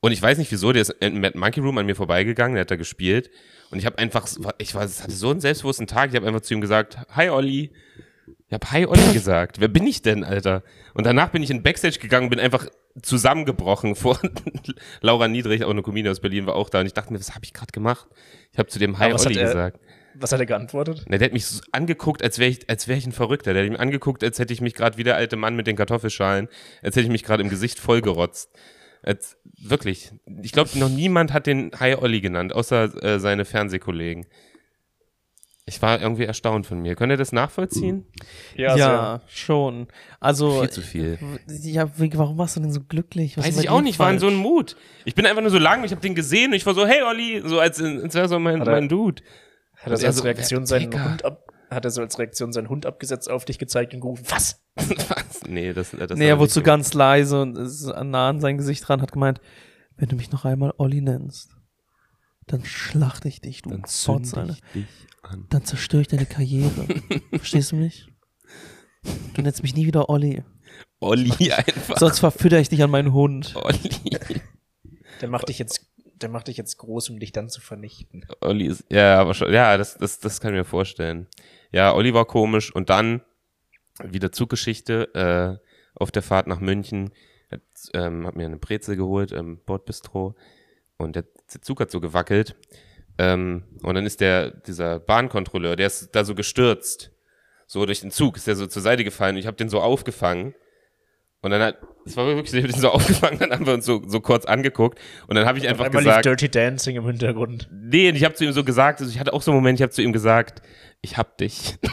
[0.00, 2.62] und ich weiß nicht wieso, der ist im Mad Monkey Room an mir vorbeigegangen, der
[2.62, 3.30] hat da gespielt.
[3.70, 6.40] Und ich habe einfach, so- ich war, hatte so einen selbstbewussten Tag, ich habe einfach
[6.42, 7.72] zu ihm gesagt, hi Olli.
[8.52, 9.60] Ich hab Hi Olli gesagt.
[9.60, 10.62] Wer bin ich denn, Alter?
[10.92, 12.66] Und danach bin ich in Backstage gegangen, bin einfach
[13.00, 14.20] zusammengebrochen vor
[15.00, 16.80] Laura Niedrich, auch eine Comedian aus Berlin, war auch da.
[16.80, 18.06] Und ich dachte mir, was habe ich gerade gemacht?
[18.52, 19.80] Ich habe zu dem Hi Olli er- gesagt.
[20.16, 21.06] Was hat er geantwortet?
[21.08, 23.54] Na, der hat mich so angeguckt, als wäre ich, als wäre ich ein Verrückter.
[23.54, 25.76] Der hat mich angeguckt, als hätte ich mich gerade wie der alte Mann mit den
[25.76, 26.48] Kartoffelschalen,
[26.82, 28.50] als hätte ich mich gerade im Gesicht vollgerotzt.
[29.02, 30.12] Als, wirklich.
[30.42, 34.26] Ich glaube, noch niemand hat den Hi Olli genannt, außer äh, seine Fernsehkollegen.
[35.74, 36.94] Ich war irgendwie erstaunt von mir.
[36.96, 38.04] Könnt ihr das nachvollziehen?
[38.56, 39.88] Ja, schon.
[40.20, 41.18] Also, Viel zu viel.
[41.48, 43.36] ja, warum warst du denn so glücklich?
[43.38, 44.34] Was Weiß ich auch nicht, war in so falsch?
[44.34, 44.76] einem Mut.
[45.06, 47.02] Ich bin einfach nur so lang, ich habe den gesehen und ich war so, hey
[47.02, 49.22] Olli, so als, als wäre so mein, Hat er- mein Dude.
[49.76, 51.04] Hat er so als so, Reaktion seinen Digga.
[51.10, 54.24] Hund ab, hat er so als Reaktion seinen Hund abgesetzt auf dich gezeigt und gerufen,
[54.28, 54.62] was?
[54.76, 55.42] Was?
[55.48, 56.66] Nee, das, das Nee, er wurde so gemacht.
[56.78, 59.40] ganz leise und ist nah an sein Gesicht dran, hat gemeint,
[59.96, 61.50] wenn du mich noch einmal Olli nennst,
[62.46, 64.52] dann schlachte ich dich, du Dann zünde Alter.
[64.54, 64.86] ich dich
[65.32, 65.46] an.
[65.50, 66.86] Dann zerstöre ich deine Karriere.
[67.30, 68.06] Verstehst du mich?
[69.34, 70.42] Du nennst mich nie wieder Olli.
[71.00, 71.98] Olli einfach.
[71.98, 73.54] Sonst verfütter ich dich an meinen Hund.
[73.56, 73.90] Olli.
[75.20, 75.86] Der macht dich jetzt,
[76.20, 78.24] der macht dich jetzt groß, um dich dann zu vernichten.
[78.40, 81.26] Olli ist, ja, aber schon, ja, das, das, das kann ich mir vorstellen.
[81.72, 83.22] Ja, Olli war komisch und dann
[84.02, 87.10] wieder Zuggeschichte, äh, auf der Fahrt nach München,
[87.50, 87.60] hat,
[87.94, 90.34] ähm, hat mir eine Brezel geholt im Bordbistro
[90.96, 92.56] und der, der Zug hat so gewackelt
[93.22, 97.12] ähm, und dann ist der, dieser Bahnkontrolleur, der ist da so gestürzt,
[97.68, 99.80] so durch den Zug, ist der so zur Seite gefallen und ich habe den so
[99.80, 100.56] aufgefangen
[101.40, 103.86] und dann hat, es war wirklich, ich hab den so aufgefangen, dann haben wir uns
[103.86, 104.98] so, so kurz angeguckt
[105.28, 107.68] und dann habe ich einfach Einmal gesagt, lief Dirty Dancing im Hintergrund.
[107.70, 109.78] Nee, und ich habe zu ihm so gesagt, also ich hatte auch so einen Moment,
[109.78, 110.60] ich habe zu ihm gesagt,
[111.00, 111.78] ich hab dich.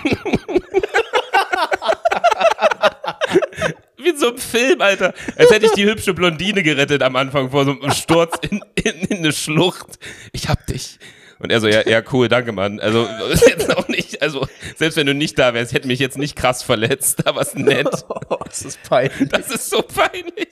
[3.98, 5.14] Wie in so einem Film, Alter.
[5.36, 9.02] Als hätte ich die hübsche Blondine gerettet am Anfang vor so einem Sturz in, in,
[9.02, 10.00] in eine Schlucht.
[10.32, 10.98] Ich hab dich.
[11.42, 12.80] Und er so, ja, ja, cool, danke, Mann.
[12.80, 16.18] Also, ist jetzt auch nicht, also, selbst wenn du nicht da wärst, hätte mich jetzt
[16.18, 17.88] nicht krass verletzt, aber ist nett.
[18.30, 19.30] Oh, das ist peinlich.
[19.30, 20.50] Das ist so peinlich.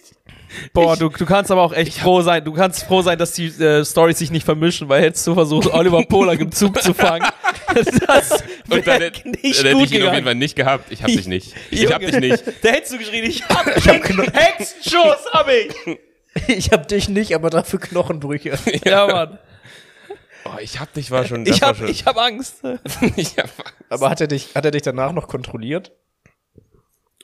[0.73, 2.43] Boah, du, du kannst aber auch echt froh sein.
[2.45, 5.67] Du kannst froh sein, dass die äh, Storys sich nicht vermischen, weil hättest du versucht,
[5.73, 7.27] Oliver Polak im Zug zu fangen.
[8.07, 8.31] Das
[8.69, 10.23] Und dann, wär hätte- nicht dann hätte gut ich ihn auf jeden gegangen.
[10.23, 10.89] Fall nicht gehabt.
[10.91, 11.53] Ich hab dich nicht.
[11.69, 12.43] Ich hab Junge, dich nicht.
[12.63, 15.97] Da hättest du geschrien, ich hab, ich hab Hexenschuss hab ich.
[16.47, 18.57] Ich hab dich nicht, aber dafür Knochenbrüche.
[18.85, 19.37] Ja, Mann.
[20.55, 21.45] Oh, ich hab dich war schon.
[21.47, 22.61] Ich war hab, schon, ich hab Angst.
[23.15, 23.49] ich hab,
[23.89, 25.91] Aber hat er dich, hat er dich danach noch kontrolliert?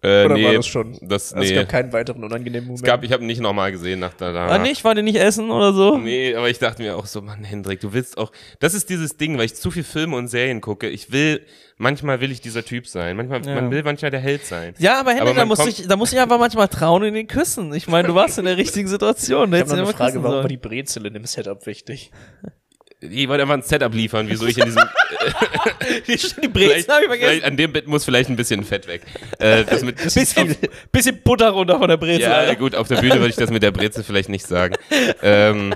[0.01, 0.97] äh, Oder nee, war das schon?
[1.01, 1.55] Das, Also es nee.
[1.55, 2.83] gab keinen weiteren unangenehmen Moment.
[2.83, 4.33] es gab, ich habe nicht nochmal gesehen nach da.
[4.47, 4.83] Ah, nicht?
[4.83, 5.97] War die nicht essen oder so?
[5.97, 8.33] Nee, aber ich dachte mir auch so, Mann, Hendrik, du willst auch.
[8.59, 10.89] Das ist dieses Ding, weil ich zu viel Filme und Serien gucke.
[10.89, 11.45] Ich will,
[11.77, 13.15] manchmal will ich dieser Typ sein.
[13.15, 13.55] Manchmal, Ja.
[13.55, 14.73] man will manchmal der Held sein.
[14.77, 17.27] Ja, aber Henry, Aber da muss ich, da muss ich einfach manchmal trauen in den
[17.27, 17.73] Küssen.
[17.73, 19.53] Ich meine, du warst in der richtigen Situation.
[19.53, 22.11] Ich habe eine Frage, warum war die Brezel in dem Setup wichtig?
[23.09, 24.83] Ich wollte einfach ein Setup liefern, wieso ich in diesem.
[26.07, 27.43] Die, Brezen habe ich vergessen.
[27.43, 29.01] an dem Bett muss vielleicht ein bisschen Fett weg.
[29.39, 29.63] Äh,
[30.13, 30.55] Bisschen,
[30.91, 32.21] bisschen Butter runter von der Brezel.
[32.21, 32.55] Ja, Alter.
[32.55, 34.75] gut, auf der Bühne würde ich das mit der Brezel vielleicht nicht sagen.
[35.21, 35.73] Ähm,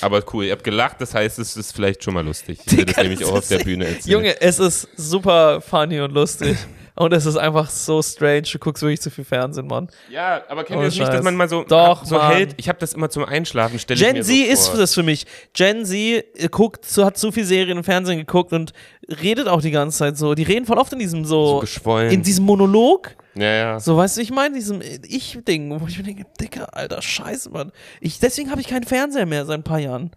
[0.00, 2.58] aber cool, ihr habt gelacht, das heißt, es ist vielleicht schon mal lustig.
[2.66, 4.12] Ich will das nämlich auch auf der Bühne erzählen.
[4.18, 6.56] Junge, es ist super funny und lustig.
[6.98, 8.42] Und es ist einfach so strange.
[8.42, 9.88] Du guckst wirklich zu viel Fernsehen, Mann.
[10.10, 12.34] Ja, aber kennt ihr das nicht, dass man mal so, Doch, so Mann.
[12.34, 12.54] hält?
[12.56, 15.24] Ich habe das immer zum Einschlafen, stelle Gen Z so ist das für mich.
[15.52, 18.72] Gen Z äh, guckt, so, hat so viel Serien und Fernsehen geguckt und
[19.22, 20.34] redet auch die ganze Zeit so.
[20.34, 22.10] Die reden voll oft in diesem so so, geschwollen.
[22.10, 23.14] in diesem Monolog.
[23.36, 23.80] ja, ja.
[23.80, 27.70] So, weißt du, ich meine, diesem Ich-Ding, wo ich mir denke, Dicker, alter Scheiße, Mann.
[28.00, 30.10] Ich, deswegen habe ich keinen Fernseher mehr seit ein paar Jahren.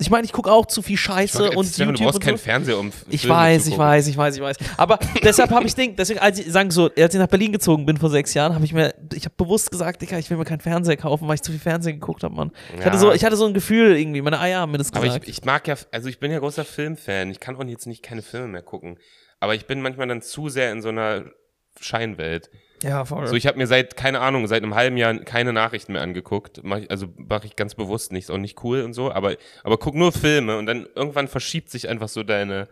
[0.00, 2.36] Ich meine, ich gucke auch zu viel Scheiße und Stefan, du YouTube brauchst und keinen
[2.36, 2.42] so.
[2.44, 4.56] Fernseher, um Ich Filme weiß, ich weiß, ich weiß, ich weiß.
[4.76, 7.84] Aber deshalb habe ich Ding, deswegen, als ich sagen so, als ich nach Berlin gezogen
[7.84, 10.44] bin vor sechs Jahren, habe ich mir, ich habe bewusst gesagt, Digga, ich will mir
[10.44, 12.52] keinen Fernseher kaufen, weil ich zu viel Fernsehen geguckt habe, Mann.
[12.74, 12.86] Ich Ja.
[12.86, 15.24] hatte so, ich hatte so ein Gefühl irgendwie, meine Eier haben mir das Aber gesagt.
[15.28, 17.30] ich, ich mag ja, also ich bin ja großer Filmfan.
[17.30, 18.98] Ich kann auch jetzt nicht keine Filme mehr gucken.
[19.40, 21.24] Aber ich bin manchmal dann zu sehr in so einer
[21.80, 22.50] Scheinwelt.
[22.82, 23.26] Ja, voll.
[23.26, 26.60] So, ich habe mir seit, keine Ahnung, seit einem halben Jahr keine Nachrichten mehr angeguckt.
[26.62, 29.36] Mach ich, also mache ich ganz bewusst nicht, ist auch nicht cool und so, aber,
[29.64, 32.68] aber guck nur Filme und dann irgendwann verschiebt sich einfach so deine,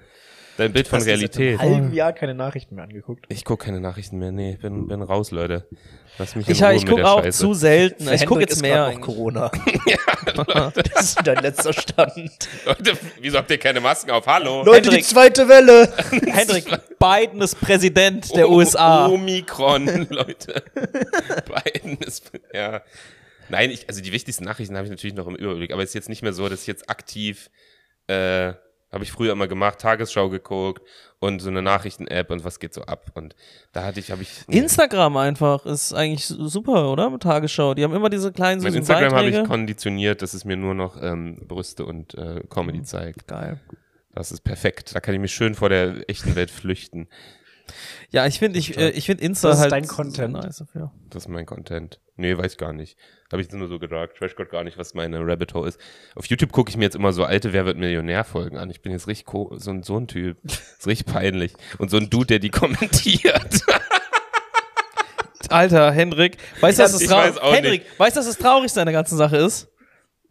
[0.56, 1.60] dein Bild von Realität.
[1.60, 3.26] einem halben Jahr keine Nachrichten mehr angeguckt.
[3.28, 5.66] Ich guck keine Nachrichten mehr, nee, bin, bin raus, Leute.
[6.18, 7.38] Lass mich ich in Ruhe ich gucke auch Scheiße.
[7.38, 8.10] zu selten.
[8.12, 8.86] Ich gucke jetzt mehr.
[8.86, 9.02] eigentlich.
[9.02, 9.50] Corona.
[10.94, 12.48] das ist dein letzter Stand.
[12.64, 14.26] Leute, wieso habt ihr keine Masken auf?
[14.26, 14.62] Hallo?
[14.64, 15.04] Leute, die Hendrik.
[15.04, 15.92] zweite Welle.
[16.32, 16.64] Hendrik,
[16.98, 19.06] Biden ist Präsident der O- USA.
[19.08, 20.62] Omikron, Leute.
[21.44, 22.82] Biden ist, ja.
[23.48, 25.94] Nein, ich, also die wichtigsten Nachrichten habe ich natürlich noch im Überblick, aber es ist
[25.94, 27.50] jetzt nicht mehr so, dass ich jetzt aktiv,
[28.08, 28.54] äh,
[28.96, 30.82] habe ich früher immer gemacht, Tagesschau geguckt
[31.18, 33.10] und so eine Nachrichten-App und was geht so ab.
[33.14, 33.36] Und
[33.72, 34.30] da hatte ich, habe ich.
[34.48, 37.10] Instagram einfach ist eigentlich super, oder?
[37.10, 37.74] Mit Tagesschau.
[37.74, 40.74] Die haben immer diese kleinen mein süßen Instagram habe ich konditioniert, dass es mir nur
[40.74, 43.28] noch ähm, Brüste und äh, Comedy zeigt.
[43.28, 43.60] Geil.
[44.14, 44.94] Das ist perfekt.
[44.94, 47.06] Da kann ich mich schön vor der echten Welt flüchten.
[48.10, 50.32] Ja, ich finde, ich, äh, ich finde Insta Das ist halt dein Content.
[50.32, 50.90] nice dafür.
[51.10, 52.00] Das ist mein Content.
[52.16, 52.96] Nee, weiß ich gar nicht.
[53.32, 54.14] Habe ich nur so gesagt.
[54.14, 55.80] Ich weiß Gott gar nicht, was meine Rabbit Hole ist.
[56.14, 58.70] Auf YouTube gucke ich mir jetzt immer so alte Wer wird Millionär-Folgen an.
[58.70, 60.36] Ich bin jetzt richtig so ein, so ein Typ.
[60.44, 61.54] ist richtig peinlich.
[61.78, 63.62] Und so ein Dude, der die kommentiert.
[65.48, 68.80] Alter, Hendrik, weißt du, dass es traurig weiß auch Hendrik, weißt du, dass das Traurigste
[68.80, 69.68] an der ganzen Sache ist?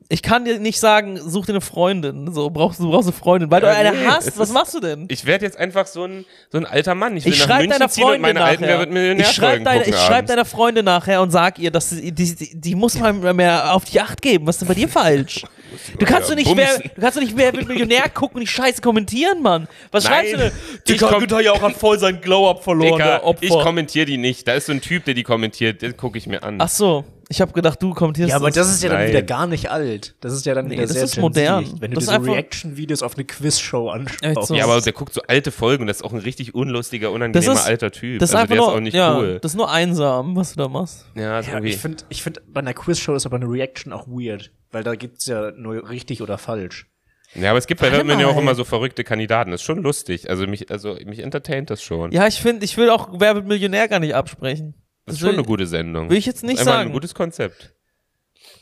[0.08, 2.32] Ich kann dir nicht sagen, such dir eine Freundin.
[2.32, 3.50] So, brauchst, du brauchst eine Freundin.
[3.50, 5.06] Weil Ja, du eine nee, hast, was ist- machst du denn?
[5.10, 7.18] Ich werde jetzt einfach so ein, so ein alter Mann.
[7.18, 9.18] Ich will Ich nach München deiner ziehen und Freundin meine alten Wer wird nachher.
[9.20, 12.52] Ich schreibe ich gucken schreib deiner Freundin nachher und sag ihr, dass sie, die, die,
[12.62, 14.46] die muss mal mehr auf die Acht geben.
[14.46, 15.44] Was ist denn bei dir falsch?
[16.00, 16.92] Du kannst Ja, doch nicht, wer, bumsen.
[16.96, 19.68] du kannst doch nicht, wer wird Millionär gucken und die Scheiße kommentieren, Mann.
[19.92, 20.52] Was Nein, schreibst du denn?
[20.78, 24.48] ich Dicker komm- Günther Jauch hat voll seinen Glow-Up verloren, Dicker, ich kommentiere die nicht.
[24.48, 25.82] Da ist so ein Typ, der die kommentiert.
[25.82, 26.60] Den gucke ich mir an.
[26.62, 29.10] Ach so, ich habe gedacht, du kommentierst Ja, aber das ist ja dann Nein.
[29.10, 30.16] wieder gar nicht alt.
[30.22, 31.66] Das ist ja dann Nee, wieder das sehr ist modern.
[31.80, 34.48] Wenn du Das so Reaction-Videos auf eine Quiz-Show anschaust.
[34.50, 34.56] So.
[34.56, 37.16] Ja, aber der guckt so alte Folgen und das ist auch ein richtig unlustiger, Das
[37.16, 38.20] unangenehmer ist- alter Typ.
[38.20, 39.40] Das ist also der nur, ist auch nicht ja, cool.
[39.42, 41.06] das ist nur einsam, was du da machst.
[41.16, 44.52] Ja, Ja, ich finde, ich find, bei einer Quiz-Show ist aber eine Reaction auch weird.
[44.72, 46.88] Weil da gibt's ja nur richtig oder falsch.
[47.34, 49.52] ja, aber es gibt bei Werbung ja auch immer so verrückte Kandidaten.
[49.52, 50.30] Das ist schon lustig.
[50.30, 52.12] Also mich, also mich entertaint das schon.
[52.12, 54.74] Ja, ich finde, ich will auch Wer wird Millionär gar nicht absprechen.
[55.06, 56.10] Das ist will, schon eine gute Sendung.
[56.10, 56.90] will ich jetzt nicht Einfach sagen.
[56.90, 57.74] ein gutes Konzept.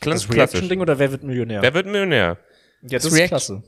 [0.00, 0.36] Ganz klassisch.
[0.60, 1.62] Reaction-Ding oder wer wird Millionär?
[1.62, 2.38] Wer wird Millionär?
[2.82, 3.62] ja, das das ist klasse.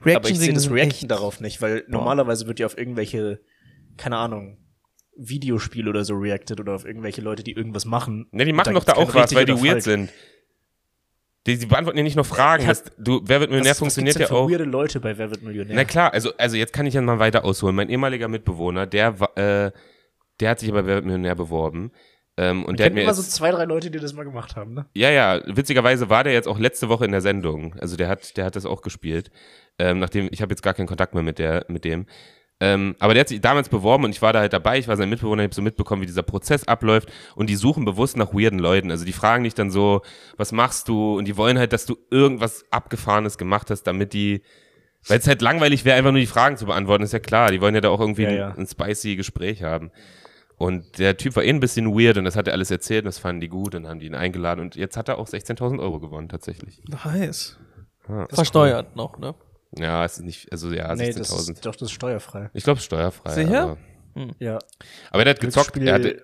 [0.00, 3.40] Aber ich Reaction sehe das Reaction echt- darauf nicht, weil normalerweise wird ja auf irgendwelche,
[3.96, 4.58] keine Ahnung,
[5.16, 8.28] Videospiele oder so reacted oder auf irgendwelche Leute, die irgendwas machen.
[8.30, 9.84] Ne, die machen doch da auch was, weil die weird falsch.
[9.84, 10.10] sind.
[11.46, 12.62] Die, die beantworten ja nicht nur Fragen.
[12.62, 14.48] Ja, Das, du, Wer wird Millionär Was- was funktioniert gibt's ja auch.
[14.48, 15.74] weirde Leute bei Wer wird Millionär?
[15.74, 17.74] Na klar, also, also jetzt kann ich ja mal weiter ausholen.
[17.74, 19.72] Mein ehemaliger Mitbewohner, der, äh,
[20.40, 21.90] der hat sich aber Wer wird Millionär beworben.
[22.38, 24.24] Ähm, und Ich der hat kenne mir immer so zwei, drei Leute, die das mal
[24.24, 24.86] gemacht haben, ne?
[24.94, 27.74] ja, ja, witzigerweise war der jetzt auch letzte Woche in der Sendung.
[27.78, 29.30] Also der hat, der hat das auch gespielt.
[29.78, 32.06] Ähm, nachdem, ich habe jetzt gar keinen Kontakt mehr mit der, mit dem.
[32.60, 34.96] Ähm, aber der hat sich damals beworben und ich war da halt dabei, ich war
[34.96, 38.32] sein Mitbewohner, ich habe so mitbekommen, wie dieser Prozess abläuft und die suchen bewusst nach
[38.32, 38.90] weirden Leuten.
[38.92, 40.00] Also die fragen dich dann so,
[40.36, 41.18] was machst du?
[41.18, 44.42] Und die wollen halt, dass du irgendwas Abgefahrenes gemacht hast, damit die,
[45.08, 47.50] weil es halt langweilig wäre, einfach nur die Fragen zu beantworten, ist ja klar.
[47.50, 48.54] Die wollen ja da auch irgendwie Ja, ein, ja.
[48.56, 49.90] ein spicy Gespräch haben.
[50.58, 53.06] Und der Typ war eh ein bisschen weird und das hat er alles erzählt und
[53.06, 55.80] das fanden die gut und haben die ihn eingeladen und jetzt hat er auch 16.000
[55.80, 56.82] Euro gewonnen, tatsächlich.
[57.04, 57.58] Nice.
[58.08, 58.26] Ja.
[58.30, 59.34] Versteuert noch, ne?
[59.76, 61.52] Ja, es ist nicht, also ja, nee, das 16.000.
[61.52, 62.50] ist doch das ist steuerfrei.
[62.52, 63.30] Ich glaube, steuerfrei.
[63.30, 63.62] Sicher?
[64.14, 64.58] Aber, Ja.
[65.10, 65.76] aber der hat gezockt.
[65.78, 66.22] Er hatte,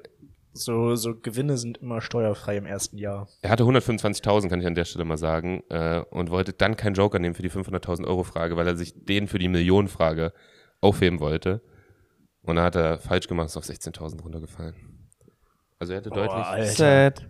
[0.53, 3.29] so, so Gewinne sind immer steuerfrei im ersten Jahr.
[3.43, 6.95] er hatte 125.000, kann ich an der Stelle mal sagen, äh, und wollte dann keinen
[6.95, 10.33] Joker nehmen für die 500.000 Euro Frage, weil er sich den für die Millionenfrage
[10.81, 11.63] aufheben wollte.
[12.43, 14.75] Und dann hat er falsch gemacht, ist auf 16.000 runtergefallen.
[15.79, 16.33] Also er hätte deutlich.
[16.33, 17.27] Alter, Sad.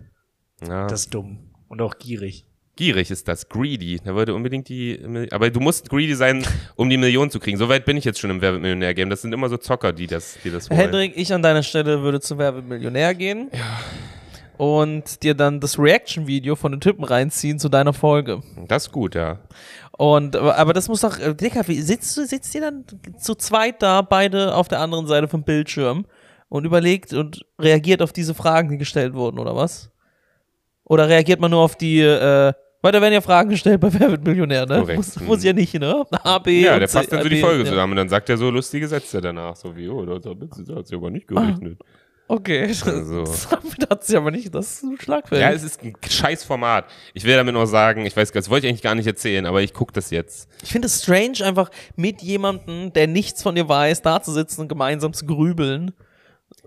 [0.67, 0.87] Ja.
[0.87, 1.51] das ist dumm.
[1.67, 2.45] Und auch gierig.
[2.75, 3.99] Gierig ist das, greedy.
[4.05, 6.45] Er wollte unbedingt die, aber du musst greedy sein,
[6.75, 7.57] um die Million zu kriegen.
[7.57, 9.09] So weit bin ich jetzt schon im Werbemillionär-Game.
[9.09, 10.79] Das sind immer so Zocker, die das, die das wollen.
[10.79, 13.51] Hendrik, ich an deiner Stelle würde zu Wer wird Millionär gehen.
[14.57, 18.41] Und dir dann das Reaction-Video von den Typen reinziehen zu deiner Folge.
[18.67, 19.39] Das ist gut, ja.
[19.99, 22.85] Und, aber das muss doch, äh, Dicker, wie sitzt du, sitzt ihr dann
[23.17, 26.05] zu zweit da, beide auf der anderen Seite vom Bildschirm
[26.47, 29.91] und überlegt und reagiert auf diese Fragen, die gestellt wurden, oder was?
[30.85, 34.11] Oder reagiert man nur auf die, äh, weil da werden ja Fragen gestellt bei Wer
[34.11, 34.79] wird Millionär, ne?
[34.79, 34.95] Korrekt.
[34.95, 36.05] Muss, muss ja nicht, ne?
[36.23, 38.49] A, B Ja, der passt dann so die Folge zusammen und dann sagt er so
[38.49, 39.57] lustige Sätze danach.
[39.57, 41.77] So wie, oh, das hat sich aber nicht gerechnet.
[42.31, 43.23] Okay, Also.
[43.49, 45.41] damit hat sie aber nicht das Schlagfeld.
[45.41, 46.85] Ja, es ist ein scheiß Format.
[47.15, 49.63] Ich will damit nur sagen, ich weiß, das wollte ich eigentlich gar nicht erzählen, aber
[49.63, 50.47] ich gucke das jetzt.
[50.61, 54.61] Ich finde es strange, einfach mit jemandem, der nichts von dir weiß, da zu sitzen
[54.61, 55.91] und gemeinsam zu grübeln.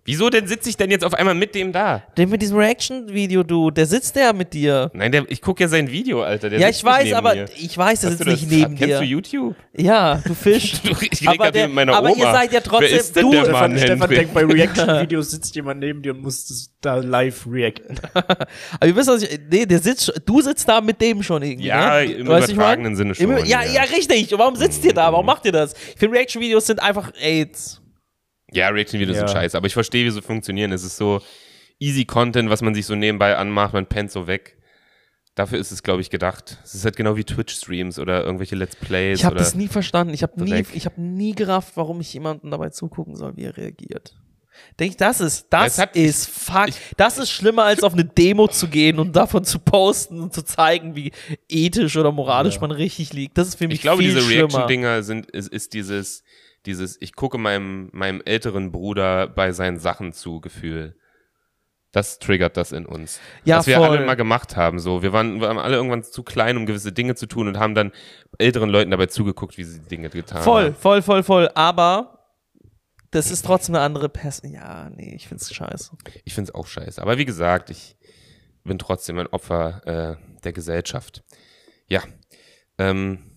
[0.05, 2.03] Wieso denn sitze ich denn jetzt auf einmal mit dem da?
[2.17, 4.91] Der mit diesem Reaction-Video, du, der sitzt ja mit dir.
[4.95, 6.51] Nein, der, ich gucke ja sein Video, Alter.
[6.51, 7.45] Der ja, ich weiß, aber mir.
[7.57, 8.99] ich weiß, der Hast sitzt du nicht neben Kennst dir.
[8.99, 9.55] du YouTube?
[9.77, 10.75] Ja, du Fisch.
[11.13, 13.45] Ich rede aber der, mit aber ihr seid ja trotzdem, Wer ist denn du, der
[13.45, 14.19] Stefan, Mann, Stefan Hendrik?
[14.19, 18.01] denkt, bei Reaction-Videos sitzt jemand neben dir und muss da live reacten.
[18.15, 21.69] aber ihr wisst, was ich, nee, der sitzt, du sitzt da mit dem schon irgendwie,
[21.69, 22.05] Ja, ne?
[22.13, 22.97] im Weißt du, ich übertragenen?
[22.97, 23.73] Sinne schon, Im, ja, ja.
[23.73, 24.33] ja, richtig.
[24.33, 25.13] Und warum sitzt ihr da?
[25.13, 25.75] Warum macht ihr das?
[25.75, 27.82] Ich finde, Reaction-Videos sind einfach AIDS.
[28.53, 29.27] Ja, Reaction-Videos Ja.
[29.27, 30.73] sind scheiße, aber ich verstehe, wie sie funktionieren.
[30.73, 31.21] Es ist so
[31.79, 34.57] easy Content, was man sich so nebenbei anmacht, man pennt so weg.
[35.35, 36.59] Dafür ist es, glaube ich, gedacht.
[36.63, 39.19] Es ist halt genau wie Twitch-Streams oder irgendwelche Let's Plays.
[39.21, 40.13] Ich habe das nie verstanden.
[40.13, 43.57] Ich habe nie, ich habe nie gerafft, warum ich jemandem dabei zugucken soll, wie er
[43.57, 44.15] reagiert.
[44.79, 46.69] Denke ich, das ist, das hat- ist fuck.
[46.99, 50.43] das ist schlimmer als auf eine Demo zu gehen und davon zu posten und zu
[50.43, 51.11] zeigen, wie
[51.49, 53.39] ethisch oder moralisch man richtig liegt.
[53.39, 54.41] Das ist für mich Ich glaube, viel diese schlimmer.
[54.43, 56.23] Reaction-Dinger sind, ist, ist dieses,
[56.67, 60.97] dieses, ich gucke meinem, meinem älteren Bruder bei seinen Sachen zu Gefühl.
[61.91, 63.21] Das triggert das in uns.
[63.45, 63.89] Ja, Was wir voll.
[63.89, 64.79] alle mal gemacht haben.
[64.79, 67.59] So, wir waren, wir waren alle irgendwann zu klein, um gewisse Dinge zu tun und
[67.59, 67.93] haben dann
[68.39, 70.75] älteren Leuten dabei zugeguckt, wie sie die Dinge getan Voll, haben.
[70.75, 71.51] voll, voll, voll.
[71.55, 72.19] Aber
[73.11, 74.53] das ist trotzdem eine andere Person.
[74.55, 75.91] Ja, nee, ich find's scheiße.
[76.25, 77.03] Ich finde es auch scheiße.
[77.03, 77.97] Aber wie gesagt, ich
[78.65, 79.83] bin trotzdem ein Opfer
[80.19, 81.23] äh, der Gesellschaft.
[81.89, 82.03] Ja.
[82.79, 83.32] Ähm,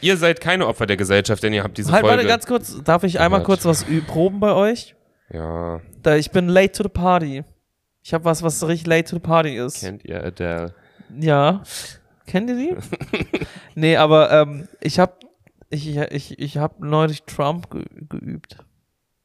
[0.00, 2.16] ihr seid keine Opfer der Gesellschaft, denn ihr habt diese Halt, Folge.
[2.16, 4.94] warte, ganz kurz, darf ich einmal kurz was proben bei euch?
[5.32, 7.44] ja, Da, ich bin late to the party.
[8.02, 9.80] Ich habe was, was richtig late to the party ist.
[9.80, 10.74] kennt ihr Adele?
[11.18, 11.62] Ja.
[12.26, 12.76] Kennt ihr die?
[13.74, 15.14] nee, aber ähm, ich habe
[15.70, 18.58] ich, ich, ich hab neulich Trump ge geübt.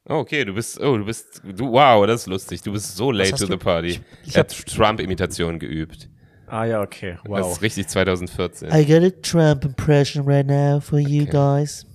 [0.09, 2.63] Oh, okay, du bist, oh, du bist, du, wow, das ist lustig.
[2.63, 4.01] Du bist so late to the party.
[4.25, 6.09] ich er hat Trump-Imitation geübt.
[6.51, 7.15] Ah ja, okay.
[7.23, 7.51] Das Wow.
[7.53, 8.69] ist richtig 2014.
[8.73, 11.31] I got a Trump impression right now for you Okay.
[11.31, 11.85] guys.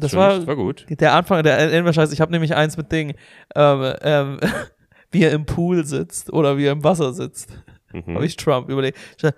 [0.00, 0.86] Das war war gut.
[0.88, 2.12] der Anfang, der Endverscheiß.
[2.12, 3.14] Ich habe nämlich eins mit Ding,
[3.54, 4.38] ähm, ähm,
[5.10, 7.50] wie er im Pool sitzt oder wie er im Wasser sitzt.
[7.92, 8.14] Mhm.
[8.14, 8.98] Habe ich Trump überlegt.
[9.22, 9.30] Ich-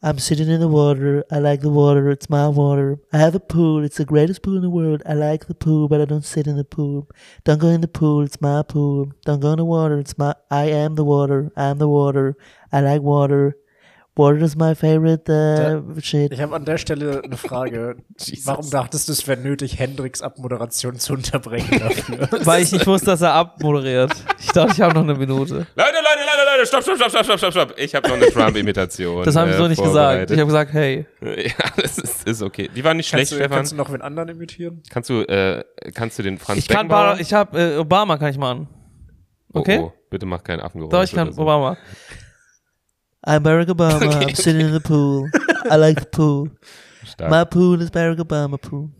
[0.00, 1.24] I'm sitting in the water.
[1.32, 2.08] I like the water.
[2.12, 3.00] It's my water.
[3.12, 3.84] I have a pool.
[3.84, 5.02] It's the greatest pool in the world.
[5.04, 7.08] I like the pool, but I don't sit in the pool.
[7.44, 8.22] Don't go in the pool.
[8.24, 9.08] It's my pool.
[9.26, 9.98] Don't go in the water.
[9.98, 10.34] It's my.
[10.52, 11.50] I am the water.
[11.56, 12.36] I'm the water.
[12.70, 13.56] I like water.
[14.18, 16.32] Water is my favorite uh, shit.
[16.32, 17.98] Ich habe an der Stelle eine Frage.
[18.44, 22.28] Warum dachtest du, es wäre nötig, Hendricks Abmoderation zu unterbrechen dafür?
[22.44, 24.10] Weil ich nicht wusste, dass er abmoderiert.
[24.40, 25.54] Ich dachte, ich habe noch eine Minute.
[25.54, 27.74] Leute, Leute, Leute, Leute, stopp, stopp, stopp, stopp, stopp, stopp, stopp.
[27.78, 29.24] Ich habe noch eine Trump-Imitation.
[29.24, 30.32] Das haben sie äh, so nicht gesagt.
[30.32, 31.06] Ich habe gesagt, hey.
[31.20, 32.68] Ja, das ist, ist okay.
[32.74, 33.56] Die waren nicht schlecht, kannst, du, Stefan.
[33.56, 34.82] kannst du noch wen anderen imitieren?
[34.90, 35.62] Kannst du, äh,
[35.94, 36.88] kannst du den Franz Ich kann?
[36.88, 38.66] Bar, ich habe äh, Obama kann ich machen.
[39.52, 39.78] Okay?
[39.78, 40.90] Oh, oh, bitte mach keinen Affengeräusch.
[40.90, 41.42] Doch, ich kann so.
[41.42, 41.76] Obama.
[43.26, 44.28] I'm Barack Obama.
[44.28, 45.28] I'm sitting in the pool.
[45.70, 46.48] I like the pool.
[47.04, 48.90] Stark, My pool is Barack Obama pool.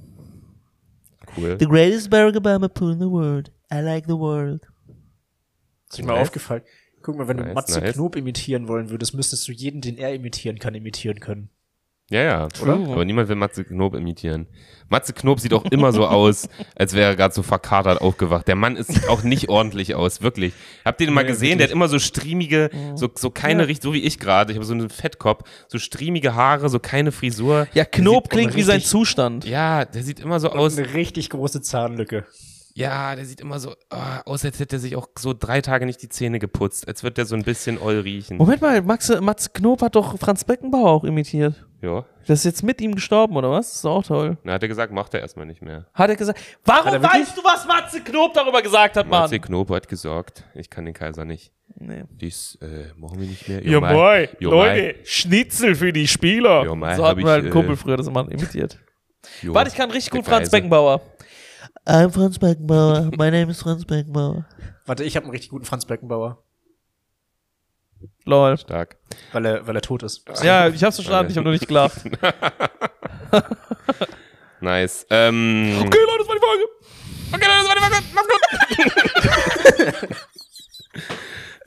[1.34, 1.56] cool.
[1.56, 3.50] The greatest Barack Obama pool in the world.
[3.70, 4.60] I like the world.
[5.90, 6.22] Ist dir mal Nice.
[6.28, 6.62] aufgefallen?
[7.02, 7.94] Guck mal, wenn du Nice, Matze nice.
[7.94, 11.50] Knob imitieren wollen würdest, müsstest du jeden, den er imitieren kann, imitieren können.
[12.10, 12.48] Ja, ja.
[12.48, 12.88] True.
[12.92, 14.46] Aber niemand will Matze Knob imitieren.
[14.88, 18.48] Matze Knob sieht auch immer so aus, als wäre er gerade so verkatert aufgewacht.
[18.48, 20.54] Der Mann ist, sieht auch nicht ordentlich aus, wirklich.
[20.86, 21.58] Habt ihr den mal Nee, gesehen?
[21.58, 23.66] Der hat immer so striemige, so, so keine Ja.
[23.66, 24.52] Richtung, so wie ich gerade.
[24.52, 27.66] Ich habe so einen Fettkopf, so striemige Haare, so keine Frisur.
[27.74, 29.44] Ja, Knob klingt aber wie sein richtig- Zustand.
[29.44, 30.78] Ja, der sieht immer so Und aus.
[30.78, 32.24] eine richtig große Zahnlücke.
[32.78, 35.84] Ja, der sieht immer so ah, aus, als hätte er sich auch so drei Tage
[35.84, 36.86] nicht die Zähne geputzt.
[36.86, 38.36] Als würde der so ein bisschen oll riechen.
[38.36, 41.66] Moment mal, Max, Matze Knob hat doch Franz Beckenbauer auch imitiert.
[41.82, 42.04] Ja.
[42.28, 43.66] Das ist jetzt mit ihm gestorben, oder was?
[43.66, 44.38] Das ist auch toll.
[44.44, 45.86] Na, hat er gesagt, macht er erstmal nicht mehr.
[45.92, 46.38] Hat er gesagt.
[46.64, 49.22] Warum er weißt du, was Matze Knob darüber gesagt hat, Mann?
[49.22, 51.52] Matze Knob hat gesorgt, ich kann den Kaiser nicht.
[51.80, 52.04] Nee.
[52.10, 53.66] Dies äh, machen wir nicht mehr.
[53.66, 53.92] Ja, Mai.
[53.92, 56.64] moi, Ja, Leute, Schnitzel für die Spieler.
[56.64, 58.78] Ja, Mai so hat ich, mal ein äh, Kumpel früher das immer imitiert.
[59.42, 59.52] Jo.
[59.52, 60.50] Warte, ich kann richtig gut Franz.
[60.50, 61.00] Beckenbauer.
[61.86, 63.10] I'm Franz Beckenbauer.
[63.16, 64.44] My name is Franz Beckenbauer.
[64.86, 66.42] Warte, ich habe einen richtig guten Franz Beckenbauer,
[68.24, 68.56] Lol.
[68.58, 68.96] Stark.
[69.32, 70.24] weil er, weil er tot ist.
[70.42, 72.02] Ja, ich hab's verstanden, ich habe nur nicht gelacht.
[74.60, 75.06] Nice.
[75.10, 76.64] Ähm, Okay, Leute, das war die Folge.
[77.32, 77.96] Okay, Leute, das war die Folge.
[78.12, 78.42] Macht's gut.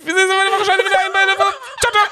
[0.04, 1.38] Wir sehen uns mal die Woche wieder ein bei der
[1.80, 2.08] Ciao, ciao.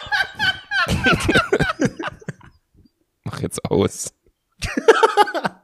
[3.26, 4.14] Mach jetzt aus.